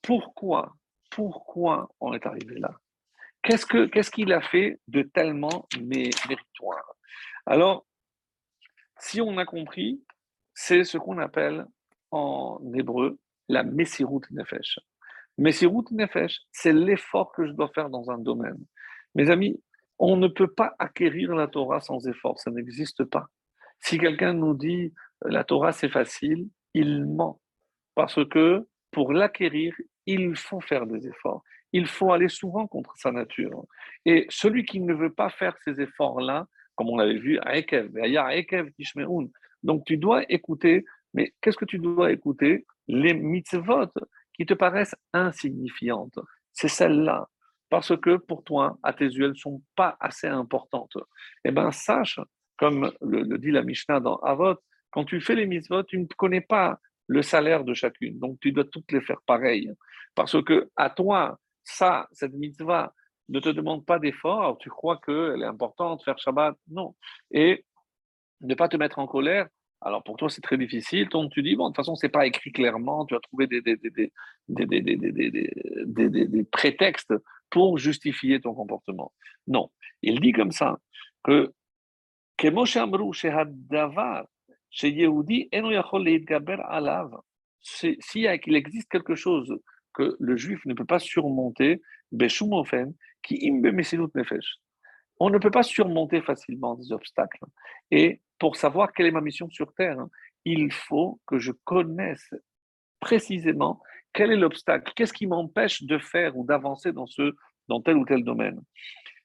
pourquoi, 0.00 0.72
pourquoi 1.14 1.88
on 2.00 2.12
est 2.14 2.26
arrivé 2.26 2.58
là 2.58 2.74
Qu'est-ce 3.42 3.66
qu'il 3.66 3.90
qu'est-ce 3.90 4.32
a 4.32 4.40
fait 4.40 4.80
de 4.88 5.02
tellement 5.02 5.66
méritoire? 5.80 6.94
Alors, 7.44 7.86
si 8.98 9.20
on 9.20 9.36
a 9.38 9.44
compris, 9.44 10.00
c'est 10.54 10.84
ce 10.84 10.96
qu'on 10.96 11.18
appelle 11.18 11.66
en 12.12 12.60
hébreu 12.74 13.18
la 13.48 13.64
Messirut 13.64 14.22
Nefesh. 14.30 14.78
Messirut 15.38 15.84
Nefesh, 15.90 16.40
c'est 16.52 16.72
l'effort 16.72 17.32
que 17.32 17.46
je 17.46 17.52
dois 17.52 17.68
faire 17.74 17.90
dans 17.90 18.10
un 18.10 18.18
domaine. 18.18 18.64
Mes 19.14 19.28
amis, 19.28 19.60
on 19.98 20.16
ne 20.16 20.28
peut 20.28 20.52
pas 20.52 20.74
acquérir 20.78 21.34
la 21.34 21.48
Torah 21.48 21.80
sans 21.80 22.06
effort, 22.06 22.38
ça 22.38 22.50
n'existe 22.50 23.04
pas. 23.04 23.26
Si 23.80 23.98
quelqu'un 23.98 24.34
nous 24.34 24.54
dit 24.54 24.92
la 25.24 25.42
Torah 25.42 25.72
c'est 25.72 25.88
facile, 25.88 26.48
il 26.74 27.06
ment. 27.06 27.40
Parce 27.94 28.24
que 28.28 28.66
pour 28.92 29.12
l'acquérir, 29.12 29.74
il 30.06 30.36
faut 30.36 30.60
faire 30.60 30.86
des 30.86 31.06
efforts. 31.06 31.42
Il 31.72 31.86
faut 31.86 32.12
aller 32.12 32.28
souvent 32.28 32.66
contre 32.66 32.94
sa 32.96 33.12
nature. 33.12 33.64
Et 34.04 34.26
celui 34.28 34.64
qui 34.64 34.80
ne 34.80 34.94
veut 34.94 35.12
pas 35.12 35.30
faire 35.30 35.56
ces 35.64 35.80
efforts-là, 35.80 36.46
comme 36.74 36.90
on 36.90 36.96
l'avait 36.96 37.18
vu 37.18 37.38
à 37.40 37.56
Ekev, 37.56 37.90
donc 39.62 39.84
tu 39.84 39.96
dois 39.96 40.24
écouter, 40.30 40.84
mais 41.14 41.32
qu'est-ce 41.40 41.56
que 41.56 41.64
tu 41.64 41.78
dois 41.78 42.12
écouter? 42.12 42.66
Les 42.88 43.14
mitzvot 43.14 43.92
qui 44.34 44.46
te 44.46 44.54
paraissent 44.54 44.96
insignifiantes. 45.12 46.18
C'est 46.52 46.68
celles-là. 46.68 47.28
Parce 47.70 47.96
que 47.96 48.16
pour 48.16 48.44
toi, 48.44 48.76
à 48.82 48.92
tes 48.92 49.06
yeux, 49.06 49.24
elles 49.24 49.30
ne 49.30 49.34
sont 49.34 49.62
pas 49.76 49.96
assez 50.00 50.26
importantes. 50.26 50.98
Eh 51.44 51.52
bien, 51.52 51.70
sache, 51.70 52.20
comme 52.58 52.92
le, 53.00 53.38
dit 53.38 53.50
la 53.50 53.62
Mishnah 53.62 54.00
dans 54.00 54.16
Avot, 54.16 54.56
quand 54.90 55.04
tu 55.04 55.20
fais 55.20 55.34
les 55.34 55.46
mitzvot, 55.46 55.82
tu 55.84 55.98
ne 55.98 56.06
connais 56.18 56.42
pas 56.42 56.78
le 57.06 57.22
salaire 57.22 57.64
de 57.64 57.74
chacune. 57.74 58.18
Donc, 58.18 58.38
tu 58.40 58.52
dois 58.52 58.64
toutes 58.64 58.90
les 58.92 59.00
faire 59.00 59.20
pareilles. 59.26 59.72
Parce 60.14 60.40
que 60.42 60.70
à 60.76 60.90
toi, 60.90 61.38
ça, 61.64 62.08
cette 62.12 62.32
mitzvah, 62.34 62.94
ne 63.28 63.40
te 63.40 63.48
demande 63.48 63.84
pas 63.84 63.98
d'effort. 63.98 64.58
Tu 64.58 64.68
crois 64.68 65.00
qu'elle 65.04 65.42
est 65.42 65.46
importante, 65.46 66.04
faire 66.04 66.18
Shabbat 66.18 66.56
Non. 66.68 66.94
Et 67.30 67.64
ne 68.40 68.54
pas 68.54 68.68
te 68.68 68.76
mettre 68.76 68.98
en 68.98 69.06
colère. 69.06 69.48
Alors, 69.80 70.04
pour 70.04 70.16
toi, 70.16 70.30
c'est 70.30 70.40
très 70.40 70.58
difficile. 70.58 71.08
Donc, 71.08 71.32
tu 71.32 71.42
dis, 71.42 71.56
bon, 71.56 71.64
de 71.64 71.68
toute 71.70 71.76
façon, 71.76 71.96
ce 71.96 72.06
n'est 72.06 72.10
pas 72.10 72.26
écrit 72.26 72.52
clairement. 72.52 73.04
Tu 73.06 73.14
vas 73.14 73.20
trouver 73.20 73.48
des, 73.48 73.62
prétextes 76.52 77.14
pour 77.50 77.78
justifier 77.78 78.40
ton 78.40 78.54
comportement. 78.54 79.12
Non. 79.46 79.70
Il 80.02 80.20
dit 80.20 80.32
comme 80.32 80.52
ça 80.52 80.78
que 81.24 81.52
s'il 87.60 88.40
qu'il 88.40 88.56
existe 88.56 88.88
quelque 88.88 89.14
chose 89.14 89.56
que 89.94 90.16
le 90.18 90.36
juif 90.36 90.64
ne 90.64 90.74
peut 90.74 90.84
pas 90.84 90.98
surmonter, 90.98 91.80
qui 93.22 93.36
On 95.20 95.30
ne 95.30 95.38
peut 95.38 95.50
pas 95.50 95.62
surmonter 95.62 96.22
facilement 96.22 96.74
des 96.74 96.90
obstacles. 96.92 97.44
Et 97.90 98.20
pour 98.38 98.56
savoir 98.56 98.92
quelle 98.92 99.06
est 99.06 99.12
ma 99.12 99.20
mission 99.20 99.48
sur 99.50 99.72
terre, 99.74 100.00
hein, 100.00 100.10
il 100.44 100.72
faut 100.72 101.20
que 101.26 101.38
je 101.38 101.52
connaisse 101.52 102.34
précisément 102.98 103.80
quel 104.12 104.30
est 104.30 104.36
l'obstacle, 104.36 104.92
qu'est-ce 104.94 105.12
qui 105.12 105.26
m'empêche 105.26 105.82
de 105.84 105.98
faire 105.98 106.36
ou 106.36 106.44
d'avancer 106.44 106.92
dans, 106.92 107.06
dans 107.68 107.80
tel 107.80 107.96
ou 107.96 108.04
tel 108.04 108.24
domaine? 108.24 108.60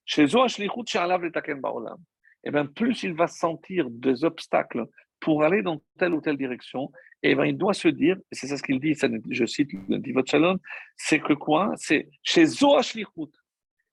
Chez 0.05 0.23
et 2.43 2.49
eh 2.49 2.51
bien, 2.51 2.65
plus 2.65 3.03
il 3.03 3.13
va 3.13 3.27
sentir 3.27 3.89
des 3.89 4.23
obstacles 4.23 4.85
pour 5.19 5.43
aller 5.43 5.61
dans 5.61 5.81
telle 5.97 6.13
ou 6.13 6.21
telle 6.21 6.37
direction, 6.37 6.91
et 7.23 7.35
bien, 7.35 7.45
il 7.45 7.57
doit 7.57 7.73
se 7.73 7.87
dire, 7.87 8.17
c'est 8.31 8.47
ça 8.47 8.57
ce 8.57 8.63
qu'il 8.63 8.79
dit, 8.79 8.95
je 9.31 9.45
cite 9.45 9.71
le 9.89 9.97
Divot 9.97 10.25
Shalom, 10.25 10.59
c'est 10.95 11.19
que 11.19 11.33
quoi? 11.33 11.73
C'est 11.75 12.09
chez 12.23 12.45
Zoach 12.45 12.95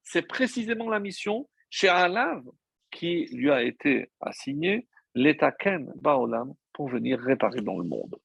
c'est 0.03 0.27
précisément 0.27 0.91
la 0.91 1.01
mission 1.01 1.49
chez 1.71 1.89
Alav 1.89 2.43
qui 2.91 3.27
lui 3.33 3.51
a 3.51 3.63
été 3.63 4.11
assignée, 4.21 4.87
l'Etaken 5.15 5.93
Baolam, 5.97 6.53
pour 6.73 6.89
venir 6.89 7.19
réparer 7.19 7.63
dans 7.63 7.79
le 7.79 7.85
monde. 7.85 8.17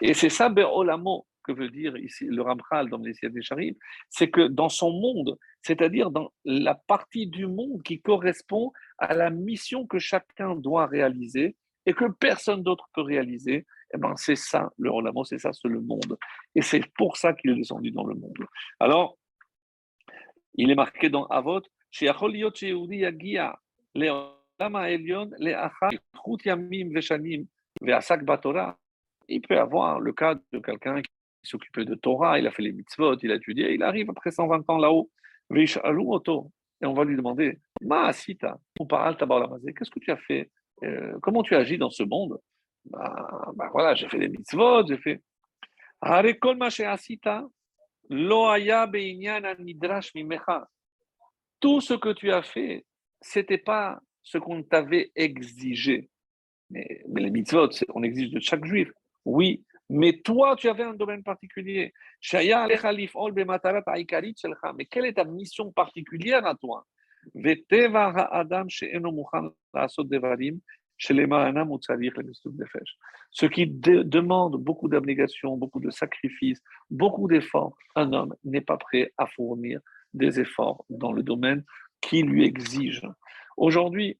Et 0.00 0.14
c'est 0.14 0.28
ça, 0.28 0.48
Be'olamo, 0.48 1.26
que 1.42 1.52
veut 1.52 1.68
dire 1.68 1.96
ici 1.96 2.24
le 2.26 2.40
Ramchal 2.42 2.88
dans 2.88 2.98
les 2.98 3.12
des 3.22 3.42
Charim, 3.42 3.74
c'est 4.08 4.30
que 4.30 4.48
dans 4.48 4.68
son 4.68 4.90
monde, 4.92 5.38
c'est-à-dire 5.62 6.10
dans 6.10 6.32
la 6.44 6.74
partie 6.74 7.26
du 7.26 7.46
monde 7.46 7.82
qui 7.82 8.00
correspond 8.00 8.72
à 8.98 9.14
la 9.14 9.30
mission 9.30 9.86
que 9.86 9.98
chacun 9.98 10.54
doit 10.54 10.86
réaliser 10.86 11.56
et 11.86 11.92
que 11.92 12.06
personne 12.06 12.62
d'autre 12.62 12.88
peut 12.94 13.02
réaliser, 13.02 13.66
eh 13.92 13.98
ben 13.98 14.14
c'est 14.16 14.36
ça 14.36 14.70
le 14.78 14.90
Rolamo, 14.90 15.24
c'est 15.24 15.38
ça, 15.38 15.52
c'est 15.52 15.68
le 15.68 15.80
monde. 15.80 16.16
Et 16.54 16.62
c'est 16.62 16.84
pour 16.94 17.16
ça 17.16 17.32
qu'il 17.32 17.50
est 17.50 17.56
descendu 17.56 17.90
dans 17.90 18.04
le 18.04 18.14
monde. 18.14 18.38
Alors, 18.80 19.18
il 20.54 20.70
est 20.70 20.74
marqué 20.74 21.10
dans 21.10 21.26
Avot, 21.26 21.62
il 22.00 22.08
peut 29.40 29.58
avoir 29.58 30.00
le 30.00 30.12
cas 30.12 30.34
de 30.52 30.58
quelqu'un 30.58 31.02
qui 31.02 31.10
s'occupait 31.42 31.84
de 31.84 31.94
Torah, 31.94 32.38
il 32.38 32.46
a 32.46 32.50
fait 32.50 32.62
les 32.62 32.72
mitzvot, 32.72 33.16
il 33.16 33.30
a 33.30 33.36
étudié, 33.36 33.74
il 33.74 33.82
arrive 33.82 34.08
après 34.10 34.30
120 34.30 34.68
ans 34.70 34.78
là-haut, 34.78 35.10
et 35.54 36.86
on 36.86 36.92
va 36.92 37.04
lui 37.04 37.16
demander, 37.16 37.58
qu'est-ce 37.80 39.90
que 39.90 40.00
tu 40.00 40.10
as 40.10 40.16
fait 40.16 40.50
euh, 40.84 41.18
Comment 41.22 41.42
tu 41.42 41.54
agis 41.54 41.78
dans 41.78 41.90
ce 41.90 42.02
monde? 42.02 42.38
Bah, 42.84 43.52
bah, 43.54 43.68
voilà, 43.72 43.94
j'ai 43.94 44.08
fait 44.08 44.18
les 44.18 44.28
mitzvot, 44.28 44.86
j'ai 44.86 44.98
fait. 44.98 45.22
Tout 51.60 51.80
ce 51.80 51.94
que 51.94 52.12
tu 52.12 52.30
as 52.30 52.42
fait, 52.42 52.84
c'était 53.20 53.58
pas 53.58 54.00
ce 54.22 54.38
qu'on 54.38 54.62
t'avait 54.62 55.10
exigé. 55.14 56.10
Mais, 56.70 57.02
mais 57.08 57.22
les 57.22 57.30
mitzvot, 57.30 57.68
on 57.94 58.02
exige 58.02 58.30
de 58.30 58.40
chaque 58.40 58.64
juif. 58.64 58.90
Oui, 59.24 59.64
mais 59.88 60.20
toi, 60.20 60.56
tu 60.56 60.68
avais 60.68 60.82
un 60.82 60.94
domaine 60.94 61.22
particulier. 61.22 61.92
Mais 62.32 62.46
quelle 64.86 65.06
est 65.06 65.14
ta 65.14 65.24
mission 65.24 65.72
particulière 65.72 66.46
à 66.46 66.54
toi? 66.54 66.86
Ce 73.30 73.46
qui 73.46 73.66
demande 73.66 74.56
beaucoup 74.56 74.88
d'abnégation, 74.88 75.56
beaucoup 75.56 75.80
de 75.80 75.90
sacrifices, 75.90 76.62
beaucoup 76.90 77.28
d'efforts, 77.28 77.76
un 77.96 78.12
homme 78.12 78.34
n'est 78.44 78.60
pas 78.60 78.76
prêt 78.76 79.12
à 79.18 79.26
fournir 79.26 79.80
des 80.12 80.38
efforts 80.40 80.84
dans 80.88 81.12
le 81.12 81.22
domaine 81.22 81.64
qui 82.00 82.22
lui 82.22 82.44
exige. 82.44 83.02
Aujourd'hui, 83.56 84.18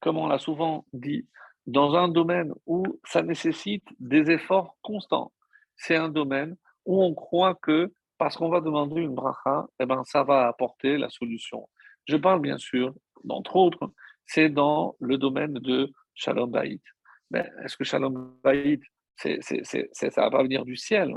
comme 0.00 0.18
on 0.18 0.26
l'a 0.26 0.38
souvent 0.38 0.84
dit, 0.92 1.26
dans 1.66 1.94
un 1.94 2.08
domaine 2.08 2.52
où 2.66 2.82
ça 3.04 3.22
nécessite 3.22 3.84
des 4.00 4.30
efforts 4.30 4.76
constants. 4.82 5.32
C'est 5.76 5.96
un 5.96 6.08
domaine 6.08 6.56
où 6.84 7.02
on 7.02 7.14
croit 7.14 7.54
que 7.54 7.92
parce 8.18 8.36
qu'on 8.36 8.48
va 8.48 8.60
demander 8.60 9.00
une 9.00 9.14
bracha, 9.14 9.66
eh 9.80 9.86
ben, 9.86 10.02
ça 10.04 10.22
va 10.22 10.46
apporter 10.46 10.96
la 10.96 11.08
solution. 11.08 11.68
Je 12.06 12.16
parle 12.16 12.40
bien 12.40 12.58
sûr, 12.58 12.94
d'entre 13.24 13.56
autres, 13.56 13.92
c'est 14.26 14.48
dans 14.48 14.96
le 15.00 15.18
domaine 15.18 15.54
de 15.54 15.92
Shalom 16.14 16.50
Baït. 16.50 16.82
Mais 17.30 17.48
est-ce 17.64 17.76
que 17.76 17.84
Shalom 17.84 18.36
Baït, 18.42 18.82
c'est, 19.16 19.40
ça 19.42 20.22
va 20.22 20.30
pas 20.30 20.42
venir 20.42 20.64
du 20.64 20.76
ciel 20.76 21.14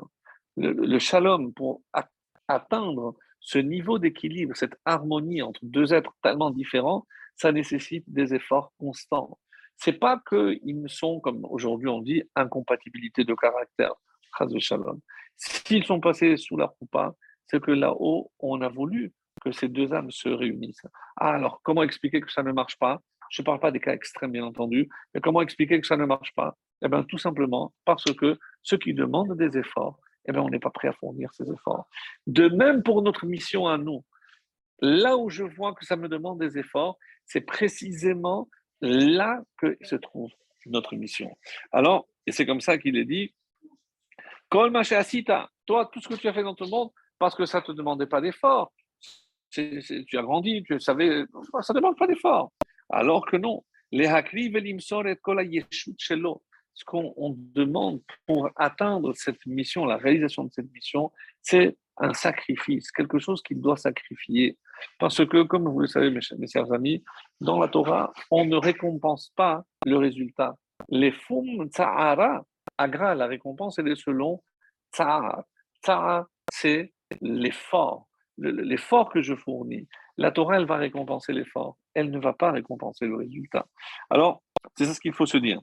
le, 0.57 0.71
le 0.71 0.99
Shalom, 0.99 1.53
pour 1.53 1.81
atteindre 2.47 3.15
ce 3.39 3.57
niveau 3.57 3.99
d'équilibre, 3.99 4.55
cette 4.55 4.75
harmonie 4.85 5.41
entre 5.41 5.59
deux 5.63 5.93
êtres 5.93 6.13
tellement 6.23 6.51
différents, 6.51 7.05
ça 7.35 7.51
nécessite 7.51 8.05
des 8.07 8.33
efforts 8.33 8.71
constants 8.79 9.37
c'est 9.77 9.93
pas 9.93 10.21
qu'ils 10.27 10.85
sont, 10.87 11.19
comme 11.19 11.45
aujourd'hui 11.45 11.87
on 11.87 12.01
dit, 12.01 12.23
incompatibilité 12.35 13.23
de 13.23 13.33
caractère. 13.33 13.93
S'ils 15.37 15.85
sont 15.85 15.99
passés 15.99 16.37
sous 16.37 16.57
la 16.57 16.73
roupa, 16.79 17.15
c'est 17.47 17.61
que 17.61 17.71
là-haut, 17.71 18.31
on 18.39 18.61
a 18.61 18.69
voulu 18.69 19.13
que 19.45 19.51
ces 19.51 19.69
deux 19.69 19.93
âmes 19.93 20.11
se 20.11 20.27
réunissent. 20.27 20.87
Ah, 21.17 21.33
alors, 21.33 21.61
comment 21.63 21.83
expliquer 21.83 22.19
que 22.19 22.31
ça 22.31 22.41
ne 22.41 22.51
marche 22.51 22.77
pas? 22.77 22.99
Je 23.29 23.41
ne 23.41 23.45
parle 23.45 23.59
pas 23.59 23.71
des 23.71 23.79
cas 23.79 23.93
extrêmes, 23.93 24.31
bien 24.31 24.43
entendu, 24.43 24.89
mais 25.13 25.21
comment 25.21 25.41
expliquer 25.41 25.79
que 25.79 25.87
ça 25.87 25.97
ne 25.97 26.05
marche 26.05 26.33
pas? 26.33 26.57
Eh 26.83 26.89
bien, 26.89 27.03
tout 27.03 27.17
simplement 27.17 27.73
parce 27.85 28.03
que 28.03 28.37
ceux 28.63 28.77
qui 28.77 28.93
demandent 28.93 29.37
des 29.37 29.57
efforts, 29.57 29.99
eh 30.27 30.31
bien, 30.31 30.41
on 30.41 30.49
n'est 30.49 30.59
pas 30.59 30.71
prêt 30.71 30.87
à 30.87 30.93
fournir 30.93 31.29
ces 31.33 31.51
efforts. 31.51 31.87
De 32.27 32.49
même 32.49 32.81
pour 32.83 33.01
notre 33.03 33.25
mission 33.25 33.67
à 33.67 33.77
nous. 33.77 34.03
Là 34.81 35.15
où 35.15 35.29
je 35.29 35.43
vois 35.43 35.73
que 35.73 35.85
ça 35.85 35.95
me 35.95 36.09
demande 36.09 36.39
des 36.39 36.57
efforts, 36.57 36.97
c'est 37.25 37.41
précisément 37.41 38.49
là 38.81 39.41
que 39.57 39.77
se 39.81 39.95
trouve 39.95 40.31
notre 40.65 40.95
mission. 40.95 41.37
Alors, 41.71 42.07
et 42.25 42.31
c'est 42.31 42.45
comme 42.45 42.61
ça 42.61 42.77
qu'il 42.77 42.97
est 42.97 43.05
dit, 43.05 43.33
Kol 44.49 44.75
Asita, 44.75 45.49
toi, 45.65 45.89
tout 45.91 46.01
ce 46.01 46.09
que 46.09 46.15
tu 46.15 46.27
as 46.27 46.33
fait 46.33 46.43
dans 46.43 46.55
ton 46.55 46.67
monde, 46.67 46.89
parce 47.19 47.35
que 47.35 47.45
ça 47.45 47.59
ne 47.59 47.63
te 47.65 47.71
demandait 47.71 48.07
pas 48.07 48.21
d'effort. 48.21 48.73
Tu 49.55 50.17
as 50.17 50.21
grandi, 50.21 50.63
tu 50.63 50.79
savais, 50.79 51.23
ça 51.61 51.73
ne 51.73 51.79
demande 51.79 51.97
pas 51.97 52.07
d'effort. 52.07 52.51
Alors 52.89 53.25
que 53.25 53.37
non, 53.37 53.63
les 53.91 54.05
et 54.05 55.15
kol 55.21 55.49
ce 56.75 56.83
qu'on 56.83 57.37
demande 57.53 58.01
pour 58.27 58.49
atteindre 58.57 59.13
cette 59.15 59.45
mission, 59.45 59.85
la 59.85 59.95
réalisation 59.97 60.43
de 60.43 60.51
cette 60.51 60.71
mission, 60.73 61.11
c'est 61.41 61.77
un 61.97 62.13
sacrifice, 62.13 62.91
quelque 62.91 63.17
chose 63.17 63.41
qu'il 63.41 63.61
doit 63.61 63.77
sacrifier. 63.77 64.57
Parce 64.99 65.25
que, 65.25 65.43
comme 65.43 65.69
vous 65.69 65.79
le 65.79 65.87
savez, 65.87 66.09
mes, 66.09 66.19
chers 66.47 66.71
amis, 66.73 67.01
dans 67.39 67.59
la 67.59 67.69
Torah, 67.69 68.11
on 68.29 68.43
ne 68.43 68.57
récompense 68.57 69.31
pas 69.37 69.63
le 69.85 69.95
résultat. 69.97 70.55
Les 70.89 71.11
fum 71.11 71.69
tsa'ara, 71.69 72.45
agra, 72.77 73.15
la 73.15 73.27
récompense, 73.27 73.79
elle 73.79 73.87
est 73.87 73.95
selon 73.95 74.43
tsa'ara. 74.93 75.45
Tsa'ara, 75.81 76.27
c'est 76.51 76.93
l'effort, 77.21 78.09
l'effort 78.37 79.09
que 79.09 79.21
je 79.21 79.35
fournis. 79.35 79.87
La 80.17 80.31
Torah, 80.31 80.57
elle 80.57 80.65
va 80.65 80.77
récompenser 80.77 81.33
l'effort. 81.33 81.77
Elle 81.93 82.11
ne 82.11 82.19
va 82.19 82.33
pas 82.33 82.51
récompenser 82.51 83.05
le 83.05 83.15
résultat. 83.15 83.65
Alors, 84.09 84.41
c'est 84.77 84.85
ce 84.85 84.99
qu'il 84.99 85.13
faut 85.13 85.25
se 85.25 85.37
dire. 85.37 85.61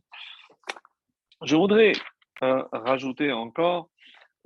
Je 1.42 1.56
voudrais 1.56 1.92
euh, 2.42 2.62
rajouter 2.72 3.32
encore, 3.32 3.88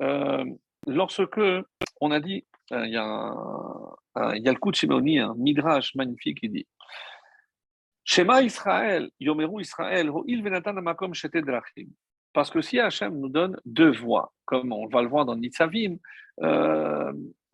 euh, 0.01 0.45
lorsque 0.87 1.41
on 2.01 2.11
a 2.11 2.21
dit, 2.21 2.45
euh, 2.73 2.87
il 2.87 2.93
y, 2.93 2.99
a 2.99 4.53
le 4.53 4.59
coup 4.59 4.71
de 4.71 4.77
Shimoni, 4.77 5.19
un 5.19 5.35
midrash 5.35 5.95
magnifique 5.95 6.41
qui 6.41 6.49
dit 6.49 6.67
Shema 8.05 8.43
Israël, 8.43 9.11
Yomeru 9.21 9.61
Israël, 9.61 10.11
il 10.27 10.43
venatan 10.43 10.75
makom 10.75 11.13
drachim. 11.13 11.89
Parce 12.33 12.51
que 12.51 12.61
si 12.61 12.79
Hachem 12.79 13.19
nous 13.19 13.29
donne 13.29 13.59
deux 13.65 13.93
voix, 13.93 14.33
comme 14.45 14.73
on 14.73 14.87
va 14.89 15.03
le 15.03 15.09
voir 15.09 15.25
dans 15.25 15.37
Nitzavim, 15.37 15.97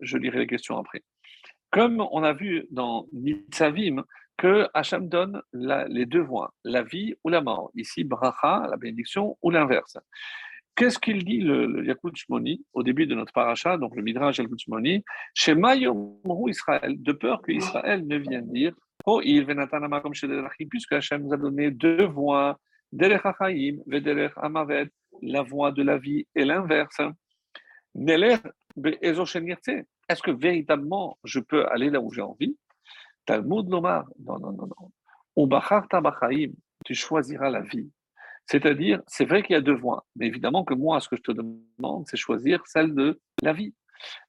je 0.02 0.18
lirai 0.18 0.40
les 0.40 0.46
questions 0.46 0.78
après. 0.78 1.02
Comme 1.70 2.06
on 2.12 2.22
a 2.22 2.34
vu 2.34 2.66
dans 2.70 3.06
Nitzavim, 3.12 4.04
que 4.36 4.68
Hachem 4.74 5.08
donne 5.08 5.40
les 5.52 6.06
deux 6.06 6.20
voies, 6.20 6.52
la 6.64 6.82
vie 6.82 7.14
ou 7.24 7.28
la 7.28 7.40
mort. 7.40 7.70
Ici, 7.74 8.04
bracha, 8.04 8.66
la 8.68 8.76
bénédiction, 8.76 9.38
ou 9.40 9.50
l'inverse. 9.50 9.96
Qu'est-ce 10.74 10.98
qu'il 10.98 11.24
dit 11.24 11.40
le, 11.40 11.66
le 11.66 11.94
Shmoni 12.14 12.64
au 12.72 12.82
début 12.82 13.06
de 13.06 13.14
notre 13.14 13.32
paracha, 13.32 13.76
donc 13.76 13.94
le 13.94 14.02
Midrash 14.02 14.38
Yakut 14.38 14.58
Shmoni, 14.58 15.04
chez 15.34 15.54
Israël, 16.48 17.02
de 17.02 17.12
peur 17.12 17.42
que 17.42 17.52
Israël 17.52 18.06
ne 18.06 18.16
vienne 18.16 18.50
dire 18.50 18.74
Oh, 19.04 19.20
il 19.22 19.44
puisque 20.70 20.92
Hachem 20.92 21.22
nous 21.22 21.32
a 21.32 21.36
donné 21.36 21.70
deux 21.70 22.06
voies, 22.06 22.58
Derech 22.92 23.22
Amaved, 24.36 24.90
la 25.22 25.42
voie 25.42 25.72
de 25.72 25.82
la 25.82 25.98
vie 25.98 26.26
et 26.34 26.44
l'inverse. 26.44 27.00
Est-ce 30.08 30.22
que 30.22 30.30
véritablement 30.30 31.18
je 31.24 31.40
peux 31.40 31.66
aller 31.66 31.90
là 31.90 32.00
où 32.00 32.12
j'ai 32.12 32.22
envie? 32.22 32.56
Talmud 33.26 33.68
non, 33.68 33.80
non, 33.80 34.38
non, 34.38 34.68
non. 35.36 36.52
Tu 36.84 36.94
choisiras 36.94 37.50
la 37.50 37.60
vie. 37.60 37.90
C'est-à-dire, 38.46 39.00
c'est 39.06 39.24
vrai 39.24 39.42
qu'il 39.42 39.54
y 39.54 39.56
a 39.56 39.60
deux 39.60 39.74
voies, 39.74 40.04
mais 40.16 40.26
évidemment 40.26 40.64
que 40.64 40.74
moi, 40.74 41.00
ce 41.00 41.08
que 41.08 41.16
je 41.16 41.22
te 41.22 41.32
demande, 41.32 42.04
c'est 42.08 42.16
choisir 42.16 42.66
celle 42.66 42.94
de 42.94 43.20
la 43.42 43.52
vie. 43.52 43.72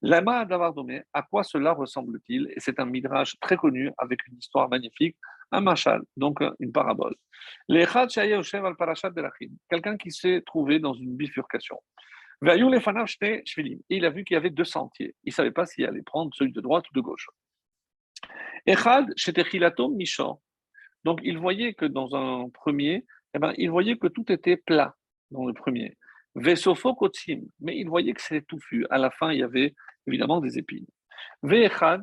Lama 0.01 0.45
Davardomé, 0.45 1.03
à 1.14 1.24
quoi 1.24 1.43
cela 1.43 1.74
ressemble-t-il? 1.74 2.47
Et 2.55 2.59
c'est 2.59 2.80
un 2.80 2.86
midrash 2.86 3.36
très 3.39 3.57
connu 3.57 3.91
avec 3.97 4.26
une 4.28 4.38
histoire 4.38 4.70
magnifique, 4.70 5.18
un 5.51 5.61
machal, 5.61 6.01
donc 6.16 6.39
une 6.59 6.72
parabole. 6.72 7.16
Quelqu'un 9.70 9.97
qui 9.97 10.11
s'est 10.11 10.43
trouvé 10.45 10.80
dans 10.80 10.93
une 10.93 11.16
bifurcation. 11.16 11.80
Il 12.42 14.06
a 14.06 14.10
vu 14.10 14.24
qu'il 14.24 14.36
y 14.36 14.38
avait 14.38 14.50
deux 14.50 14.64
sentiers. 14.64 15.16
Il 15.24 15.30
ne 15.30 15.34
savait 15.34 15.52
pas 15.52 15.66
s'il 15.66 15.86
allait 15.86 16.02
prendre 16.02 16.34
celui 16.34 16.52
de 16.52 16.62
droite 16.62 16.90
ou 16.90 16.94
de 16.94 17.02
gauche. 17.02 17.28
Echad, 18.66 19.14
Mishor. 19.92 20.42
Donc, 21.04 21.20
il 21.24 21.38
voyait 21.38 21.74
que 21.74 21.86
dans 21.86 22.16
un 22.16 22.50
premier, 22.50 23.06
eh 23.34 23.40
ben, 23.40 23.54
il 23.58 23.70
voyait 23.70 23.98
que 23.98 24.08
tout 24.08 24.32
était 24.32 24.58
plat 24.58 24.96
dans 25.32 25.46
le 25.46 25.54
premier. 25.54 25.98
Vesofo 26.36 26.96
Kotsim, 26.96 27.42
mais 27.60 27.78
il 27.78 27.88
voyait 27.88 28.14
que 28.14 28.22
c'était 28.22 28.42
touffu. 28.42 28.86
À 28.90 28.98
la 28.98 29.12
fin, 29.12 29.32
il 29.32 29.40
y 29.40 29.44
avait 29.44 29.76
évidemment 30.08 30.42
des 30.42 30.58
épines. 30.58 30.88
Ve'echad, 31.44 32.02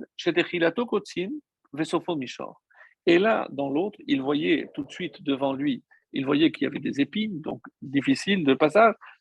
Kotsim, 0.87 1.31
Vesofo 1.73 2.17
Mishor. 2.17 2.61
Et 3.07 3.19
là, 3.19 3.49
dans 3.51 3.71
l'autre, 3.71 3.99
il 4.07 4.23
voyait 4.23 4.69
tout 4.75 4.85
de 4.85 4.91
suite 4.91 5.23
devant 5.23 5.53
lui, 5.55 5.83
il 6.13 6.25
voyait 6.27 6.51
qu'il 6.51 6.65
y 6.65 6.67
avait 6.67 6.81
des 6.81 7.01
épines, 7.01 7.41
donc 7.41 7.63
difficile 7.81 8.45
de 8.45 8.55
passage, 8.55 8.95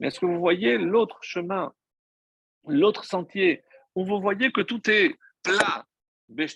Mais 0.00 0.08
est-ce 0.08 0.18
que 0.18 0.26
vous 0.26 0.40
voyez 0.40 0.78
l'autre 0.78 1.18
chemin, 1.22 1.72
l'autre 2.66 3.04
sentier, 3.04 3.62
où 3.94 4.04
vous 4.04 4.20
voyez 4.20 4.50
que 4.50 4.62
tout 4.62 4.80
est 4.90 5.14
plat? 5.42 5.86
Mais 6.28 6.46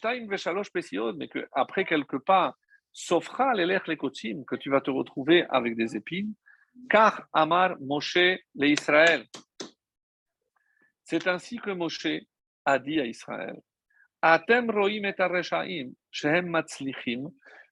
qu'après 1.29 1.85
quelques 1.85 2.19
pas, 2.19 2.57
Sofra 2.97 3.55
les 3.55 3.67
que 3.77 4.55
tu 4.55 4.71
vas 4.71 4.81
te 4.81 4.91
retrouver 4.91 5.45
avec 5.51 5.77
des 5.77 5.97
épines, 5.97 6.33
car 6.89 7.27
Amar 7.33 7.77
Moshe 7.81 8.17
le 8.17 8.69
Israël. 8.69 9.27
C'est 11.03 11.27
ainsi 11.27 11.59
que 11.59 11.71
Moshe 11.71 12.07
a 12.65 12.79
dit 12.79 13.01
à 13.01 13.07
Israël. 13.07 13.61
Atem 14.23 14.71
roim 14.71 15.03
et 15.67 15.91
shehem 16.13 16.47
matzlichim. 16.47 17.31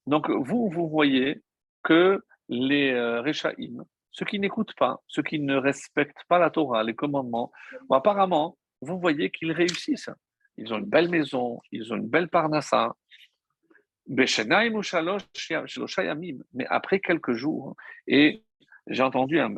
Donc 0.08 0.28
vous, 0.28 0.68
vous 0.68 0.88
voyez 0.88 1.40
que 1.84 2.20
les 2.48 2.90
euh, 2.90 3.22
Rechaim, 3.22 3.84
ceux 4.12 4.24
qui 4.24 4.38
n'écoutent 4.38 4.74
pas, 4.76 5.00
ceux 5.08 5.22
qui 5.22 5.40
ne 5.40 5.56
respectent 5.56 6.24
pas 6.28 6.38
la 6.38 6.50
Torah, 6.50 6.84
les 6.84 6.94
commandements, 6.94 7.50
apparemment, 7.90 8.56
vous 8.80 8.98
voyez 9.00 9.30
qu'ils 9.30 9.52
réussissent 9.52 10.10
ils 10.56 10.72
ont 10.72 10.78
une 10.78 10.86
belle 10.86 11.08
maison, 11.08 11.60
ils 11.70 11.92
ont 11.92 11.96
une 11.96 12.08
belle 12.08 12.28
parnassa. 12.28 12.94
Mais 14.06 14.26
après 16.68 17.00
quelques 17.00 17.32
jours, 17.32 17.76
et 18.06 18.42
j'ai 18.88 19.02
entendu 19.02 19.38
un, 19.38 19.54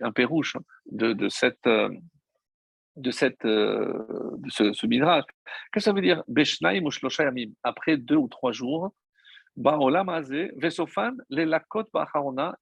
un, 0.00 0.12
pérouche 0.12 0.56
de, 0.90 1.28
cette, 1.28 1.68
de, 1.68 3.10
cette, 3.10 3.44
de 3.44 4.48
ce, 4.48 4.72
ce 4.72 4.86
midrash. 4.86 5.24
Qu'est-ce 5.72 5.72
que 5.72 5.80
ça 5.80 5.92
veut 5.92 6.00
dire 6.00 6.22
Après 7.64 7.96
deux 7.96 8.16
ou 8.16 8.28
trois 8.28 8.52
jours, 8.52 8.92
les 11.30 11.46
lakot 11.46 11.84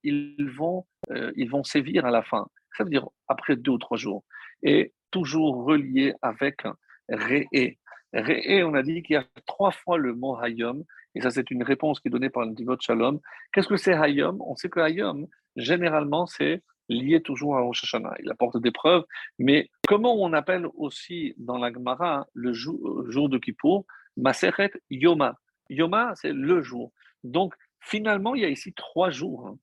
ils 0.03 0.51
vont, 0.57 0.86
euh, 1.11 1.32
ils 1.36 1.51
vont 1.51 1.64
sévir 1.64 2.07
à 2.07 2.11
la 2.11 2.22
fin. 2.22 2.47
Ça 2.76 2.84
veut 2.84 2.90
dire 2.90 3.09
après 3.28 3.57
deux 3.57 3.72
ou 3.72 3.78
trois 3.78 3.97
jours. 3.97 4.24
Et 4.62 4.92
toujours 5.11 5.64
relié 5.64 6.14
avec 6.22 6.62
Réé. 7.09 7.78
Réé, 8.12 8.64
on 8.64 8.74
a 8.74 8.82
dit 8.82 9.03
qu'il 9.03 9.14
y 9.14 9.16
a 9.18 9.24
trois 9.47 9.70
fois 9.70 9.99
le 9.99 10.14
mot 10.14 10.38
Hayom, 10.40 10.84
et 11.14 11.20
ça 11.20 11.30
c'est 11.30 11.51
une 11.51 11.62
réponse 11.62 12.01
qui 12.01 12.09
est 12.09 12.11
donnée 12.11 12.30
par 12.30 12.44
le 12.44 12.53
Divot 12.53 12.76
Shalom. 12.80 13.20
Qu'est-ce 13.53 13.68
que 13.68 13.76
c'est 13.76 13.94
Hayom? 13.94 14.40
On 14.40 14.57
sait 14.57 14.68
que 14.68 14.80
Hayom, 14.80 15.26
généralement, 15.57 16.26
c'est 16.26 16.62
lié 16.88 17.20
toujours 17.20 17.57
à 17.57 17.61
Rosh 17.61 17.84
Hashanah. 17.84 18.14
Il 18.22 18.30
apporte 18.30 18.59
des 18.61 18.70
preuves, 18.70 19.05
mais 19.38 19.68
comment 19.86 20.14
on 20.14 20.32
appelle 20.32 20.66
aussi 20.74 21.34
dans 21.36 21.59
la 21.59 21.72
Gemara 21.72 22.26
le 22.32 22.53
jour, 22.53 23.05
jour 23.11 23.28
de 23.28 23.38
Kippour? 23.38 23.84
Maseret 24.16 24.72
Yoma. 24.88 25.36
Yoma, 25.69 26.14
c'est 26.17 26.33
le 26.33 26.62
jour. 26.62 26.93
Donc, 27.25 27.55
finalement, 27.81 28.35
il 28.35 28.43
y 28.43 28.45
a 28.45 28.49
ici 28.49 28.73
trois 28.75 29.11
jours. 29.11 29.57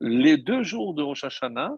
Les 0.00 0.36
deux 0.36 0.62
jours 0.62 0.94
de 0.94 1.02
Rosh 1.02 1.24
Hashanah, 1.24 1.76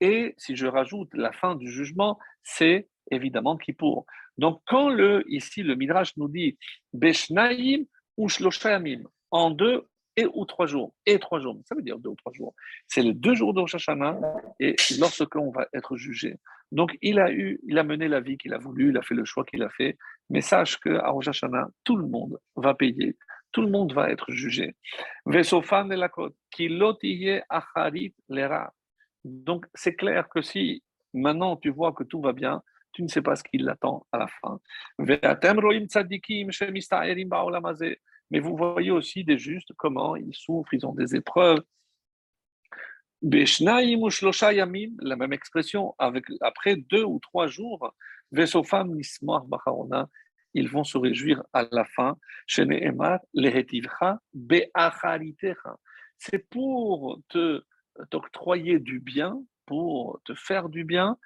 et 0.00 0.34
si 0.38 0.56
je 0.56 0.66
rajoute 0.66 1.12
la 1.12 1.32
fin 1.32 1.54
du 1.56 1.70
jugement, 1.70 2.18
c'est 2.42 2.88
évidemment 3.10 3.56
Kippour. 3.56 4.06
Donc, 4.38 4.62
quand 4.66 4.88
le, 4.88 5.24
ici 5.28 5.62
le 5.62 5.74
Midrash 5.74 6.16
nous 6.16 6.28
dit 6.28 6.56
Beshnaim 6.92 7.84
ou 8.16 8.28
Shloshayamim, 8.28 9.02
en 9.30 9.50
deux 9.50 9.88
et 10.18 10.26
ou 10.34 10.44
trois 10.44 10.66
jours, 10.66 10.92
et 11.06 11.20
trois 11.20 11.38
jours, 11.38 11.56
ça 11.64 11.76
veut 11.76 11.82
dire 11.82 11.96
deux 11.96 12.10
ou 12.10 12.16
trois 12.16 12.32
jours. 12.32 12.52
C'est 12.88 13.02
les 13.02 13.14
deux 13.14 13.36
jours 13.36 13.54
de 13.54 13.60
Rosh 13.60 13.76
Hashanah 13.76 14.18
et 14.58 14.74
lorsqu'on 14.98 15.50
va 15.52 15.68
être 15.72 15.96
jugé. 15.96 16.34
Donc 16.72 16.98
il 17.02 17.20
a 17.20 17.30
eu, 17.30 17.60
il 17.62 17.78
a 17.78 17.84
mené 17.84 18.08
la 18.08 18.18
vie 18.20 18.36
qu'il 18.36 18.52
a 18.52 18.58
voulu, 18.58 18.88
il 18.90 18.96
a 18.98 19.02
fait 19.02 19.14
le 19.14 19.24
choix 19.24 19.44
qu'il 19.44 19.62
a 19.62 19.70
fait, 19.70 19.96
mais 20.28 20.40
sache 20.40 20.76
qu'à 20.78 21.08
Rosh 21.08 21.28
Hashanah, 21.28 21.68
tout 21.84 21.94
le 21.96 22.08
monde 22.08 22.36
va 22.56 22.74
payer, 22.74 23.16
tout 23.52 23.62
le 23.62 23.70
monde 23.70 23.92
va 23.92 24.10
être 24.10 24.32
jugé. 24.32 24.74
Donc 29.24 29.66
c'est 29.74 29.94
clair 29.94 30.28
que 30.28 30.42
si 30.42 30.82
maintenant 31.14 31.56
tu 31.56 31.70
vois 31.70 31.92
que 31.92 32.02
tout 32.02 32.20
va 32.20 32.32
bien, 32.32 32.60
tu 32.92 33.04
ne 33.04 33.08
sais 33.08 33.22
pas 33.22 33.36
ce 33.36 33.44
qui 33.44 33.58
l'attend 33.58 34.04
à 34.10 34.18
la 34.18 34.26
fin. 34.26 34.58
Mais 38.30 38.40
vous 38.40 38.56
voyez 38.56 38.90
aussi 38.90 39.24
des 39.24 39.38
justes, 39.38 39.72
comment 39.76 40.16
ils 40.16 40.34
souffrent, 40.34 40.74
ils 40.74 40.86
ont 40.86 40.94
des 40.94 41.14
épreuves. 41.16 41.62
La 43.22 45.16
même 45.16 45.32
expression, 45.32 45.94
avec, 45.98 46.24
après 46.40 46.76
deux 46.76 47.04
ou 47.04 47.18
trois 47.20 47.46
jours, 47.46 47.94
ils 50.54 50.68
vont 50.68 50.84
se 50.84 50.98
réjouir 50.98 51.42
à 51.52 51.66
la 51.72 51.84
fin. 51.84 52.16
C'est 56.18 56.48
pour 56.50 57.20
te 57.28 57.62
t'octroyer 58.10 58.78
du 58.78 59.00
bien, 59.00 59.42
pour 59.66 60.20
te 60.24 60.34
faire 60.34 60.68
du 60.68 60.84
bien, 60.84 61.18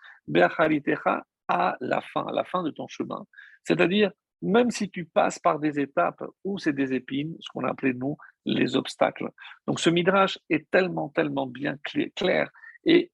à 1.49 1.77
la 1.81 2.01
fin, 2.01 2.27
à 2.27 2.33
la 2.33 2.45
fin 2.45 2.63
de 2.63 2.71
ton 2.71 2.89
chemin. 2.89 3.27
C'est-à-dire, 3.65 4.11
même 4.43 4.71
si 4.71 4.91
tu 4.91 5.05
passes 5.05 5.39
par 5.39 5.59
des 5.59 5.79
étapes 5.79 6.23
où 6.45 6.59
c'est 6.59 6.73
des 6.73 6.93
épines, 6.93 7.37
ce 7.41 7.49
qu'on 7.51 7.65
a 7.65 7.71
appelé 7.71 7.95
nous 7.95 8.17
les 8.45 8.77
obstacles. 8.77 9.31
Donc 9.67 9.81
ce 9.81 9.89
midrash 9.89 10.39
est 10.51 10.69
tellement, 10.71 11.09
tellement 11.09 11.47
bien 11.47 11.79
clair 12.17 12.51
et 12.85 13.13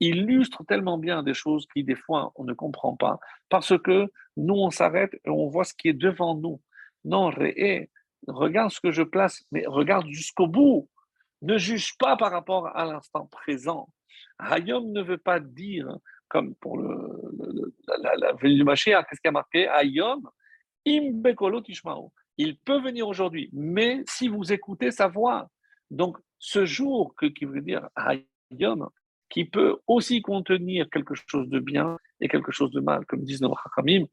illustre 0.00 0.64
tellement 0.64 0.96
bien 0.96 1.22
des 1.22 1.34
choses 1.34 1.66
qui 1.74 1.84
des 1.84 1.94
fois 1.94 2.32
on 2.34 2.44
ne 2.44 2.54
comprend 2.54 2.96
pas 2.96 3.18
parce 3.50 3.78
que 3.78 4.06
nous 4.38 4.54
on 4.54 4.70
s'arrête 4.70 5.14
et 5.24 5.28
on 5.28 5.48
voit 5.48 5.64
ce 5.64 5.74
qui 5.74 5.88
est 5.88 5.94
devant 5.94 6.34
nous. 6.34 6.60
Non, 7.04 7.30
regarde 8.26 8.70
ce 8.70 8.80
que 8.80 8.90
je 8.90 9.02
place, 9.02 9.44
mais 9.52 9.64
regarde 9.66 10.08
jusqu'au 10.08 10.46
bout. 10.46 10.88
Ne 11.42 11.56
juge 11.56 11.96
pas 11.98 12.16
par 12.16 12.30
rapport 12.30 12.68
à 12.76 12.84
l'instant 12.84 13.26
présent. 13.26 13.88
Hayom 14.38 14.92
ne 14.92 15.02
veut 15.02 15.18
pas 15.18 15.40
dire 15.40 15.96
comme 16.28 16.54
pour 16.56 16.78
le, 16.78 17.32
la, 18.02 18.14
la, 18.16 18.32
du 18.34 18.62
Mashiach, 18.62 19.04
qu'est-ce 19.08 19.20
qui 19.20 19.28
a 19.28 19.32
marqué? 19.32 19.68
Ayom, 19.68 20.22
im 20.24 20.30
Il 20.84 21.22
peut 22.64 22.80
venir 22.80 23.08
aujourd'hui, 23.08 23.50
mais 23.52 24.02
si 24.06 24.28
vous 24.28 24.52
écoutez 24.52 24.90
sa 24.90 25.08
voix. 25.08 25.48
Donc, 25.90 26.16
ce 26.38 26.64
jour 26.64 27.14
que, 27.16 27.26
qui 27.26 27.44
veut 27.44 27.60
dire 27.60 27.88
Ayom, 27.96 28.88
qui 29.28 29.44
peut 29.44 29.78
aussi 29.86 30.22
contenir 30.22 30.88
quelque 30.90 31.14
chose 31.14 31.48
de 31.48 31.58
bien 31.58 31.98
et 32.20 32.28
quelque 32.28 32.52
chose 32.52 32.70
de 32.70 32.80
mal, 32.80 33.04
comme 33.06 33.22
disent 33.22 33.42
nos 33.42 33.54
Hakamim, 33.64 34.06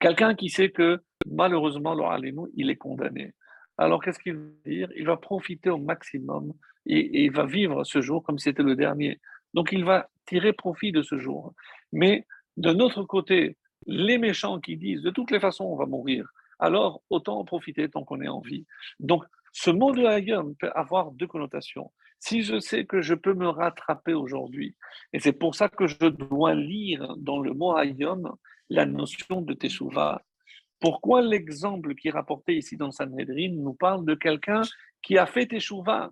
quelqu'un 0.00 0.34
qui 0.34 0.50
sait 0.50 0.70
que 0.70 1.00
malheureusement, 1.26 1.96
il 2.54 2.70
est 2.70 2.76
condamné. 2.76 3.34
Alors, 3.78 4.02
qu'est-ce 4.02 4.18
qu'il 4.18 4.34
veut 4.34 4.58
dire? 4.66 4.88
Il 4.96 5.06
va 5.06 5.16
profiter 5.16 5.70
au 5.70 5.78
maximum 5.78 6.52
et, 6.86 6.98
et, 6.98 7.24
il 7.24 7.32
va 7.32 7.46
vivre 7.46 7.84
ce 7.84 8.00
jour 8.00 8.22
comme 8.22 8.38
si 8.38 8.44
c'était 8.44 8.62
le 8.62 8.76
dernier. 8.76 9.20
Donc 9.54 9.72
il 9.72 9.84
va 9.84 10.08
tirer 10.26 10.52
profit 10.52 10.92
de 10.92 11.02
ce 11.02 11.18
jour. 11.18 11.54
Mais 11.92 12.26
de 12.56 12.72
notre 12.72 13.04
côté, 13.04 13.56
les 13.86 14.18
méchants 14.18 14.60
qui 14.60 14.76
disent 14.76 15.02
de 15.02 15.10
toutes 15.10 15.30
les 15.30 15.40
façons 15.40 15.64
on 15.64 15.76
va 15.76 15.86
mourir, 15.86 16.28
alors 16.58 17.02
autant 17.10 17.38
en 17.38 17.44
profiter 17.44 17.88
tant 17.88 18.04
qu'on 18.04 18.20
est 18.20 18.28
en 18.28 18.40
vie. 18.40 18.66
Donc 19.00 19.24
ce 19.52 19.70
mot 19.70 19.92
de 19.92 20.04
Hayom 20.04 20.54
peut 20.56 20.70
avoir 20.74 21.12
deux 21.12 21.26
connotations. 21.26 21.92
Si 22.18 22.42
je 22.42 22.58
sais 22.60 22.84
que 22.84 23.02
je 23.02 23.14
peux 23.14 23.34
me 23.34 23.48
rattraper 23.48 24.14
aujourd'hui, 24.14 24.76
et 25.12 25.18
c'est 25.18 25.32
pour 25.32 25.54
ça 25.54 25.68
que 25.68 25.86
je 25.86 26.06
dois 26.06 26.54
lire 26.54 27.14
dans 27.18 27.40
le 27.40 27.52
mot 27.52 27.76
Hayom 27.76 28.34
la 28.70 28.86
notion 28.86 29.42
de 29.42 29.52
Teshuvah. 29.54 30.22
Pourquoi 30.80 31.20
l'exemple 31.22 31.94
qui 31.94 32.08
est 32.08 32.12
rapporté 32.12 32.56
ici 32.56 32.76
dans 32.76 32.90
Sanhedrin 32.90 33.50
nous 33.52 33.74
parle 33.74 34.04
de 34.04 34.14
quelqu'un 34.14 34.62
qui 35.02 35.18
a 35.18 35.26
fait 35.26 35.46
Teshuvah? 35.46 36.10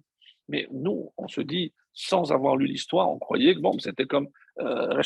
Mais 0.48 0.68
nous, 0.70 1.12
on 1.16 1.28
se 1.28 1.40
dit, 1.40 1.72
sans 1.92 2.32
avoir 2.32 2.56
lu 2.56 2.66
l'histoire, 2.66 3.10
on 3.10 3.18
croyait 3.18 3.54
que 3.54 3.60
bon, 3.60 3.78
c'était 3.78 4.06
comme 4.06 4.28
euh. 4.58 5.02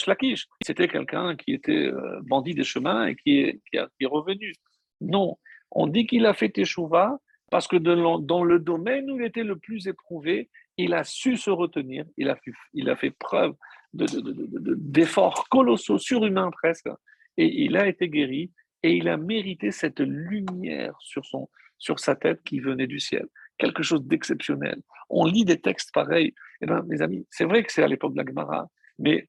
C'était 0.64 0.88
quelqu'un 0.88 1.36
qui 1.36 1.52
était 1.52 1.86
euh, 1.86 2.20
bandit 2.22 2.54
des 2.54 2.64
chemins 2.64 3.06
et 3.06 3.14
qui 3.14 3.40
est, 3.40 3.60
qui, 3.70 3.76
est 3.76 4.06
revenu. 4.06 4.52
Non, 5.00 5.38
on 5.70 5.86
dit 5.86 6.06
qu'il 6.06 6.26
a 6.26 6.34
fait 6.34 6.48
Teshuvah 6.48 7.18
parce 7.50 7.68
que 7.68 7.76
dans 7.76 8.44
le 8.44 8.58
domaine 8.58 9.10
où 9.10 9.20
il 9.20 9.26
était 9.26 9.44
le 9.44 9.56
plus 9.56 9.86
éprouvé, 9.86 10.50
il 10.76 10.94
a 10.94 11.04
su 11.04 11.36
se 11.36 11.50
retenir, 11.50 12.04
il 12.16 12.28
a, 12.28 12.38
il 12.72 12.90
a 12.90 12.96
fait 12.96 13.12
preuve 13.12 13.54
d'efforts 13.92 15.48
colossaux, 15.48 15.98
surhumains 15.98 16.50
presque, 16.50 16.88
et 17.36 17.46
il 17.46 17.76
a 17.76 17.86
été 17.86 18.08
guéri, 18.08 18.50
et 18.82 18.96
il 18.96 19.08
a 19.08 19.16
mérité 19.16 19.70
cette 19.70 20.00
lumière 20.00 20.96
sur, 20.98 21.24
son, 21.24 21.48
sur 21.78 22.00
sa 22.00 22.16
tête 22.16 22.42
qui 22.42 22.58
venait 22.58 22.88
du 22.88 22.98
ciel 22.98 23.28
quelque 23.58 23.82
chose 23.82 24.04
d'exceptionnel. 24.04 24.80
On 25.10 25.26
lit 25.26 25.44
des 25.44 25.60
textes 25.60 25.92
pareils. 25.92 26.34
Eh 26.60 26.66
bien, 26.66 26.82
mes 26.86 27.02
amis, 27.02 27.26
c'est 27.30 27.44
vrai 27.44 27.62
que 27.62 27.72
c'est 27.72 27.82
à 27.82 27.88
l'époque 27.88 28.14
de 28.14 28.18
la 28.18 28.26
Gemara, 28.26 28.68
mais 28.98 29.28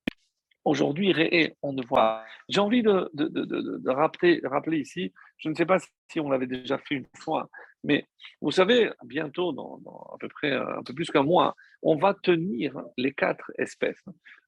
aujourd'hui, 0.63 1.13
on 1.61 1.73
ne 1.73 1.85
voit. 1.85 2.23
J'ai 2.49 2.59
envie 2.59 2.81
de, 2.81 3.09
de, 3.13 3.27
de, 3.27 3.89
rappeler, 3.89 4.41
rappeler 4.43 4.79
ici, 4.79 5.13
je 5.37 5.49
ne 5.49 5.55
sais 5.55 5.65
pas 5.65 5.77
si 6.09 6.19
on 6.19 6.29
l'avait 6.29 6.47
déjà 6.47 6.77
fait 6.77 6.95
une 6.95 7.07
fois, 7.17 7.49
mais 7.83 8.07
vous 8.41 8.51
savez, 8.51 8.91
bientôt, 9.03 9.51
dans, 9.51 9.79
à 10.13 10.17
peu 10.19 10.27
près 10.27 10.51
un 10.51 10.83
peu 10.83 10.93
plus 10.93 11.09
qu'un 11.11 11.23
mois, 11.23 11.55
on 11.81 11.95
va 11.95 12.13
tenir 12.13 12.81
les 12.97 13.13
quatre 13.13 13.51
espèces. 13.57 14.03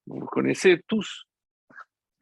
Vous 0.07 0.25
connaissez 0.25 0.81
tous 0.87 1.27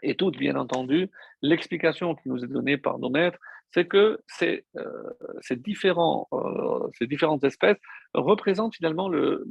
et 0.03 0.15
toutes, 0.15 0.37
bien 0.37 0.55
entendu, 0.55 1.09
l'explication 1.41 2.15
qui 2.15 2.29
nous 2.29 2.43
est 2.43 2.47
donnée 2.47 2.77
par 2.77 2.99
nos 2.99 3.09
maîtres, 3.09 3.39
c'est 3.73 3.87
que 3.87 4.19
ces, 4.27 4.65
euh, 4.77 5.55
différents, 5.57 6.27
euh, 6.31 6.87
ces 6.97 7.07
différentes 7.07 7.43
espèces 7.43 7.77
représentent 8.13 8.75
finalement 8.75 9.09
le, 9.09 9.45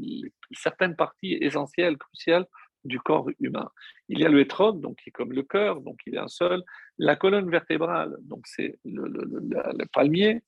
certaines 0.53 0.97
parties 0.97 1.37
essentielles, 1.41 1.99
cruciales 1.99 2.47
du 2.85 3.01
corps 3.01 3.29
humain. 3.41 3.71
Il 4.09 4.19
y 4.21 4.25
a 4.25 4.29
le 4.29 4.41
hétrog, 4.41 4.81
donc 4.81 4.97
qui 4.97 5.11
est 5.11 5.13
comme 5.13 5.33
le 5.33 5.43
cœur, 5.43 5.81
donc 5.81 6.01
il 6.07 6.15
est 6.15 6.19
un 6.19 6.29
seul. 6.29 6.63
La 6.99 7.17
colonne 7.17 7.51
vertébrale, 7.51 8.17
donc 8.23 8.47
c'est 8.47 8.79
le, 8.85 9.85
palmier, 9.93 10.43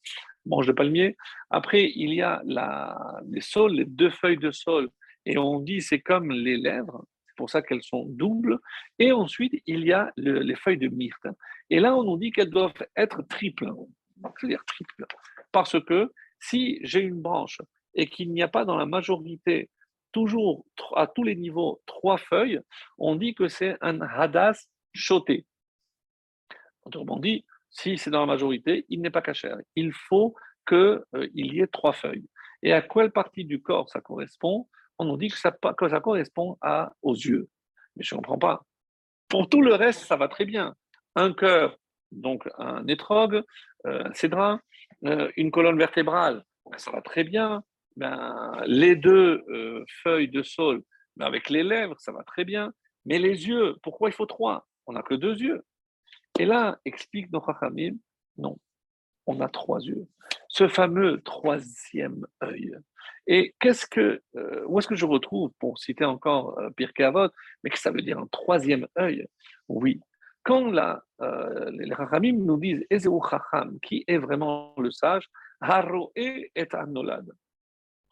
manche 0.44 0.66
de 0.66 0.72
palmier. 0.72 1.16
Après, 1.50 1.90
il 1.94 2.14
y 2.14 2.22
a 2.22 2.42
les 3.28 3.40
saules, 3.40 3.72
les 3.72 3.84
deux 3.84 4.10
feuilles 4.10 4.38
de 4.38 4.50
saule, 4.50 4.88
et 5.24 5.38
on 5.38 5.60
dit 5.60 5.80
c'est 5.80 6.00
comme 6.00 6.30
les 6.30 6.56
lèvres, 6.56 7.04
pour 7.36 7.50
ça 7.50 7.62
qu'elles 7.62 7.82
sont 7.82 8.06
doubles. 8.06 8.58
Et 8.98 9.12
ensuite, 9.12 9.54
il 9.66 9.84
y 9.84 9.92
a 9.92 10.12
les 10.16 10.56
feuilles 10.56 10.78
de 10.78 10.88
myrte. 10.88 11.26
Et 11.70 11.80
là, 11.80 11.94
on 11.96 12.02
nous 12.02 12.16
dit 12.16 12.32
qu'elles 12.32 12.50
doivent 12.50 12.72
être 12.96 13.22
triples. 13.22 13.72
C'est-à-dire 14.40 14.64
triples. 14.64 15.06
Parce 15.52 15.78
que 15.84 16.12
si 16.40 16.78
j'ai 16.82 17.00
une 17.00 17.20
branche 17.20 17.60
et 17.94 18.06
qu'il 18.06 18.32
n'y 18.32 18.42
a 18.42 18.48
pas 18.48 18.64
dans 18.64 18.76
la 18.76 18.86
majorité, 18.86 19.70
toujours 20.16 20.64
à 20.94 21.06
tous 21.06 21.24
les 21.24 21.36
niveaux, 21.36 21.82
trois 21.84 22.16
feuilles, 22.16 22.60
on 22.96 23.16
dit 23.16 23.34
que 23.34 23.48
c'est 23.48 23.76
un 23.82 24.00
hadas 24.00 24.66
choté. 24.94 25.44
Autrement 26.86 27.18
dit, 27.18 27.44
si 27.68 27.98
c'est 27.98 28.10
dans 28.10 28.20
la 28.20 28.26
majorité, 28.26 28.86
il 28.88 29.02
n'est 29.02 29.10
pas 29.10 29.20
caché. 29.20 29.52
Il 29.74 29.92
faut 29.92 30.34
qu'il 30.66 31.02
euh, 31.14 31.28
y 31.34 31.60
ait 31.60 31.66
trois 31.66 31.92
feuilles. 31.92 32.30
Et 32.62 32.72
à 32.72 32.80
quelle 32.80 33.12
partie 33.12 33.44
du 33.44 33.60
corps 33.60 33.90
ça 33.90 34.00
correspond? 34.00 34.66
On 34.98 35.04
nous 35.04 35.18
dit 35.18 35.28
que 35.28 35.36
ça, 35.36 35.52
correspond 35.52 36.56
aux 37.02 37.14
yeux. 37.14 37.50
Mais 37.96 38.02
je 38.02 38.14
ne 38.14 38.20
comprends 38.20 38.38
pas. 38.38 38.62
Pour 39.28 39.50
tout 39.50 39.60
le 39.60 39.74
reste, 39.74 40.00
ça 40.06 40.16
va 40.16 40.28
très 40.28 40.46
bien. 40.46 40.74
Un 41.14 41.34
cœur, 41.34 41.76
donc 42.10 42.48
un 42.56 42.86
étrogue, 42.86 43.42
euh, 43.86 44.04
un 44.32 44.60
euh, 45.04 45.30
une 45.36 45.50
colonne 45.50 45.78
vertébrale, 45.78 46.42
ben, 46.70 46.78
ça 46.78 46.90
va 46.90 47.02
très 47.02 47.22
bien. 47.22 47.62
Ben, 47.96 48.62
les 48.66 48.96
deux 48.96 49.44
euh, 49.48 49.84
feuilles 50.02 50.28
de 50.28 50.42
sol, 50.42 50.82
ben, 51.16 51.26
avec 51.26 51.48
les 51.50 51.62
lèvres, 51.62 51.96
ça 51.98 52.12
va 52.12 52.22
très 52.24 52.44
bien. 52.44 52.72
Mais 53.04 53.18
les 53.18 53.48
yeux, 53.48 53.76
pourquoi 53.82 54.08
il 54.08 54.12
faut 54.12 54.26
trois? 54.26 54.66
On 54.86 54.92
n'a 54.92 55.02
que 55.02 55.14
deux 55.14 55.36
yeux. 55.40 55.62
Et 56.38 56.44
là, 56.44 56.78
explique 56.84 57.32
nos 57.32 57.42
non, 58.36 58.58
on 59.26 59.40
a 59.40 59.48
trois 59.48 59.80
yeux. 59.80 60.06
Ce 60.48 60.68
fameux 60.68 61.22
troisième 61.22 62.26
œil, 62.42 62.76
et 63.26 63.54
qu'est-ce 63.58 63.86
que, 63.86 64.22
euh, 64.36 64.64
où 64.66 64.78
est-ce 64.78 64.88
que 64.88 64.94
je 64.94 65.06
retrouve, 65.06 65.50
pour 65.58 65.78
citer 65.78 66.04
encore 66.04 66.58
euh, 66.58 66.70
Pirkei 66.70 67.04
Avot, 67.04 67.28
mais 67.62 67.70
que 67.70 67.78
ça 67.78 67.90
veut 67.90 68.02
dire 68.02 68.18
un 68.18 68.26
troisième 68.28 68.86
œil? 68.98 69.26
Oui. 69.68 70.00
Quand 70.44 70.70
la, 70.70 71.02
euh, 71.22 71.70
les 71.72 71.92
Rachamim 71.92 72.36
nous 72.44 72.56
disent 72.56 72.84
Ezeu 72.88 73.10
Chacham, 73.28 73.80
qui 73.80 74.04
est 74.06 74.18
vraiment 74.18 74.74
le 74.78 74.92
sage, 74.92 75.28
Haroe 75.60 76.12
et 76.14 76.52
Anolad. 76.72 77.26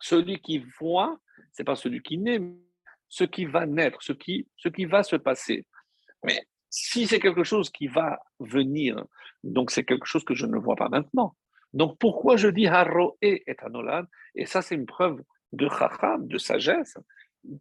Celui 0.05 0.39
qui 0.39 0.59
voit, 0.79 1.19
c'est 1.51 1.65
pas 1.65 1.77
celui 1.77 2.03
qui 2.03 2.19
naît, 2.19 2.39
ce 3.09 3.25
qui 3.25 3.47
va 3.47 3.65
naître, 3.65 4.03
ce 4.03 4.13
qui, 4.13 4.47
ce 4.59 4.69
qui 4.69 4.85
va 4.85 5.03
se 5.03 5.17
passer. 5.17 5.67
Mais 6.23 6.43
si 6.69 7.07
c'est 7.07 7.21
quelque 7.21 7.43
chose 7.43 7.71
qui 7.71 7.87
va 7.87 8.21
venir, 8.39 9.03
donc 9.43 9.71
c'est 9.71 9.85
quelque 9.85 10.05
chose 10.05 10.23
que 10.23 10.35
je 10.35 10.45
ne 10.45 10.59
vois 10.59 10.77
pas 10.77 10.91
maintenant. 10.91 11.35
Donc 11.73 11.99
pourquoi 11.99 12.37
je 12.37 12.49
dis 12.49 12.67
Harro 12.67 13.17
et 13.23 13.45
Anolad 13.57 14.07
Et 14.35 14.45
ça, 14.45 14.61
c'est 14.61 14.75
une 14.75 14.85
preuve 14.85 15.23
de 15.53 15.71
chacham, 15.71 16.27
de 16.27 16.37
sagesse. 16.37 16.99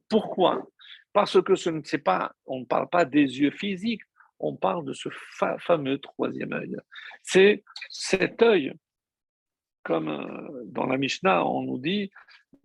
Pourquoi? 0.09 0.67
Parce 1.13 1.41
que 1.41 1.55
ce 1.55 1.69
n'est 1.69 2.03
pas, 2.03 2.33
on 2.45 2.59
ne 2.59 2.65
parle 2.65 2.89
pas 2.89 3.05
des 3.05 3.39
yeux 3.39 3.51
physiques, 3.51 4.03
on 4.39 4.57
parle 4.57 4.83
de 4.83 4.91
ce 4.91 5.07
fameux 5.59 5.97
troisième 5.99 6.51
œil. 6.51 6.75
C'est 7.21 7.63
cet 7.89 8.41
œil, 8.41 8.73
comme 9.83 10.09
euh, 10.09 10.63
dans 10.65 10.85
la 10.85 10.97
Mishnah, 10.97 11.45
on 11.45 11.63
nous 11.63 11.77
dit 11.77 12.11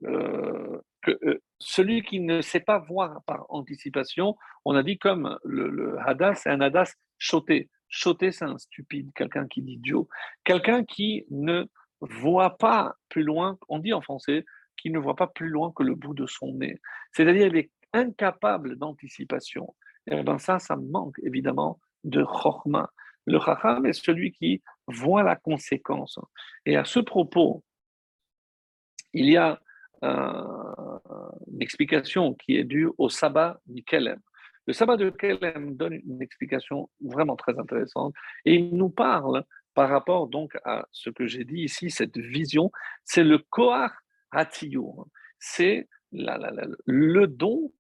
euh, 0.05 0.81
que 1.03 1.19
euh, 1.25 1.43
celui 1.59 2.03
qui 2.03 2.21
ne 2.21 2.41
sait 2.41 2.61
pas 2.61 2.79
voir 2.79 3.23
par 3.27 3.47
anticipation, 3.49 4.37
on 4.65 4.75
a 4.75 4.83
dit 4.83 4.99
comme 4.99 5.39
le, 5.45 5.97
hadas, 6.07 6.37
c'est 6.37 6.51
un 6.51 6.61
hadas 6.61 6.95
choté. 7.19 7.69
Choté, 7.89 8.33
c'est 8.33 8.45
un 8.45 8.59
stupide, 8.59 9.11
quelqu'un 9.15 9.47
qui 9.49 9.63
dit 9.63 9.73
idiot, 9.73 10.09
quelqu'un 10.45 10.85
qui 10.85 11.25
ne 11.31 11.65
voit 12.01 12.59
pas 12.59 12.95
plus 13.09 13.23
loin, 13.23 13.59
on 13.69 13.79
dit 13.79 13.95
en 13.95 14.03
français, 14.03 14.45
qui 14.77 14.91
ne 14.91 14.99
voit 14.99 15.17
pas 15.17 15.27
plus 15.27 15.49
loin 15.49 15.73
que 15.75 15.83
le 15.83 15.95
bout 15.95 16.15
de 16.15 16.27
son 16.27 16.53
nez. 16.53 16.81
C'est-à-dire, 17.13 17.47
il 17.47 17.57
est 17.57 17.71
incapable 17.93 18.77
d'anticipation. 18.77 19.75
Et 20.07 20.17
eh 20.19 20.23
bien 20.23 20.39
ça, 20.39 20.59
ça 20.59 20.77
manque 20.77 21.19
évidemment 21.23 21.81
de 22.05 22.23
chorma. 22.23 22.91
Le 23.27 23.41
chacham 23.41 23.85
est 23.87 23.93
celui 23.93 24.33
qui 24.33 24.63
voit 24.89 25.23
la 25.23 25.37
conséquence. 25.37 26.19
Et 26.67 26.77
à 26.77 26.85
ce 26.85 26.99
propos, 26.99 27.63
il 29.13 29.31
y 29.31 29.37
a 29.37 29.61
euh, 30.05 30.99
une 31.51 31.63
explication 31.63 32.35
qui 32.35 32.57
est 32.57 32.65
due 32.65 32.89
au 32.99 33.09
sabbat 33.09 33.61
du 33.67 33.85
Kelem. 33.85 34.21
Le 34.67 34.73
sabbat 34.73 34.97
de 34.97 35.11
Kelem 35.11 35.77
donne 35.77 35.95
une 35.95 36.23
explication 36.23 36.91
vraiment 37.01 37.37
très 37.37 37.59
intéressante 37.59 38.15
et 38.45 38.55
il 38.55 38.77
nous 38.77 38.91
parle 38.91 39.45
par 39.75 39.89
rapport 39.89 40.29
donc 40.29 40.57
à 40.65 40.87
ce 40.93 41.11
que 41.11 41.27
j'ai 41.27 41.45
dit 41.45 41.63
ici, 41.63 41.91
cette 41.91 42.19
vision, 42.19 42.71
c'est 43.05 43.25
le 43.25 43.39
Koach 43.39 43.93
Hatiyur, 44.31 45.07
c'est 45.39 45.89
le 46.13 47.27
don 47.27 47.73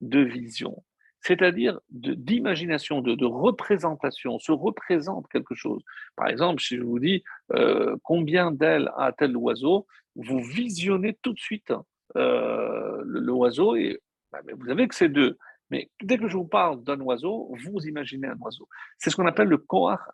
de 0.00 0.20
vision, 0.20 0.82
c'est-à-dire 1.20 1.80
d'imagination, 1.90 3.00
de, 3.00 3.24
représentation, 3.24 4.36
on 4.36 4.38
se 4.38 4.52
représente 4.52 5.28
quelque 5.28 5.54
chose. 5.54 5.82
Par 6.16 6.28
exemple, 6.28 6.62
si 6.62 6.76
je 6.76 6.82
vous 6.82 6.98
dis 6.98 7.22
euh, 7.52 7.96
combien 8.02 8.52
d'ailes 8.52 8.90
a 8.96 9.12
tel 9.12 9.36
oiseau, 9.36 9.86
vous 10.14 10.40
visionnez 10.40 11.18
tout 11.22 11.32
de 11.32 11.38
suite 11.38 11.72
euh, 12.16 13.02
l'oiseau 13.04 13.76
et 13.76 14.00
bah, 14.32 14.40
vous 14.56 14.66
savez 14.66 14.88
que 14.88 14.94
c'est 14.94 15.08
deux. 15.08 15.38
Mais 15.70 15.90
dès 16.02 16.16
que 16.18 16.28
je 16.28 16.36
vous 16.36 16.46
parle 16.46 16.82
d'un 16.82 17.00
oiseau, 17.00 17.54
vous 17.62 17.86
imaginez 17.86 18.28
un 18.28 18.38
oiseau. 18.40 18.68
C'est 18.98 19.10
ce 19.10 19.16
qu'on 19.16 19.26
appelle 19.26 19.48
le 19.48 19.62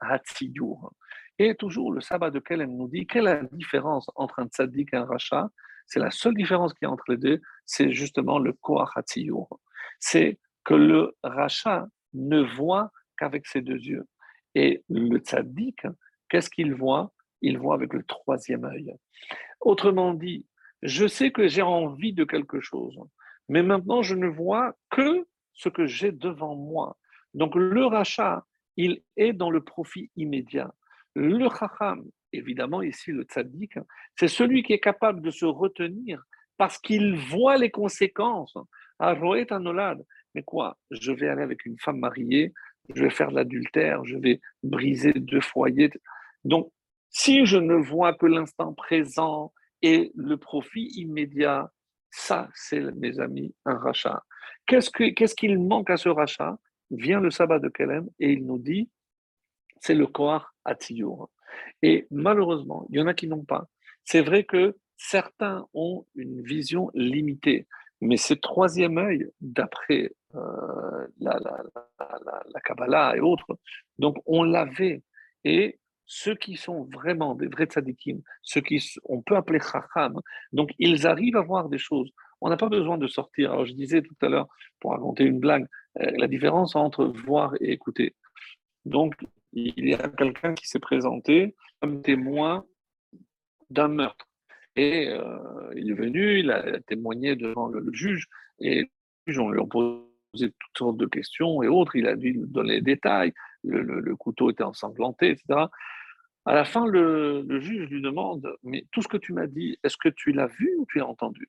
Hatziyur. 0.00 0.92
Et 1.38 1.54
toujours 1.54 1.92
le 1.92 2.00
sabbat 2.00 2.30
de 2.30 2.38
Kellen 2.38 2.76
nous 2.76 2.88
dit 2.88 3.06
quelle 3.06 3.26
est 3.26 3.42
la 3.42 3.48
différence 3.52 4.10
entre 4.14 4.40
un 4.40 4.46
tzaddik 4.46 4.92
et 4.92 4.96
un 4.96 5.04
rachat? 5.04 5.48
C'est 5.86 6.00
la 6.00 6.10
seule 6.10 6.34
différence 6.34 6.72
qu'il 6.72 6.86
y 6.86 6.88
a 6.88 6.90
entre 6.90 7.04
les 7.08 7.18
deux, 7.18 7.40
c'est 7.66 7.92
justement 7.92 8.38
le 8.38 8.56
Hatziyur. 8.96 9.48
C'est 10.00 10.38
que 10.64 10.74
le 10.74 11.16
rachat 11.22 11.86
ne 12.12 12.40
voit 12.40 12.90
qu'avec 13.18 13.46
ses 13.46 13.60
deux 13.60 13.78
yeux. 13.78 14.06
Et 14.54 14.82
le 14.88 15.18
tzaddik, 15.18 15.86
qu'est-ce 16.28 16.50
qu'il 16.50 16.74
voit? 16.74 17.12
Il 17.42 17.58
voit 17.58 17.74
avec 17.74 17.92
le 17.92 18.02
troisième 18.04 18.64
œil. 18.64 18.94
Autrement 19.60 20.14
dit, 20.14 20.46
je 20.82 21.06
sais 21.06 21.30
que 21.30 21.48
j'ai 21.48 21.62
envie 21.62 22.12
de 22.12 22.24
quelque 22.24 22.60
chose, 22.60 22.98
mais 23.48 23.62
maintenant 23.62 24.02
je 24.02 24.14
ne 24.14 24.26
vois 24.26 24.74
que 24.90 25.26
ce 25.52 25.68
que 25.68 25.86
j'ai 25.86 26.12
devant 26.12 26.54
moi. 26.54 26.96
Donc 27.32 27.54
le 27.54 27.84
rachat, 27.86 28.44
il 28.76 29.02
est 29.16 29.32
dans 29.32 29.50
le 29.50 29.62
profit 29.62 30.10
immédiat. 30.16 30.72
Le 31.14 31.48
chacham, 31.48 32.04
évidemment 32.32 32.82
ici 32.82 33.12
le 33.12 33.22
tzaddik, 33.22 33.74
c'est 34.16 34.28
celui 34.28 34.62
qui 34.62 34.72
est 34.72 34.80
capable 34.80 35.20
de 35.20 35.30
se 35.30 35.44
retenir 35.44 36.22
parce 36.56 36.78
qu'il 36.78 37.16
voit 37.16 37.56
les 37.56 37.70
conséquences. 37.70 38.56
Mais 40.34 40.42
quoi? 40.42 40.78
Je 40.90 41.12
vais 41.12 41.28
aller 41.28 41.42
avec 41.42 41.64
une 41.64 41.78
femme 41.78 41.98
mariée, 41.98 42.52
je 42.94 43.02
vais 43.02 43.10
faire 43.10 43.30
de 43.30 43.36
l'adultère, 43.36 44.04
je 44.04 44.16
vais 44.16 44.40
briser 44.62 45.12
deux 45.12 45.40
foyers. 45.40 45.90
Donc 46.44 46.70
si 47.10 47.46
je 47.46 47.56
ne 47.56 47.74
vois 47.74 48.14
que 48.14 48.26
l'instant 48.26 48.74
présent 48.74 49.52
et 49.82 50.12
le 50.16 50.36
profit 50.36 50.86
immédiat, 50.96 51.70
ça, 52.10 52.48
c'est, 52.54 52.80
mes 52.80 53.18
amis, 53.20 53.54
un 53.64 53.76
rachat. 53.76 54.22
Qu'est-ce, 54.66 55.34
qu'il 55.34 55.58
manque 55.58 55.90
à 55.90 55.96
ce 55.96 56.08
rachat? 56.08 56.58
Vient 56.90 57.20
le 57.20 57.30
sabbat 57.30 57.58
de 57.58 57.68
Kelem 57.68 58.08
et 58.18 58.32
il 58.32 58.46
nous 58.46 58.58
dit 58.58 58.90
c'est 59.80 59.94
le 59.94 60.06
Koar 60.06 60.54
Atiyur. 60.64 61.28
Et 61.82 62.06
malheureusement, 62.10 62.86
il 62.90 62.98
y 62.98 63.02
en 63.02 63.06
a 63.06 63.14
qui 63.14 63.26
n'ont 63.26 63.44
pas. 63.44 63.68
C'est 64.04 64.22
vrai 64.22 64.44
que 64.44 64.76
certains 64.96 65.66
ont 65.74 66.06
une 66.14 66.42
vision 66.42 66.90
limitée, 66.94 67.66
mais 68.00 68.16
ce 68.16 68.34
troisième 68.34 68.98
œil, 68.98 69.28
d'après 69.40 70.12
euh, 70.36 71.06
la, 71.20 71.38
la, 71.38 72.60
Kabbalah 72.60 73.16
et 73.16 73.20
autres, 73.20 73.58
donc 73.98 74.16
on 74.26 74.42
l'avait. 74.42 75.02
Et 75.44 75.78
ceux 76.06 76.34
qui 76.34 76.56
sont 76.56 76.84
vraiment 76.92 77.34
des 77.34 77.46
vrais 77.46 77.66
tzadikim, 77.66 78.20
ceux 78.42 78.60
qui 78.60 78.82
on 79.04 79.22
peut 79.22 79.36
appeler 79.36 79.60
chacham, 79.60 80.20
donc 80.52 80.70
ils 80.78 81.06
arrivent 81.06 81.36
à 81.36 81.42
voir 81.42 81.68
des 81.68 81.78
choses. 81.78 82.10
On 82.40 82.48
n'a 82.48 82.56
pas 82.56 82.68
besoin 82.68 82.98
de 82.98 83.06
sortir. 83.06 83.52
Alors 83.52 83.64
je 83.64 83.72
disais 83.72 84.02
tout 84.02 84.16
à 84.22 84.28
l'heure, 84.28 84.48
pour 84.80 84.92
raconter 84.92 85.24
une 85.24 85.40
blague, 85.40 85.66
euh, 86.00 86.10
la 86.16 86.26
différence 86.26 86.76
entre 86.76 87.04
voir 87.04 87.54
et 87.60 87.72
écouter. 87.72 88.14
Donc 88.84 89.14
il 89.52 89.88
y 89.88 89.94
a 89.94 90.08
quelqu'un 90.08 90.54
qui 90.54 90.66
s'est 90.66 90.80
présenté 90.80 91.54
comme 91.80 92.02
témoin 92.02 92.64
d'un 93.70 93.88
meurtre. 93.88 94.26
Et 94.76 95.08
euh, 95.08 95.72
il 95.76 95.90
est 95.90 95.94
venu, 95.94 96.40
il 96.40 96.50
a 96.50 96.80
témoigné 96.80 97.36
devant 97.36 97.68
le, 97.68 97.92
juge, 97.92 98.26
et 98.58 98.80
le 98.80 98.88
juge, 99.26 99.38
on 99.38 99.50
lui 99.50 99.60
a 99.60 99.66
posé 99.66 100.00
toutes 100.34 100.78
sortes 100.78 100.96
de 100.96 101.06
questions 101.06 101.62
et 101.62 101.68
autres, 101.68 101.96
il 101.96 102.06
a 102.06 102.16
dû 102.16 102.34
donner 102.36 102.74
les 102.74 102.80
détails, 102.80 103.32
le, 103.62 104.16
couteau 104.16 104.50
était 104.50 104.62
ensanglanté, 104.62 105.30
etc. 105.30 105.66
À 106.46 106.54
la 106.54 106.64
fin, 106.64 106.86
le, 106.86 107.46
juge 107.60 107.88
lui 107.88 108.02
demande, 108.02 108.56
mais 108.62 108.86
tout 108.92 109.02
ce 109.02 109.08
que 109.08 109.16
tu 109.16 109.32
m'as 109.32 109.46
dit, 109.46 109.78
est-ce 109.82 109.96
que 109.96 110.08
tu 110.08 110.32
l'as 110.32 110.46
vu 110.46 110.74
ou 110.78 110.86
tu 110.88 110.98
l'as 110.98 111.06
entendu? 111.06 111.48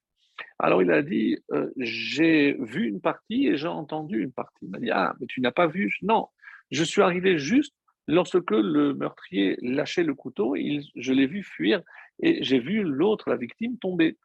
Alors 0.60 0.82
il 0.82 0.92
a 0.92 1.02
dit, 1.02 1.38
euh, 1.52 1.70
j'ai 1.78 2.58
vu 2.60 2.88
une 2.88 3.02
partie 3.02 3.48
et 3.48 3.58
j'ai 3.58 3.68
entendu 3.68 4.22
une 4.22 4.32
partie. 4.32 4.66
Il 4.66 4.70
m'a 4.70 4.80
dit, 4.80 4.92
ah, 4.92 5.16
mais 5.20 5.28
tu 5.28 5.42
n'as 5.42 5.52
pas 5.52 5.68
vu? 5.68 5.98
Non, 6.02 6.28
je 6.72 6.84
suis 6.84 7.02
arrivé 7.02 7.38
juste 7.38 7.74
lorsque 8.08 8.52
le 8.52 8.94
meurtrier 8.94 9.58
lâchait 9.62 10.04
le 10.04 10.14
couteau, 10.14 10.56
je 10.56 11.14
l'ai 11.14 11.28
vu 11.28 11.44
fuir 11.44 11.82
et 12.22 12.44
j'ai 12.44 12.60
vu 12.60 12.84
l'autre, 12.84 13.30
la 13.30 13.38
victime, 13.38 13.78
tomber. 13.78 14.18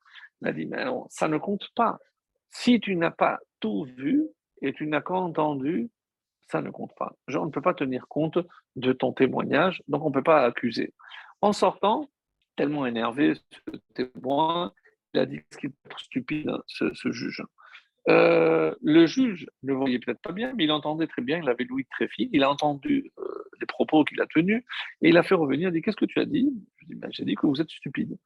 Il 0.43 0.49
a 0.49 0.53
dit, 0.53 0.67
mais 0.67 0.85
ça 1.09 1.29
ne 1.29 1.39
compte 1.39 1.69
pas. 1.75 1.99
Si 2.51 2.81
tu 2.81 2.97
n'as 2.97 3.11
pas 3.11 3.39
tout 3.61 3.85
vu 3.85 4.27
et 4.63 4.73
tu 4.73 4.87
n'as 4.87 5.01
qu'entendu, 5.01 5.91
ça 6.51 6.63
ne 6.63 6.71
compte 6.71 6.95
pas. 6.97 7.15
on 7.29 7.47
ne 7.47 7.51
peut 7.51 7.63
pas 7.63 7.75
tenir 7.75 8.09
compte 8.09 8.39
de 8.77 8.93
ton 8.93 9.13
témoignage, 9.13 9.83
donc 9.89 10.05
on 10.05 10.09
ne 10.09 10.15
peut 10.15 10.23
pas 10.23 10.45
accuser. 10.45 10.93
En 11.41 11.53
sortant, 11.53 12.11
tellement 12.57 12.87
énervé, 12.87 13.35
ce 13.35 13.77
témoin, 13.95 14.73
il 15.15 15.21
a 15.21 15.27
dit 15.27 15.41
ce 15.53 15.59
qui 15.59 15.67
est 15.67 15.73
stupide, 15.97 16.51
ce, 16.67 17.13
juge. 17.13 17.43
Euh, 18.09 18.75
le 18.83 19.07
juge 19.07 19.47
ne 19.63 19.73
voyait 19.73 19.99
peut-être 19.99 20.21
pas 20.21 20.33
bien, 20.33 20.53
mais 20.57 20.65
il 20.65 20.73
entendait 20.73 21.07
très 21.07 21.23
bien, 21.23 21.39
il 21.39 21.49
avait 21.49 21.65
l'ouïe 21.65 21.87
très 21.91 22.09
fine, 22.09 22.29
il 22.33 22.43
a 22.43 22.51
entendu 22.51 23.11
euh, 23.19 23.25
les 23.61 23.67
propos 23.67 24.05
qu'il 24.05 24.21
a 24.21 24.27
tenus, 24.27 24.63
et 25.03 25.09
il 25.09 25.17
a 25.17 25.23
fait 25.23 25.35
revenir, 25.35 25.69
il 25.69 25.69
a 25.69 25.71
dit, 25.71 25.83
qu'est-ce 25.83 25.97
que 25.97 26.05
tu 26.05 26.19
as 26.19 26.27
dit? 26.27 26.53
Ben, 26.89 27.11
J'ai 27.13 27.25
dit 27.25 27.35
que 27.35 27.47
vous 27.47 27.61
êtes 27.61 27.71
stupide. 27.71 28.17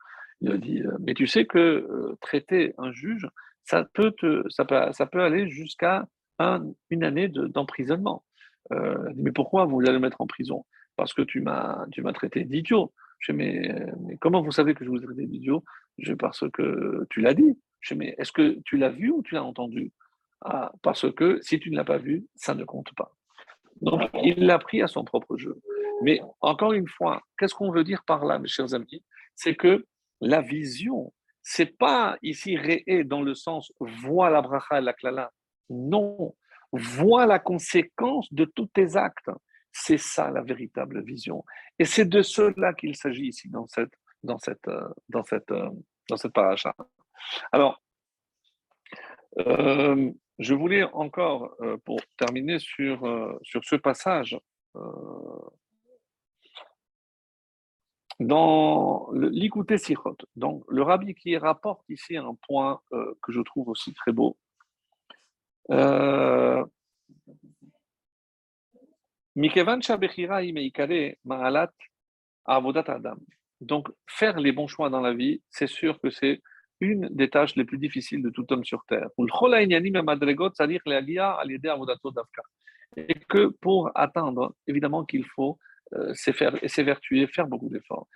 Il 0.40 0.50
a 0.50 0.56
dit, 0.56 0.82
euh, 0.82 0.96
mais 1.00 1.14
tu 1.14 1.26
sais 1.26 1.44
que 1.44 2.16
traiter 2.20 2.74
un 2.78 2.92
juge, 2.92 3.28
ça 3.64 3.84
peut, 3.94 4.12
te, 4.12 4.44
ça 4.48 4.64
peut, 4.64 4.92
ça 4.92 5.06
peut 5.06 5.22
aller 5.22 5.48
jusqu'à 5.48 6.06
une 6.38 7.04
année 7.04 7.28
d'emprisonnement. 7.28 8.24
Euh, 8.72 9.12
mais 9.16 9.32
pourquoi 9.32 9.64
vous 9.64 9.80
allez 9.80 9.92
le 9.92 10.00
mettre 10.00 10.20
en 10.20 10.26
prison? 10.26 10.64
Parce 10.96 11.12
que 11.12 11.22
tu 11.22 11.40
m'as 11.40 11.86
traité 12.14 12.44
d'idiot. 12.44 12.92
Je 13.18 13.32
mais, 13.32 13.86
mais, 14.00 14.16
comment 14.18 14.42
vous 14.42 14.52
savez 14.52 14.74
que 14.74 14.84
je 14.84 14.90
vous 14.90 14.98
ai 14.98 15.04
traité 15.04 15.26
d'idiot? 15.26 15.64
Parce 16.18 16.44
que 16.50 17.06
tu 17.10 17.20
l'as 17.20 17.34
dit. 17.34 17.58
Je 17.80 17.94
mais 17.94 18.14
est-ce 18.18 18.32
que 18.32 18.60
tu 18.64 18.76
l'as 18.76 18.90
vu 18.90 19.10
ou 19.10 19.22
tu 19.22 19.34
l'as 19.34 19.44
entendu? 19.44 19.92
Ah, 20.40 20.72
Parce 20.82 21.10
que 21.12 21.38
si 21.42 21.58
tu 21.58 21.70
ne 21.70 21.76
l'as 21.76 21.84
pas 21.84 21.98
vu, 21.98 22.26
ça 22.34 22.54
ne 22.54 22.64
compte 22.64 22.94
pas. 22.94 23.14
Donc, 23.80 24.02
il 24.22 24.46
l'a 24.46 24.58
pris 24.58 24.82
à 24.82 24.86
son 24.86 25.04
propre 25.04 25.36
jeu. 25.36 25.60
Mais 26.02 26.20
encore 26.40 26.72
une 26.72 26.88
fois, 26.88 27.22
qu'est-ce 27.38 27.54
qu'on 27.54 27.70
veut 27.70 27.84
dire 27.84 28.02
par 28.04 28.24
là, 28.24 28.38
mes 28.38 28.48
chers 28.48 28.74
amis? 28.74 29.02
C'est 29.34 29.54
que 29.54 29.86
la 30.20 30.40
vision, 30.40 31.12
c'est 31.42 31.76
pas 31.76 32.16
ici 32.22 32.56
réé 32.56 33.04
dans 33.04 33.22
le 33.22 33.34
sens 33.34 33.72
voit 33.80 34.30
la 34.30 34.42
bracha 34.42 34.78
et 34.78 34.82
la 34.82 34.92
klala. 34.92 35.30
Non, 35.70 36.34
vois 36.72 37.26
la 37.26 37.38
conséquence 37.38 38.32
de 38.32 38.44
tous 38.44 38.66
tes 38.66 38.96
actes. 38.96 39.30
C'est 39.72 39.98
ça 39.98 40.30
la 40.30 40.42
véritable 40.42 41.02
vision. 41.02 41.44
Et 41.78 41.84
c'est 41.84 42.04
de 42.04 42.22
cela 42.22 42.74
qu'il 42.74 42.94
s'agit 42.96 43.26
ici 43.26 43.48
dans 43.48 43.66
cette, 43.66 43.92
dans 44.22 44.38
euh, 44.68 45.70
euh, 46.12 46.28
paracha. 46.32 46.74
Alors, 47.52 47.82
euh, 49.38 50.12
je 50.38 50.54
voulais 50.54 50.84
encore, 50.84 51.56
pour 51.84 52.00
terminer 52.16 52.58
sur, 52.58 53.00
ce 53.42 53.76
passage, 53.76 54.38
dans 58.20 59.10
l'Ikouté 59.12 59.78
Sichot, 59.78 60.16
donc 60.36 60.64
le 60.68 60.82
rabbi 60.82 61.14
qui 61.14 61.36
rapporte 61.36 61.84
ici 61.88 62.16
un 62.16 62.34
point 62.46 62.80
que 62.90 63.32
je 63.32 63.40
trouve 63.40 63.68
aussi 63.68 63.92
très 63.92 64.12
beau. 64.12 64.36
Euh, 65.70 66.64
donc, 73.60 73.88
faire 74.06 74.38
les 74.38 74.52
bons 74.52 74.66
choix 74.66 74.90
dans 74.90 75.00
la 75.00 75.14
vie, 75.14 75.42
c'est 75.50 75.66
sûr 75.66 76.00
que 76.00 76.10
c'est 76.10 76.40
une 76.80 77.08
des 77.08 77.30
tâches 77.30 77.56
les 77.56 77.64
plus 77.64 77.78
difficiles 77.78 78.22
de 78.22 78.30
tout 78.30 78.52
homme 78.52 78.64
sur 78.64 78.84
terre. 78.86 79.08
Et 82.96 83.14
que 83.28 83.46
pour 83.60 83.90
atteindre, 83.94 84.54
évidemment 84.66 85.04
qu'il 85.04 85.24
faut 85.24 85.58
euh, 85.94 86.12
s'évertuer, 86.14 87.26
faire 87.26 87.46
beaucoup 87.46 87.68
d'efforts. 87.68 88.06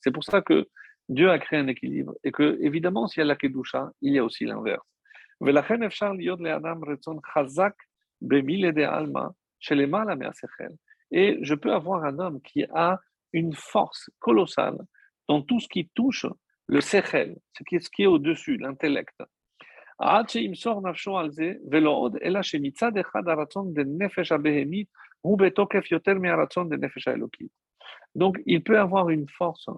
C'est 0.00 0.10
pour 0.12 0.24
ça 0.24 0.40
que 0.42 0.68
Dieu 1.08 1.30
a 1.30 1.38
créé 1.38 1.58
un 1.58 1.68
équilibre 1.68 2.14
et 2.22 2.30
que, 2.32 2.58
évidemment, 2.60 3.06
s'il 3.06 3.20
y 3.20 3.22
a 3.22 3.26
la 3.26 3.36
Kedusha, 3.36 3.90
il 4.02 4.12
y 4.12 4.18
a 4.18 4.24
aussi 4.24 4.44
l'inverse. 4.44 4.86
Et 11.10 11.38
je 11.42 11.54
peux 11.54 11.72
avoir 11.72 12.04
un 12.04 12.18
homme 12.18 12.42
qui 12.42 12.64
a 12.74 13.00
une 13.32 13.54
force 13.54 14.10
colossale 14.18 14.78
dans 15.28 15.42
tout 15.42 15.60
ce 15.60 15.68
qui 15.68 15.88
touche 15.94 16.26
le 16.66 16.80
sechel, 16.80 17.38
ce 17.52 17.62
qui 17.90 18.02
est, 18.02 18.06
au-dessus, 18.06 18.56
l'intellect. 18.58 19.16
Donc, 28.14 28.40
il 28.46 28.62
peut 28.62 28.78
avoir 28.78 29.10
une 29.10 29.28
force 29.28 29.68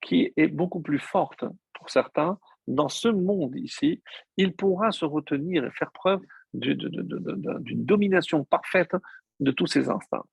qui 0.00 0.32
est 0.36 0.48
beaucoup 0.48 0.80
plus 0.80 0.98
forte 0.98 1.44
pour 1.74 1.90
certains. 1.90 2.38
Dans 2.66 2.88
ce 2.88 3.08
monde 3.08 3.56
ici, 3.56 4.02
il 4.36 4.54
pourra 4.54 4.90
se 4.92 5.04
retenir 5.04 5.64
et 5.64 5.70
faire 5.72 5.92
preuve 5.92 6.20
d'une 6.52 7.84
domination 7.84 8.44
parfaite 8.44 8.94
de 9.40 9.50
tous 9.50 9.66
ses 9.66 9.88
instincts. 9.88 10.24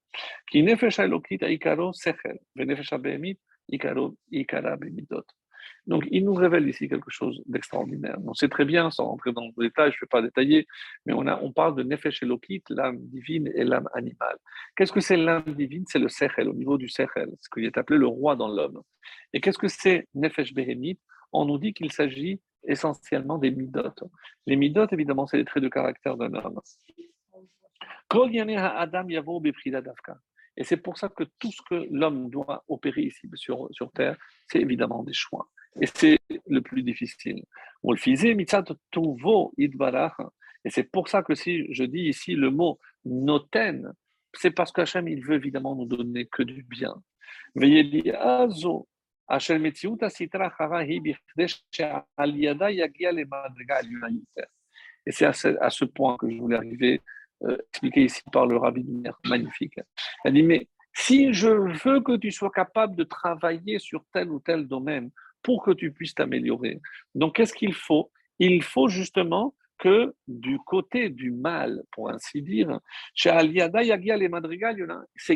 Donc, 5.85 6.07
il 6.11 6.25
nous 6.25 6.33
révèle 6.33 6.67
ici 6.67 6.89
quelque 6.89 7.09
chose 7.09 7.41
d'extraordinaire. 7.45 8.17
On 8.25 8.33
sait 8.33 8.49
très 8.49 8.65
bien, 8.65 8.91
sans 8.91 9.05
rentrer 9.05 9.31
dans 9.31 9.45
le 9.45 9.63
détail, 9.63 9.91
je 9.91 9.97
ne 9.97 10.01
vais 10.01 10.09
pas 10.09 10.21
détailler, 10.21 10.67
mais 11.05 11.13
on, 11.13 11.25
a, 11.27 11.39
on 11.41 11.51
parle 11.51 11.75
de 11.75 11.83
Nefesh 11.83 12.23
Elokit, 12.23 12.63
l'âme 12.69 12.99
divine 12.99 13.51
et 13.55 13.63
l'âme 13.63 13.87
animale. 13.93 14.37
Qu'est-ce 14.75 14.91
que 14.91 14.99
c'est 14.99 15.17
l'âme 15.17 15.53
divine? 15.55 15.85
C'est 15.87 15.99
le 15.99 16.09
Sechel, 16.09 16.49
au 16.49 16.53
niveau 16.53 16.77
du 16.77 16.89
Sechel, 16.89 17.29
ce 17.39 17.49
qui 17.49 17.65
est 17.65 17.77
appelé 17.77 17.97
le 17.97 18.07
roi 18.07 18.35
dans 18.35 18.49
l'homme. 18.49 18.81
Et 19.33 19.41
qu'est-ce 19.41 19.57
que 19.57 19.67
c'est 19.67 20.07
Nefesh 20.13 20.53
Behemit? 20.53 20.99
On 21.31 21.45
nous 21.45 21.57
dit 21.57 21.73
qu'il 21.73 21.91
s'agit 21.91 22.41
essentiellement 22.63 23.37
des 23.37 23.51
Midot. 23.51 23.83
Les 24.45 24.55
Midot, 24.55 24.87
évidemment, 24.91 25.27
c'est 25.27 25.37
les 25.37 25.45
traits 25.45 25.63
de 25.63 25.69
caractère 25.69 26.17
d'un 26.17 26.33
homme. 26.33 26.59
Et 30.59 30.63
c'est 30.63 30.77
pour 30.77 30.97
ça 30.97 31.09
que 31.09 31.23
tout 31.39 31.51
ce 31.51 31.61
que 31.69 31.87
l'homme 31.91 32.29
doit 32.29 32.63
opérer 32.67 33.03
ici 33.03 33.29
sur, 33.35 33.67
sur 33.71 33.91
Terre, 33.91 34.17
c'est 34.47 34.59
évidemment 34.59 35.03
des 35.03 35.13
choix. 35.13 35.47
Et 35.81 35.87
c'est 35.93 36.19
le 36.47 36.61
plus 36.61 36.83
difficile. 36.83 37.43
On 37.83 37.91
le 37.91 37.97
faisait, 37.97 38.35
et 40.65 40.69
c'est 40.69 40.83
pour 40.83 41.07
ça 41.07 41.23
que 41.23 41.35
si 41.35 41.71
je 41.73 41.83
dis 41.83 42.09
ici 42.09 42.33
le 42.33 42.51
mot 42.51 42.79
noten, 43.05 43.93
c'est 44.33 44.51
parce 44.51 44.71
qu'Hachem, 44.71 45.07
il 45.07 45.23
veut 45.23 45.35
évidemment 45.35 45.75
nous 45.75 45.85
donner 45.85 46.25
que 46.25 46.43
du 46.43 46.63
bien. 46.63 46.93
Et 47.61 48.03
c'est 55.11 55.25
à 55.25 55.69
ce, 55.69 55.85
point 55.85 56.17
que 56.17 56.29
je 56.29 56.37
voulais 56.37 56.57
arriver, 56.57 57.01
euh, 57.43 57.57
expliqué 57.71 58.05
ici 58.05 58.21
par 58.31 58.45
le 58.45 58.57
rabbi 58.57 58.85
magnifique. 59.25 59.79
Elle 60.25 60.33
dit, 60.33 60.43
mais 60.43 60.67
si 60.93 61.33
je 61.33 61.47
veux 61.47 62.01
que 62.01 62.17
tu 62.17 62.31
sois 62.31 62.51
capable 62.51 62.95
de 62.95 63.03
travailler 63.03 63.79
sur 63.79 64.03
tel 64.11 64.29
ou 64.29 64.39
tel 64.39 64.67
domaine, 64.67 65.11
pour 65.47 65.63
que 65.63 65.71
tu 65.71 65.93
puisses 65.93 66.13
t'améliorer. 66.13 66.81
Donc, 67.15 67.37
qu'est-ce 67.37 67.53
qu'il 67.53 67.73
faut? 67.73 68.11
Il 68.37 68.61
faut 68.61 68.89
justement 68.89 69.55
que 69.77 70.13
du 70.27 70.59
côté 70.59 71.07
du 71.07 71.31
mal, 71.31 71.83
pour 71.91 72.09
ainsi 72.09 72.41
dire, 72.41 72.81
c'est 73.15 73.31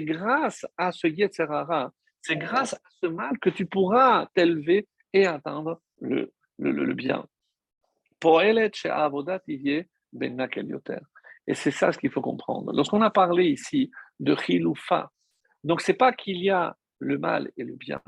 grâce 0.02 0.66
à 0.78 0.92
ce 0.92 1.08
Yetzerara, 1.08 1.94
c'est 2.22 2.36
grâce 2.36 2.74
à 2.74 2.80
ce 3.00 3.08
mal 3.08 3.40
que 3.40 3.50
tu 3.50 3.66
pourras 3.66 4.28
t'élever 4.36 4.86
et 5.14 5.26
atteindre 5.26 5.82
le, 6.02 6.34
le, 6.60 6.72
le, 6.72 6.94
bien. 6.94 7.26
Et 11.48 11.56
c'est 11.56 11.72
ça 11.72 11.94
ce 11.94 11.98
qu'il 11.98 12.12
faut 12.12 12.22
comprendre. 12.22 12.74
Lorsqu'on 12.74 13.02
a 13.02 13.12
parlé 13.12 13.46
ici 13.46 13.90
de 14.20 14.36
Chiloufa, 14.36 15.10
donc 15.64 15.80
c'est 15.80 15.94
pas 15.94 16.12
qu'il 16.12 16.44
y 16.44 16.50
a 16.50 16.76
le 17.00 17.18
mal 17.18 17.50
et 17.56 17.64
le 17.64 17.78
bien. 17.78 18.02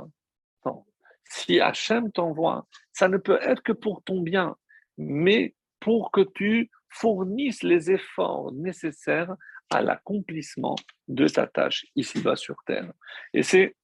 Si 1.26 1.60
Hachem 1.60 2.12
t'envoie, 2.12 2.68
ça 2.92 3.08
ne 3.08 3.18
peut 3.18 3.40
être 3.42 3.62
que 3.64 3.72
pour 3.72 4.04
ton 4.04 4.22
bien, 4.22 4.56
mais 4.98 5.56
pour 5.80 6.12
que 6.12 6.22
tu 6.22 6.70
fournisses 6.90 7.64
les 7.64 7.92
efforts 7.92 8.52
nécessaires 8.54 9.36
à 9.70 9.82
l'accomplissement 9.82 10.76
de 11.08 11.28
ta 11.28 11.48
tâche 11.48 11.86
ici-bas 11.96 12.36
sur 12.36 12.56
Terre. 12.66 12.94
Et 13.34 13.44
c'est 13.44 13.76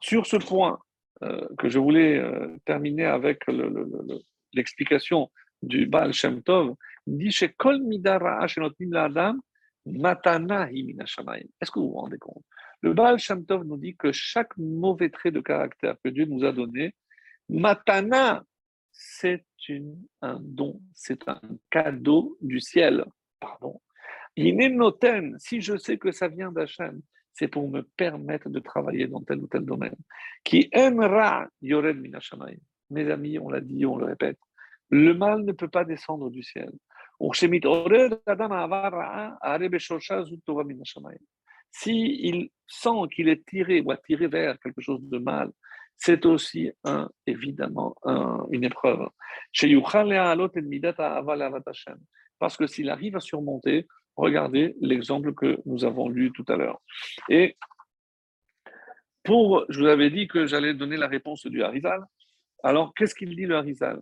sur 0.00 0.26
ce 0.26 0.36
point 0.36 0.78
euh, 1.22 1.46
que 1.58 1.68
je 1.68 1.78
voulais 1.78 2.18
euh, 2.18 2.56
terminer 2.64 3.06
avec 3.06 3.44
l'explication 4.52 5.30
du 5.62 5.86
Baal 5.86 6.12
Shem 6.12 6.42
Tov, 6.42 6.74
dit 7.06 7.30
chez 7.30 7.50
Kol 7.50 7.80
Matana 9.86 10.70
Est-ce 10.70 11.70
que 11.70 11.78
vous 11.78 11.90
vous 11.90 11.98
rendez 11.98 12.18
compte? 12.18 12.44
Le 12.82 12.94
Baal 12.94 13.18
Shem 13.18 13.44
nous 13.48 13.76
dit 13.76 13.96
que 13.96 14.12
chaque 14.12 14.56
mauvais 14.56 15.10
trait 15.10 15.30
de 15.30 15.40
caractère 15.40 15.96
que 16.02 16.08
Dieu 16.08 16.24
nous 16.24 16.44
a 16.44 16.52
donné, 16.52 16.94
matana, 17.48 18.44
c'est 18.90 19.44
un 20.20 20.38
don, 20.40 20.80
c'est 20.92 21.28
un 21.28 21.40
cadeau 21.70 22.36
du 22.40 22.60
ciel. 22.60 23.04
Pardon. 23.38 23.80
noten, 24.36 25.36
si 25.38 25.60
je 25.60 25.76
sais 25.76 25.98
que 25.98 26.10
ça 26.10 26.28
vient 26.28 26.50
d'Hachem, 26.50 27.00
c'est 27.32 27.48
pour 27.48 27.68
me 27.70 27.82
permettre 27.82 28.50
de 28.50 28.58
travailler 28.58 29.06
dans 29.06 29.22
tel 29.22 29.38
ou 29.38 29.46
tel 29.46 29.64
domaine. 29.64 29.96
Qui 30.44 30.68
aimera 30.72 31.48
Yored 31.62 31.96
Minashamayim. 31.96 32.58
Mes 32.90 33.10
amis, 33.10 33.38
on 33.38 33.48
l'a 33.48 33.60
dit, 33.60 33.86
on 33.86 33.96
le 33.96 34.04
répète, 34.04 34.38
le 34.90 35.14
mal 35.14 35.44
ne 35.44 35.52
peut 35.52 35.68
pas 35.68 35.84
descendre 35.84 36.30
du 36.30 36.42
ciel. 36.42 36.70
S'il 41.70 42.50
sent 42.66 43.08
qu'il 43.14 43.28
est 43.28 43.46
tiré 43.46 43.80
ou 43.80 43.90
attiré 43.90 44.26
vers 44.26 44.58
quelque 44.58 44.80
chose 44.80 45.00
de 45.02 45.18
mal, 45.18 45.50
c'est 45.96 46.26
aussi 46.26 46.70
évidemment 47.26 47.94
une 48.50 48.64
épreuve. 48.64 49.08
Parce 52.38 52.56
que 52.56 52.66
s'il 52.66 52.90
arrive 52.90 53.16
à 53.16 53.20
surmonter, 53.20 53.86
regardez 54.16 54.74
l'exemple 54.80 55.32
que 55.32 55.60
nous 55.64 55.84
avons 55.84 56.08
lu 56.08 56.32
tout 56.32 56.44
à 56.48 56.56
l'heure. 56.56 56.82
Et 57.28 57.56
pour, 59.22 59.64
je 59.68 59.80
vous 59.80 59.86
avais 59.86 60.10
dit 60.10 60.26
que 60.26 60.46
j'allais 60.46 60.74
donner 60.74 60.96
la 60.96 61.06
réponse 61.06 61.46
du 61.46 61.62
Harizal. 61.62 62.04
Alors, 62.64 62.92
qu'est-ce 62.94 63.14
qu'il 63.14 63.36
dit 63.36 63.46
le 63.46 63.56
Harizal? 63.56 64.00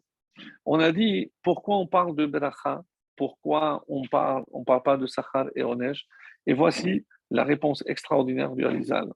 On 0.64 0.80
a 0.80 0.90
dit 0.92 1.30
pourquoi 1.42 1.76
on 1.76 1.86
parle 1.86 2.16
de 2.16 2.24
Beracha, 2.24 2.82
pourquoi 3.20 3.84
on 3.86 4.00
parle, 4.08 4.44
on 4.50 4.64
parle 4.64 4.82
pas 4.82 4.96
de 4.96 5.06
Sachar 5.06 5.50
et 5.54 5.62
Onesh. 5.62 6.06
Et 6.46 6.54
voici 6.54 7.04
la 7.30 7.44
réponse 7.44 7.84
extraordinaire 7.86 8.52
du 8.52 8.64
Harizal. 8.64 9.12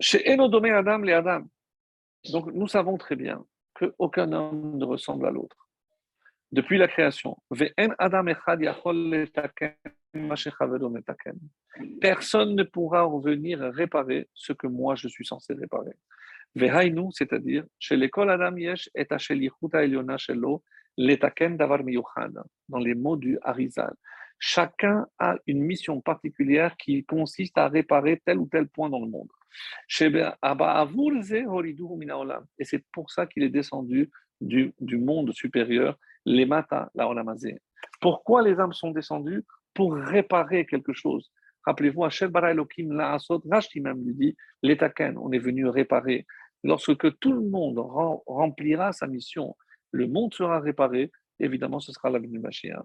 Chez 0.00 0.28
Enodomé 0.32 0.72
Adam, 0.72 0.98
les 0.98 1.12
Adam. 1.12 1.44
Donc 2.32 2.52
nous 2.52 2.66
savons 2.66 2.96
très 2.96 3.14
bien 3.14 3.46
qu'aucun 3.72 4.32
homme 4.32 4.78
ne 4.78 4.84
ressemble 4.84 5.28
à 5.28 5.30
l'autre. 5.30 5.68
Depuis 6.50 6.76
la 6.76 6.88
création, 6.88 7.36
personne 12.00 12.56
ne 12.56 12.64
pourra 12.64 13.02
revenir 13.02 13.60
réparer 13.60 14.28
ce 14.34 14.52
que 14.52 14.66
moi 14.66 14.96
je 14.96 15.06
suis 15.06 15.24
censé 15.24 15.54
réparer. 15.54 15.94
c'est-à-dire, 17.12 17.64
chez 17.78 17.96
l'école 17.96 18.30
Adam 18.30 18.56
Yesh 18.56 18.90
et 18.96 19.06
dans 20.96 22.78
les 22.78 22.94
mots 22.94 23.16
du 23.16 23.38
Harizal. 23.42 23.94
Chacun 24.38 25.06
a 25.18 25.36
une 25.46 25.62
mission 25.62 26.00
particulière 26.00 26.76
qui 26.76 27.04
consiste 27.04 27.56
à 27.56 27.68
réparer 27.68 28.20
tel 28.24 28.38
ou 28.38 28.46
tel 28.46 28.68
point 28.68 28.90
dans 28.90 29.00
le 29.00 29.08
monde. 29.08 29.28
Et 32.58 32.64
c'est 32.64 32.84
pour 32.92 33.10
ça 33.10 33.26
qu'il 33.26 33.42
est 33.42 33.48
descendu 33.48 34.10
du, 34.40 34.74
monde 34.98 35.32
supérieur, 35.32 35.98
les 36.26 36.46
mata. 36.46 36.90
Pourquoi 38.00 38.42
les 38.42 38.58
âmes 38.60 38.72
sont 38.72 38.90
descendues? 38.90 39.44
Pour 39.72 39.94
réparer 39.94 40.66
quelque 40.66 40.92
chose. 40.92 41.32
Rappelez-vous, 41.64 42.04
Hachel 42.04 42.28
bara 42.28 42.50
Elohim 42.52 42.92
la'asot, 42.92 43.42
Rashi 43.50 43.80
même 43.80 44.04
lui 44.04 44.14
dit, 44.14 44.36
l'etaken, 44.62 45.16
on 45.18 45.32
est 45.32 45.38
venu 45.38 45.66
réparer. 45.66 46.26
Lorsque 46.62 47.18
tout 47.18 47.32
le 47.32 47.40
monde 47.40 47.78
remplira 48.26 48.92
sa 48.92 49.06
mission, 49.06 49.56
le 49.94 50.08
monde 50.08 50.34
sera 50.34 50.58
réparé, 50.60 51.12
évidemment, 51.38 51.78
ce 51.78 51.92
sera 51.92 52.10
la 52.10 52.18
venue 52.18 52.40
Mashiach. 52.40 52.82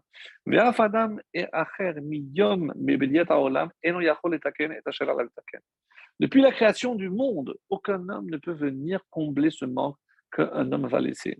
Depuis 6.20 6.42
la 6.42 6.52
création 6.52 6.96
du 6.96 7.10
monde, 7.10 7.56
aucun 7.70 8.08
homme 8.10 8.30
ne 8.30 8.38
peut 8.38 8.54
venir 8.54 9.02
combler 9.10 9.50
ce 9.50 9.66
manque 9.66 9.98
qu'un 10.32 10.72
homme 10.72 10.88
va 10.88 11.00
laisser. 11.00 11.40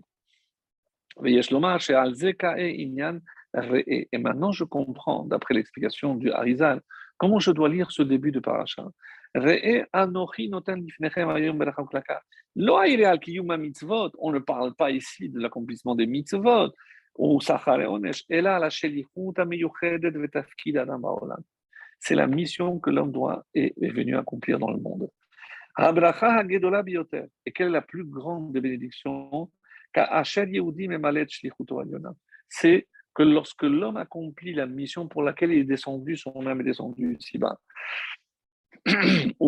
Et 1.24 1.38
maintenant, 4.18 4.52
je 4.52 4.64
comprends, 4.64 5.24
d'après 5.24 5.54
l'explication 5.54 6.16
du 6.16 6.32
Harizal, 6.32 6.80
comment 7.16 7.38
je 7.38 7.52
dois 7.52 7.68
lire 7.68 7.92
ce 7.92 8.02
début 8.02 8.32
de 8.32 8.40
paracha. 8.40 8.88
On 9.34 9.42
ne 14.32 14.38
parle 14.38 14.74
pas 14.74 14.90
ici 14.90 15.28
de 15.28 15.38
l'accomplissement 15.38 15.94
des 15.94 16.06
mitzvot, 16.06 16.72
c'est 21.98 22.14
la 22.14 22.26
mission 22.26 22.78
que 22.78 22.90
l'homme 22.90 23.12
doit 23.12 23.44
et 23.54 23.74
est 23.80 23.90
venu 23.90 24.16
accomplir 24.16 24.58
dans 24.58 24.70
le 24.70 24.78
monde. 24.78 25.10
Et 27.46 27.52
quelle 27.52 27.68
est 27.68 27.70
la 27.70 27.82
plus 27.82 28.04
grande 28.04 28.52
des 28.52 28.60
bénédictions 28.60 29.50
C'est 32.48 32.88
que 33.14 33.22
lorsque 33.22 33.62
l'homme 33.62 33.96
accomplit 33.96 34.54
la 34.54 34.66
mission 34.66 35.08
pour 35.08 35.22
laquelle 35.22 35.52
il 35.52 35.58
est 35.60 35.64
descendu, 35.64 36.16
son 36.16 36.46
âme 36.46 36.60
est 36.60 36.64
descendue 36.64 37.16
ici-bas. 37.18 37.60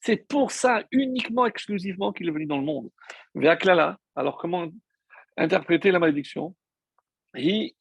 C'est 0.00 0.26
pour 0.28 0.50
ça, 0.50 0.82
uniquement, 0.92 1.44
exclusivement, 1.46 2.12
qu'il 2.12 2.28
est 2.28 2.32
venu 2.32 2.46
dans 2.46 2.58
le 2.58 2.64
monde. 2.64 2.90
Alors, 4.16 4.38
comment 4.38 4.68
interpréter 5.36 5.90
la 5.90 5.98
malédiction? 5.98 6.54
Il 7.34 7.72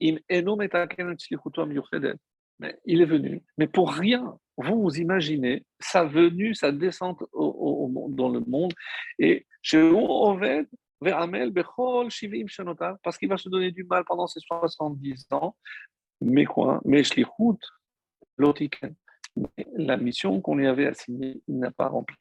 est 3.01 3.05
venu, 3.05 3.41
mais 3.57 3.67
pour 3.67 3.93
rien. 3.93 4.37
Vous 4.57 4.81
vous 4.81 4.97
imaginez 4.97 5.65
sa 5.79 6.03
venue, 6.03 6.53
sa 6.53 6.73
descente 6.73 7.23
dans 7.33 8.29
le 8.29 8.41
monde, 8.41 8.73
et 9.17 9.47
parce 13.01 13.17
qu'il 13.17 13.29
va 13.29 13.37
se 13.37 13.47
donner 13.47 13.71
du 13.71 13.85
mal 13.85 14.03
pendant 14.05 14.27
ses 14.27 14.41
70 14.41 15.27
ans. 15.31 15.55
Mais 16.21 16.45
quoi 16.45 16.81
Mais 16.85 17.03
la 19.73 19.97
mission 19.97 20.41
qu'on 20.41 20.55
lui 20.55 20.67
avait 20.67 20.87
assignée, 20.87 21.41
il 21.47 21.59
n'a 21.59 21.71
pas 21.71 21.87
rempli. 21.87 22.15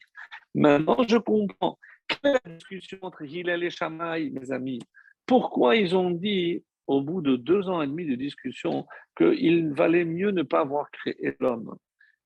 Maintenant, 0.55 1.05
je 1.09 1.17
comprends. 1.17 1.79
Quelle 2.09 2.39
discussion 2.47 2.99
entre 3.03 3.23
Hillel 3.23 3.63
et 3.63 3.71
Shamaï, 3.71 4.31
mes 4.31 4.51
amis 4.51 4.81
Pourquoi 5.27 5.77
ils 5.77 5.95
ont 5.97 6.11
dit, 6.11 6.65
au 6.87 7.03
bout 7.03 7.21
de 7.21 7.37
deux 7.37 7.69
ans 7.69 7.83
et 7.83 7.87
demi 7.87 8.07
de 8.07 8.15
discussion, 8.15 8.87
qu'il 9.17 9.73
valait 9.75 10.05
mieux 10.05 10.31
ne 10.31 10.43
pas 10.43 10.61
avoir 10.61 10.91
créé 10.91 11.37
l'homme? 11.41 11.77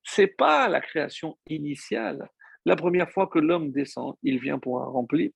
C'est 0.03 0.27
pas 0.27 0.67
la 0.67 0.81
création 0.81 1.37
initiale. 1.47 2.29
La 2.65 2.77
première 2.77 3.11
fois 3.11 3.27
que 3.27 3.39
l'homme 3.39 3.71
descend, 3.71 4.15
il 4.23 4.39
vient 4.39 4.57
pour 4.57 4.79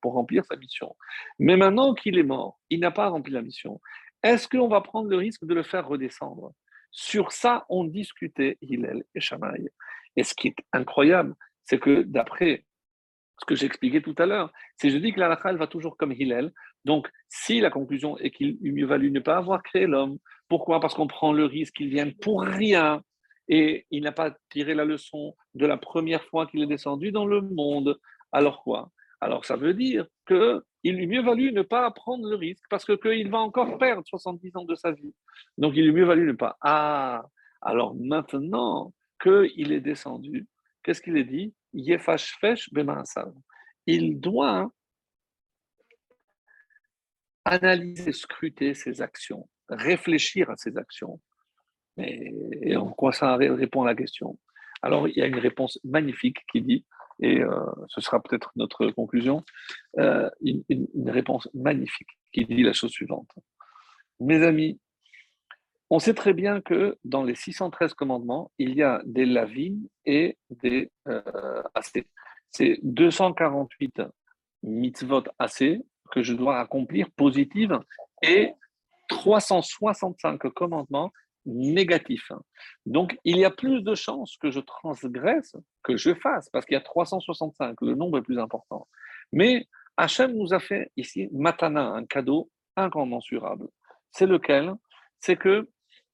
pour 0.01 0.13
remplir 0.13 0.45
sa 0.45 0.55
mission. 0.55 0.95
Mais 1.39 1.57
maintenant 1.57 1.93
qu'il 1.93 2.17
est 2.17 2.23
mort, 2.23 2.57
il 2.69 2.79
n'a 2.79 2.91
pas 2.91 3.09
rempli 3.09 3.33
la 3.33 3.41
mission. 3.41 3.81
Est-ce 4.23 4.47
qu'on 4.47 4.67
va 4.67 4.81
prendre 4.81 5.09
le 5.09 5.17
risque 5.17 5.45
de 5.45 5.53
le 5.53 5.63
faire 5.63 5.87
redescendre? 5.87 6.53
Sur 6.91 7.31
ça, 7.31 7.65
on 7.69 7.83
discutait 7.83 8.57
Hillel 8.61 9.03
et 9.13 9.19
Shamaï. 9.19 9.69
Et 10.15 10.23
ce 10.23 10.33
qui 10.33 10.49
est 10.49 10.55
incroyable, 10.73 11.35
c'est 11.63 11.79
que 11.79 12.01
d'après 12.01 12.65
ce 13.39 13.45
que 13.45 13.55
j'expliquais 13.55 14.01
tout 14.01 14.15
à 14.17 14.25
l'heure, 14.25 14.51
c'est 14.77 14.89
je 14.89 14.97
dis 14.97 15.13
que 15.13 15.19
la 15.19 15.35
va 15.35 15.67
toujours 15.67 15.95
comme 15.95 16.11
Hillel. 16.11 16.51
Donc, 16.85 17.07
si 17.29 17.59
la 17.59 17.69
conclusion 17.69 18.17
est 18.17 18.31
qu'il 18.31 18.57
eût 18.61 18.71
mieux 18.71 18.87
valu 18.87 19.11
ne 19.11 19.19
pas 19.19 19.37
avoir 19.37 19.61
créé 19.61 19.85
l'homme, 19.85 20.17
pourquoi? 20.47 20.79
Parce 20.79 20.95
qu'on 20.95 21.07
prend 21.07 21.33
le 21.33 21.45
risque 21.45 21.75
qu'il 21.75 21.89
vienne 21.89 22.15
pour 22.15 22.41
rien 22.41 23.03
et 23.47 23.85
il 23.91 24.03
n'a 24.03 24.11
pas 24.11 24.35
tiré 24.49 24.73
la 24.73 24.85
leçon 24.85 25.35
de 25.53 25.65
la 25.65 25.77
première 25.77 26.23
fois 26.25 26.47
qu'il 26.47 26.63
est 26.63 26.67
descendu 26.67 27.11
dans 27.11 27.25
le 27.25 27.41
monde. 27.41 27.99
Alors 28.31 28.63
quoi? 28.63 28.91
Alors 29.21 29.45
ça 29.45 29.55
veut 29.55 29.73
dire 29.73 30.07
que 30.25 30.63
il 30.87 31.01
eût 31.01 31.07
mieux 31.07 31.21
valu 31.21 31.51
ne 31.51 31.63
pas 31.63 31.91
prendre 31.91 32.29
le 32.29 32.35
risque 32.35 32.63
parce 32.69 32.85
qu'il 32.85 33.29
va 33.29 33.39
encore 33.39 33.77
perdre 33.77 34.03
70 34.05 34.55
ans 34.55 34.63
de 34.63 34.75
sa 34.75 34.91
vie. 34.91 35.13
Donc 35.57 35.73
il 35.75 35.85
eût 35.85 35.91
mieux 35.91 36.05
valu 36.05 36.25
ne 36.27 36.31
pas. 36.31 36.57
Ah, 36.61 37.25
alors 37.61 37.93
maintenant 37.95 38.93
qu'il 39.21 39.73
est 39.73 39.81
descendu, 39.81 40.47
qu'est-ce 40.83 41.01
qu'il 41.01 41.17
est 41.17 41.25
dit? 41.25 41.53
Il 43.85 44.19
doit 44.19 44.71
analyser, 47.43 48.13
scruter 48.13 48.73
ses 48.73 49.01
actions, 49.01 49.49
réfléchir 49.67 50.49
à 50.49 50.55
ses 50.55 50.77
actions. 50.77 51.19
Et 51.97 52.77
en 52.77 52.91
quoi 52.91 53.11
ça 53.11 53.35
répond 53.35 53.83
à 53.83 53.87
la 53.87 53.95
question? 53.95 54.39
Alors 54.81 55.09
il 55.09 55.17
y 55.17 55.21
a 55.21 55.25
une 55.25 55.39
réponse 55.39 55.79
magnifique 55.83 56.45
qui 56.51 56.61
dit 56.61 56.85
et 57.19 57.41
euh, 57.41 57.65
ce 57.87 58.01
sera 58.01 58.21
peut-être 58.21 58.51
notre 58.55 58.87
conclusion, 58.91 59.43
euh, 59.99 60.29
une, 60.41 61.09
réponse 61.09 61.49
magnifique 61.53 62.09
qui 62.31 62.45
dit 62.45 62.63
la 62.63 62.73
chose 62.73 62.91
suivante. 62.91 63.29
Mes 64.19 64.43
amis, 64.43 64.79
on 65.89 65.99
sait 65.99 66.13
très 66.13 66.33
bien 66.33 66.61
que 66.61 66.97
dans 67.03 67.23
les 67.23 67.35
613 67.35 67.93
commandements, 67.93 68.51
il 68.57 68.75
y 68.75 68.83
a 68.83 69.01
des 69.05 69.25
lavines 69.25 69.87
et 70.05 70.37
des 70.49 70.91
euh, 71.07 71.63
AC. 71.73 72.05
C'est 72.51 72.79
248 72.83 74.01
mitzvot 74.63 75.23
AC 75.39 75.79
que 76.11 76.23
je 76.23 76.33
dois 76.33 76.59
accomplir 76.59 77.09
positives 77.11 77.79
et 78.21 78.51
365 79.09 80.49
commandements 80.53 81.11
négatif. 81.47 82.31
Donc, 82.85 83.17
il 83.23 83.37
y 83.37 83.45
a 83.45 83.49
plus 83.49 83.81
de 83.81 83.95
chances 83.95 84.37
que 84.37 84.51
je 84.51 84.59
transgresse 84.59 85.55
que 85.83 85.97
je 85.97 86.13
fasse, 86.13 86.49
parce 86.49 86.65
qu'il 86.65 86.75
y 86.75 86.77
a 86.77 86.81
365, 86.81 87.77
le 87.81 87.95
nombre 87.95 88.19
est 88.19 88.21
plus 88.21 88.39
important. 88.39 88.87
Mais 89.31 89.67
Hachem 89.95 90.33
nous 90.33 90.53
a 90.53 90.59
fait 90.59 90.91
ici 90.95 91.29
matana, 91.31 91.87
un 91.87 92.05
cadeau 92.05 92.51
incommensurable. 92.75 93.67
C'est 94.11 94.27
lequel? 94.27 94.73
C'est 95.19 95.37
que 95.37 95.67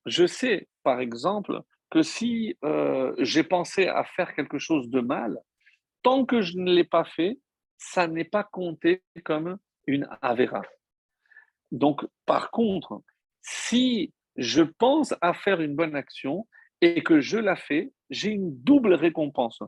je 0.05 0.25
sais, 0.25 0.67
par 0.84 0.99
exemple, 0.99 1.61
que 1.89 2.01
si 2.01 2.57
euh, 2.63 3.13
j'ai 3.19 3.43
pensé 3.43 3.88
à 3.88 4.03
faire 4.03 4.34
quelque 4.36 4.57
chose 4.57 4.89
de 4.89 5.01
mal, 5.01 5.38
tant 6.01 6.25
que 6.25 6.41
je 6.41 6.57
ne 6.57 6.71
l'ai 6.71 6.84
pas 6.84 7.03
fait, 7.03 7.39
ça 7.77 8.07
n'est 8.07 8.23
pas 8.23 8.43
compté 8.43 9.03
comme 9.25 9.57
une 9.88 10.07
avéra. 10.21 10.61
Donc, 11.71 12.05
par 12.25 12.51
contre, 12.51 13.01
si 13.41 14.13
je 14.36 14.63
pense 14.63 15.13
à 15.21 15.34
faire 15.34 15.61
une 15.61 15.75
bonne 15.75 15.95
action 15.95 16.47
et 16.81 17.03
que 17.03 17.21
je 17.21 17.38
la 17.38 17.55
fais, 17.55 17.91
j'ai 18.09 18.31
une 18.31 18.55
double 18.63 18.93
récompense 18.93 19.61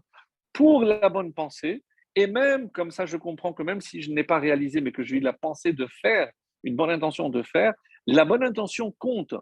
pour 0.54 0.84
la 0.84 1.10
bonne 1.10 1.34
pensée. 1.34 1.84
Et 2.16 2.28
même 2.28 2.70
comme 2.72 2.92
ça, 2.92 3.06
je 3.06 3.18
comprends 3.18 3.54
que 3.54 3.64
même 3.64 3.82
si 3.82 4.02
je 4.02 4.12
n'ai 4.12 4.24
pas 4.24 4.40
réalisé, 4.40 4.82
mais 4.82 4.92
que 4.92 5.04
j'ai 5.04 5.18
eu 5.18 5.22
la 5.22 5.34
pensée 5.34 5.74
de 5.74 5.88
faire, 6.02 6.32
une 6.64 6.76
bonne 6.76 6.90
intention 6.90 7.30
de 7.30 7.44
faire, 7.44 7.74
la 8.08 8.26
bonne 8.26 8.44
intention 8.44 8.92
compte. 8.98 9.36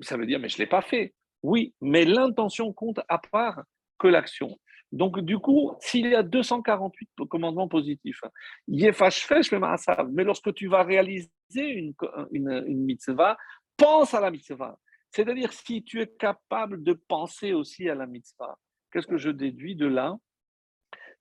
Ça 0.00 0.16
veut 0.16 0.26
dire, 0.26 0.38
mais 0.40 0.48
je 0.48 0.56
ne 0.56 0.60
l'ai 0.60 0.66
pas 0.66 0.82
fait. 0.82 1.14
Oui, 1.42 1.74
mais 1.80 2.04
l'intention 2.04 2.72
compte 2.72 3.00
à 3.08 3.18
part 3.18 3.62
que 3.98 4.08
l'action. 4.08 4.58
Donc, 4.90 5.20
du 5.20 5.38
coup, 5.38 5.74
s'il 5.80 6.06
y 6.06 6.14
a 6.14 6.22
248 6.22 7.08
commandements 7.28 7.68
positifs, 7.68 8.20
mais 8.68 10.24
lorsque 10.24 10.52
tu 10.54 10.68
vas 10.68 10.82
réaliser 10.82 11.30
une, 11.54 11.94
une, 12.30 12.64
une 12.66 12.84
mitzvah, 12.84 13.38
pense 13.82 14.14
à 14.14 14.20
la 14.20 14.30
mitzvah. 14.30 14.78
C'est-à-dire, 15.10 15.52
si 15.52 15.82
tu 15.82 16.00
es 16.00 16.06
capable 16.06 16.82
de 16.82 16.92
penser 16.92 17.52
aussi 17.52 17.88
à 17.88 17.94
la 17.94 18.06
mitzvah, 18.06 18.56
qu'est-ce 18.90 19.06
que 19.06 19.18
je 19.18 19.30
déduis 19.30 19.74
de 19.76 19.86
là? 19.86 20.16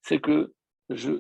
C'est 0.02 0.20
que 0.20 0.54
je, 0.90 1.12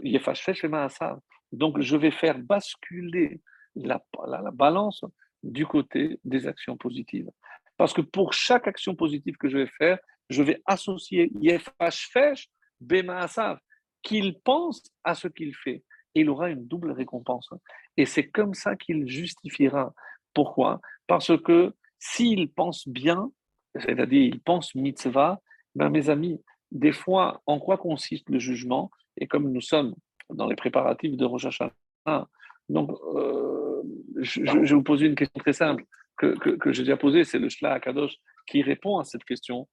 donc 1.51 1.81
je 1.81 1.97
vais 1.97 2.11
faire 2.11 2.37
basculer 2.39 3.41
la, 3.75 4.03
la, 4.27 4.51
balance 4.51 5.03
du 5.43 5.65
côté 5.65 6.19
des 6.23 6.47
actions 6.47 6.77
positives. 6.77 7.29
Parce 7.77 7.93
que 7.93 8.01
pour 8.01 8.33
chaque 8.33 8.67
action 8.67 8.95
positive 8.95 9.37
que 9.37 9.49
je 9.49 9.57
vais 9.57 9.71
faire, 9.77 9.97
je 10.29 10.43
vais 10.43 10.61
associer 10.65 11.31
Yefashfesh 11.41 12.49
Bemaasav, 12.79 13.59
qu'il 14.03 14.39
pense 14.41 14.83
à 15.03 15.15
ce 15.15 15.27
qu'il 15.27 15.55
fait. 15.55 15.83
Et 16.13 16.21
il 16.21 16.29
aura 16.29 16.49
une 16.49 16.67
double 16.67 16.91
récompense. 16.91 17.49
Et 17.97 18.05
c'est 18.05 18.29
comme 18.29 18.53
ça 18.53 18.75
qu'il 18.75 19.07
justifiera. 19.07 19.93
Pourquoi? 20.33 20.79
Parce 21.07 21.37
que 21.41 21.73
s'il 21.99 22.51
pense 22.51 22.87
bien, 22.87 23.31
c'est-à-dire 23.75 24.21
il 24.21 24.41
pense 24.41 24.75
mitzvah, 24.75 25.39
ben 25.75 25.89
mes 25.89 26.09
amis, 26.09 26.41
des 26.71 26.91
fois, 26.91 27.41
en 27.45 27.59
quoi 27.59 27.77
consiste 27.77 28.29
le 28.29 28.39
jugement? 28.39 28.91
Et 29.17 29.27
comme 29.27 29.51
nous 29.51 29.61
sommes 29.61 29.95
dans 30.29 30.47
les 30.47 30.55
préparatifs 30.55 31.15
de 31.17 31.25
Rosh 31.25 31.45
Hashanah, 31.45 32.27
donc 32.69 32.91
euh, 33.15 33.81
je, 34.17 34.41
vais 34.41 34.73
vous 34.73 34.83
poser 34.83 35.07
une 35.07 35.15
question 35.15 35.39
très 35.39 35.53
simple. 35.53 35.83
que, 36.17 36.35
que, 36.55 36.71
j'ai 36.71 36.83
déjà 36.83 36.97
posée, 36.97 37.23
c'est 37.23 37.39
le 37.39 37.49
Shla 37.49 37.73
Akadosh 37.73 38.15
qui 38.47 38.61
répond 38.61 38.99
à 38.99 39.03
cette 39.03 39.23
question. 39.23 39.67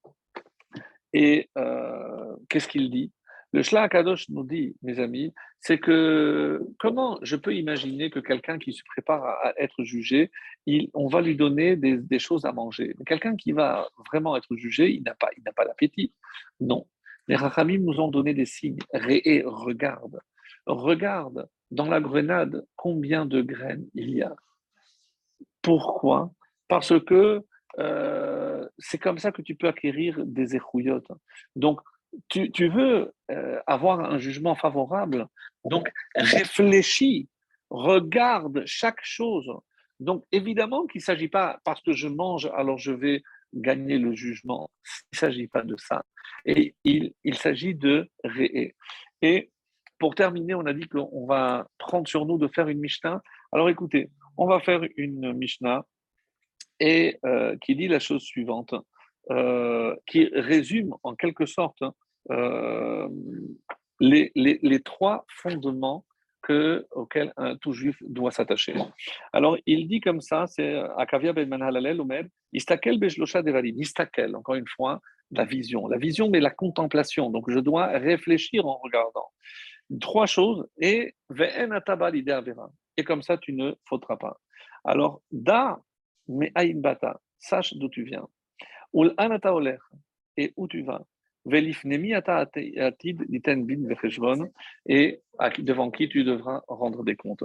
Et 1.13 1.51
euh, 1.57 2.37
qu'est-ce 2.49 2.69
qu'il 2.69 2.91
dit? 2.91 3.13
Le 3.53 3.63
Shla 3.63 3.83
Akadosh 3.83 4.29
nous 4.29 4.45
dit, 4.45 4.77
mes 4.83 4.99
amis, 4.99 5.33
c'est 5.61 5.79
que 5.79 6.61
comment 6.79 7.19
je 7.23 7.35
peux 7.37 7.55
imaginer 7.55 8.11
que 8.11 8.21
quelqu'un 8.21 8.59
qui 8.59 8.73
se 8.73 8.83
prépare 8.85 9.25
à 9.25 9.55
être 9.57 9.85
jugé, 9.85 10.31
on 10.93 11.09
va 11.09 11.23
lui 11.23 11.35
donner 11.35 11.77
des, 11.77 12.19
choses 12.19 12.45
à 12.45 12.53
manger. 12.53 12.95
Quelqu'un 13.07 13.37
qui 13.37 13.53
va 13.53 13.89
vraiment 14.11 14.37
être 14.37 14.55
jugé, 14.57 14.91
il 14.91 15.03
n'a 15.03 15.15
pas, 15.15 15.31
il 15.37 15.43
pas 15.55 15.65
d'appétit. 15.65 16.13
Non. 16.61 16.87
Les 17.27 17.37
Rachamim 17.37 17.79
nous 17.79 18.01
ont 18.01 18.09
donné 18.09 18.35
des 18.35 18.47
signes. 18.47 18.79
Regarde. 18.93 20.21
Regarde 20.67 21.49
dans 21.71 21.87
la 21.87 22.01
grenade 22.01 22.67
combien 22.77 23.27
de 23.27 23.41
graines 23.41 23.87
il 23.95 24.11
y 24.11 24.23
a. 24.23 24.35
Pourquoi? 25.63 26.33
Parce 26.69 26.99
que 27.01 27.43
euh, 27.79 28.69
c'est 28.79 28.99
comme 28.99 29.19
ça 29.19 29.33
que 29.33 29.43
tu 29.43 29.55
peux 29.55 29.69
acquérir 29.69 30.25
des 30.25 30.57
échouillottes. 30.57 31.11
Donc, 31.57 31.81
tu, 32.29 32.51
tu 32.51 32.69
veux 32.69 33.13
euh, 33.31 33.61
avoir 33.67 34.01
un 34.01 34.19
jugement 34.19 34.55
favorable, 34.55 35.27
donc 35.65 35.91
réfléchis, 36.15 37.29
regarde 37.71 38.63
chaque 38.67 39.03
chose. 39.03 39.51
Donc, 40.01 40.25
évidemment 40.31 40.87
qu'il 40.87 41.01
ne 41.01 41.05
s'agit 41.05 41.29
pas 41.29 41.59
parce 41.65 41.83
que 41.83 41.93
je 41.93 42.09
mange, 42.09 42.47
alors 42.55 42.79
je 42.79 42.93
vais 42.93 43.23
gagner 43.53 43.99
le 43.99 44.15
jugement. 44.15 44.71
Il 45.13 45.17
ne 45.17 45.19
s'agit 45.19 45.49
pas 45.49 45.63
de 45.63 45.77
ça. 45.77 46.05
Et 46.45 46.75
il, 46.85 47.13
il 47.25 47.35
s'agit 47.35 47.75
de 47.75 48.09
ré. 48.23 48.75
Et 49.23 49.51
pour 49.99 50.15
terminer, 50.15 50.55
on 50.55 50.67
a 50.67 50.73
dit 50.73 50.87
qu'on 50.89 51.27
va 51.27 51.67
prendre 51.79 52.07
sur 52.07 52.27
nous 52.27 52.39
de 52.39 52.49
faire 52.49 52.69
une 52.69 52.79
Mishnah. 52.79 53.21
Alors 53.53 53.69
écoutez, 53.69 54.11
on 54.37 54.47
va 54.47 54.61
faire 54.61 54.83
une 54.97 55.33
Mishnah 55.33 55.85
et 56.81 57.19
euh, 57.25 57.57
qui 57.61 57.75
dit 57.75 57.89
la 57.89 57.99
chose 57.99 58.23
suivante, 58.23 58.75
euh, 59.31 59.95
qui 60.07 60.29
résume 60.33 60.95
en 61.03 61.15
quelque 61.15 61.47
sorte 61.47 61.83
euh, 62.31 63.09
les, 64.01 64.81
trois 64.85 65.25
fondements 65.29 66.05
que, 66.43 66.87
auxquels 66.93 67.33
un 67.37 67.57
tout 67.57 67.73
juif 67.73 67.97
doit 68.01 68.31
s'attacher. 68.31 68.75
Alors 69.33 69.59
il 69.67 69.89
dit 69.89 70.01
comme 70.01 70.21
ça, 70.21 70.47
c'est 70.47 70.77
Akavia 70.97 71.33
ben 71.33 71.49
Manhalalel 71.49 72.01
Omer, 72.01 72.25
Istakel 72.53 72.99
Bejlosha 72.99 73.43
Devarim, 73.43 73.77
Istakel, 73.79 74.35
encore 74.37 74.55
une 74.55 74.69
fois, 74.69 75.01
la 75.31 75.45
vision. 75.45 75.89
La 75.89 75.99
vision, 75.99 76.31
mais 76.31 76.41
la 76.41 76.51
contemplation. 76.51 77.31
Donc 77.31 77.51
je 77.51 77.59
dois 77.59 77.87
réfléchir 77.87 78.67
en 78.67 78.79
regardant 78.79 79.27
trois 80.01 80.27
choses 80.27 80.67
et 80.81 81.15
et 82.97 83.05
comme 83.05 83.23
ça 83.23 83.39
tu 83.39 83.53
ne 83.53 83.73
faudras 83.89 84.17
pas. 84.17 84.39
Alors, 84.85 85.23
da 85.31 85.79
me 86.29 86.73
bata, 86.75 87.21
sache 87.39 87.75
d'où 87.75 87.89
tu 87.89 88.03
viens. 88.05 88.27
Et 90.37 90.53
où 90.57 90.69
tu 90.69 90.83
vas. 90.83 91.05
Et 91.51 91.61
devant 95.59 95.91
qui 95.91 96.09
tu 96.09 96.25
devras 96.25 96.63
rendre 96.69 97.05
des 97.05 97.17
comptes. 97.17 97.45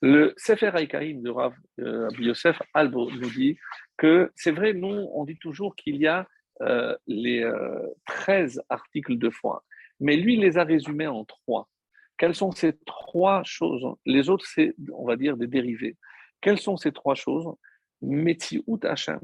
Le 0.00 0.32
Sefer 0.36 0.70
Haïkaïm 0.74 1.22
de 1.22 1.30
Rav 1.30 1.54
euh, 1.80 2.08
Yosef 2.18 2.62
Albo 2.72 3.10
nous 3.10 3.30
dit 3.30 3.58
que 3.96 4.32
c'est 4.36 4.52
vrai, 4.52 4.72
nous, 4.72 5.08
on 5.12 5.24
dit 5.24 5.38
toujours 5.38 5.76
qu'il 5.76 5.96
y 5.96 6.06
a 6.06 6.26
euh, 6.62 6.96
les 7.06 7.42
euh, 7.42 7.88
13 8.06 8.62
articles 8.68 9.18
de 9.18 9.30
foi, 9.30 9.64
mais 10.00 10.16
lui 10.16 10.36
les 10.36 10.58
a 10.58 10.64
résumés 10.64 11.06
en 11.06 11.24
trois. 11.24 11.68
Quelles 12.16 12.34
sont 12.34 12.52
ces 12.52 12.78
trois 12.86 13.42
choses? 13.44 13.86
Les 14.06 14.28
autres, 14.28 14.46
c'est, 14.46 14.74
on 14.92 15.04
va 15.04 15.16
dire, 15.16 15.36
des 15.36 15.48
dérivés. 15.48 15.96
Quelles 16.40 16.60
sont 16.60 16.76
ces 16.76 16.92
trois 16.92 17.14
choses? 17.14 17.52
Metsiout 18.00 18.80
Hachem. 18.84 19.20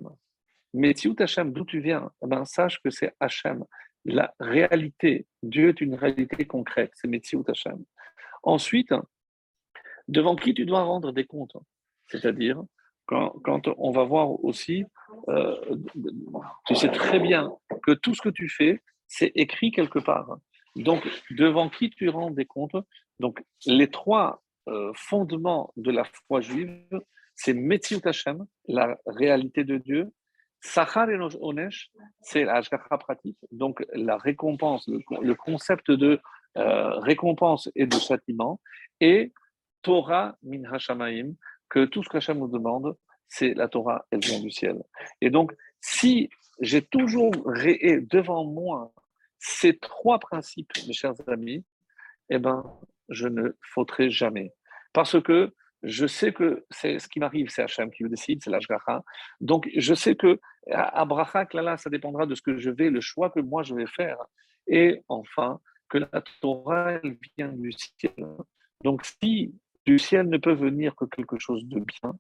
Metsiout 0.74 1.16
Hachem, 1.18 1.52
d'où 1.52 1.64
tu 1.64 1.80
viens 1.80 2.10
eh 2.22 2.26
ben, 2.26 2.44
Sache 2.44 2.80
que 2.82 2.90
c'est 2.90 3.14
Hachem. 3.20 3.64
La 4.04 4.34
réalité, 4.38 5.26
Dieu 5.42 5.70
est 5.70 5.80
une 5.80 5.94
réalité 5.94 6.46
concrète, 6.46 6.92
c'est 6.94 7.08
Metsiout 7.08 7.44
Hachem. 7.48 7.84
Ensuite, 8.42 8.92
devant 10.06 10.36
qui 10.36 10.54
tu 10.54 10.64
dois 10.64 10.82
rendre 10.82 11.12
des 11.12 11.24
comptes 11.24 11.56
C'est-à-dire, 12.06 12.62
quand, 13.06 13.30
quand, 13.42 13.68
on 13.78 13.90
va 13.90 14.04
voir 14.04 14.44
aussi, 14.44 14.84
euh, 15.28 15.76
tu 16.66 16.74
sais 16.74 16.90
très 16.90 17.20
bien 17.20 17.52
que 17.82 17.92
tout 17.92 18.14
ce 18.14 18.22
que 18.22 18.28
tu 18.28 18.48
fais, 18.48 18.80
c'est 19.06 19.32
écrit 19.34 19.70
quelque 19.70 19.98
part. 19.98 20.38
Donc, 20.76 21.08
devant 21.30 21.68
qui 21.68 21.90
tu 21.90 22.08
rends 22.08 22.30
des 22.30 22.44
comptes 22.44 22.76
Donc, 23.18 23.42
les 23.66 23.88
trois 23.88 24.42
euh, 24.68 24.92
fondements 24.94 25.72
de 25.76 25.90
la 25.90 26.04
foi 26.04 26.40
juive, 26.40 27.00
c'est 27.34 27.54
Metziut 27.54 28.00
Hashem, 28.04 28.44
la 28.66 28.98
réalité 29.06 29.64
de 29.64 29.78
Dieu, 29.78 30.12
Sachar 30.60 31.08
et 31.10 31.18
Onesh, 31.40 31.90
c'est 32.20 32.44
la 32.44 32.60
pratique, 32.98 33.38
donc 33.52 33.84
la 33.92 34.16
récompense, 34.16 34.88
le, 34.88 35.34
concept 35.34 35.90
de 35.90 36.20
euh, 36.56 36.98
récompense 36.98 37.70
et 37.76 37.86
de 37.86 37.96
châtiment, 37.96 38.60
et 39.00 39.32
Torah 39.82 40.36
min 40.42 40.64
Hashamaim, 40.64 41.34
que 41.68 41.84
tout 41.84 42.02
ce 42.02 42.08
qu'Hachem 42.08 42.38
nous 42.38 42.48
demande, 42.48 42.96
c'est 43.28 43.54
la 43.54 43.68
Torah, 43.68 44.04
elle 44.10 44.20
vient 44.20 44.40
du 44.40 44.50
ciel. 44.50 44.82
Et 45.20 45.30
donc, 45.30 45.52
si 45.80 46.28
j'ai 46.60 46.82
toujours 46.82 47.30
devant 47.32 48.44
moi 48.44 48.92
ces 49.38 49.78
trois 49.78 50.18
principes, 50.18 50.72
mes 50.86 50.92
chers 50.92 51.14
amis, 51.28 51.64
eh 52.30 52.38
ben, 52.38 52.64
je 53.08 53.28
ne 53.28 53.50
fauterai 53.62 54.10
jamais. 54.10 54.52
Parce 54.92 55.20
que 55.22 55.54
je 55.82 56.06
sais 56.06 56.32
que 56.32 56.64
c'est 56.70 56.98
ce 56.98 57.08
qui 57.08 57.20
m'arrive, 57.20 57.48
c'est 57.50 57.62
Hachem 57.62 57.90
qui 57.90 58.02
le 58.02 58.08
décide, 58.08 58.42
c'est 58.42 58.50
l'Ashgacha. 58.50 59.02
Donc, 59.40 59.68
je 59.76 59.94
sais 59.94 60.16
que 60.16 60.40
à 60.70 61.04
Bracha, 61.04 61.46
là, 61.54 61.76
ça 61.76 61.88
dépendra 61.88 62.26
de 62.26 62.34
ce 62.34 62.42
que 62.42 62.58
je 62.58 62.70
vais, 62.70 62.90
le 62.90 63.00
choix 63.00 63.30
que 63.30 63.40
moi 63.40 63.62
je 63.62 63.74
vais 63.74 63.86
faire. 63.86 64.18
Et 64.66 65.02
enfin, 65.08 65.60
que 65.88 65.98
la 65.98 66.22
Torah, 66.40 66.92
elle 66.92 67.16
vient 67.36 67.52
du 67.52 67.72
ciel. 67.72 68.26
Donc, 68.84 69.04
si 69.04 69.54
du 69.86 69.98
ciel 69.98 70.28
ne 70.28 70.36
peut 70.36 70.52
venir 70.52 70.94
que 70.94 71.06
quelque 71.06 71.38
chose 71.38 71.64
de 71.66 71.80
bien, 71.80 72.14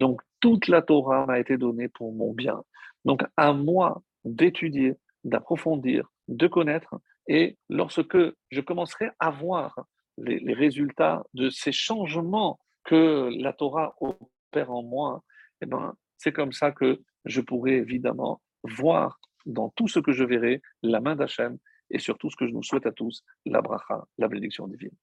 donc 0.00 0.20
toute 0.40 0.68
la 0.68 0.82
Torah 0.82 1.26
m'a 1.26 1.40
été 1.40 1.56
donnée 1.56 1.88
pour 1.88 2.12
mon 2.12 2.32
bien. 2.32 2.62
Donc, 3.04 3.22
à 3.36 3.52
moi 3.52 4.02
d'étudier, 4.24 4.94
d'approfondir, 5.24 6.08
de 6.28 6.46
connaître. 6.46 7.00
Et 7.26 7.58
lorsque 7.68 8.16
je 8.50 8.60
commencerai 8.60 9.10
à 9.18 9.30
voir 9.30 9.74
les, 10.18 10.54
résultats 10.54 11.24
de 11.34 11.50
ces 11.50 11.72
changements 11.72 12.58
que 12.88 13.28
la 13.38 13.52
Torah 13.52 13.94
opère 14.00 14.70
en 14.70 14.82
moi, 14.82 15.22
eh 15.60 15.66
ben, 15.66 15.94
c'est 16.16 16.32
comme 16.32 16.52
ça 16.52 16.72
que 16.72 17.02
je 17.26 17.42
pourrai 17.42 17.72
évidemment 17.72 18.40
voir 18.62 19.20
dans 19.44 19.68
tout 19.68 19.88
ce 19.88 20.00
que 20.00 20.12
je 20.12 20.24
verrai 20.24 20.62
la 20.82 21.00
main 21.00 21.14
d'Hachem 21.14 21.58
et 21.90 21.98
surtout 21.98 22.30
ce 22.30 22.36
que 22.36 22.46
je 22.46 22.52
nous 22.52 22.62
souhaite 22.62 22.86
à 22.86 22.92
tous, 22.92 23.22
la 23.44 23.60
bracha, 23.60 24.06
la 24.16 24.28
bénédiction 24.28 24.66
divine. 24.66 24.96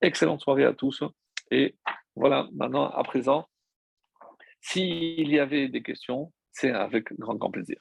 Excellente 0.00 0.40
soirée 0.40 0.64
à 0.64 0.72
tous. 0.72 1.04
Et 1.52 1.76
voilà, 2.16 2.48
maintenant, 2.52 2.90
à 2.90 3.04
présent, 3.04 3.48
s'il 4.60 5.30
y 5.30 5.38
avait 5.38 5.68
des 5.68 5.82
questions, 5.82 6.32
c'est 6.50 6.72
avec 6.72 7.12
grand, 7.16 7.36
grand 7.36 7.52
plaisir. 7.52 7.78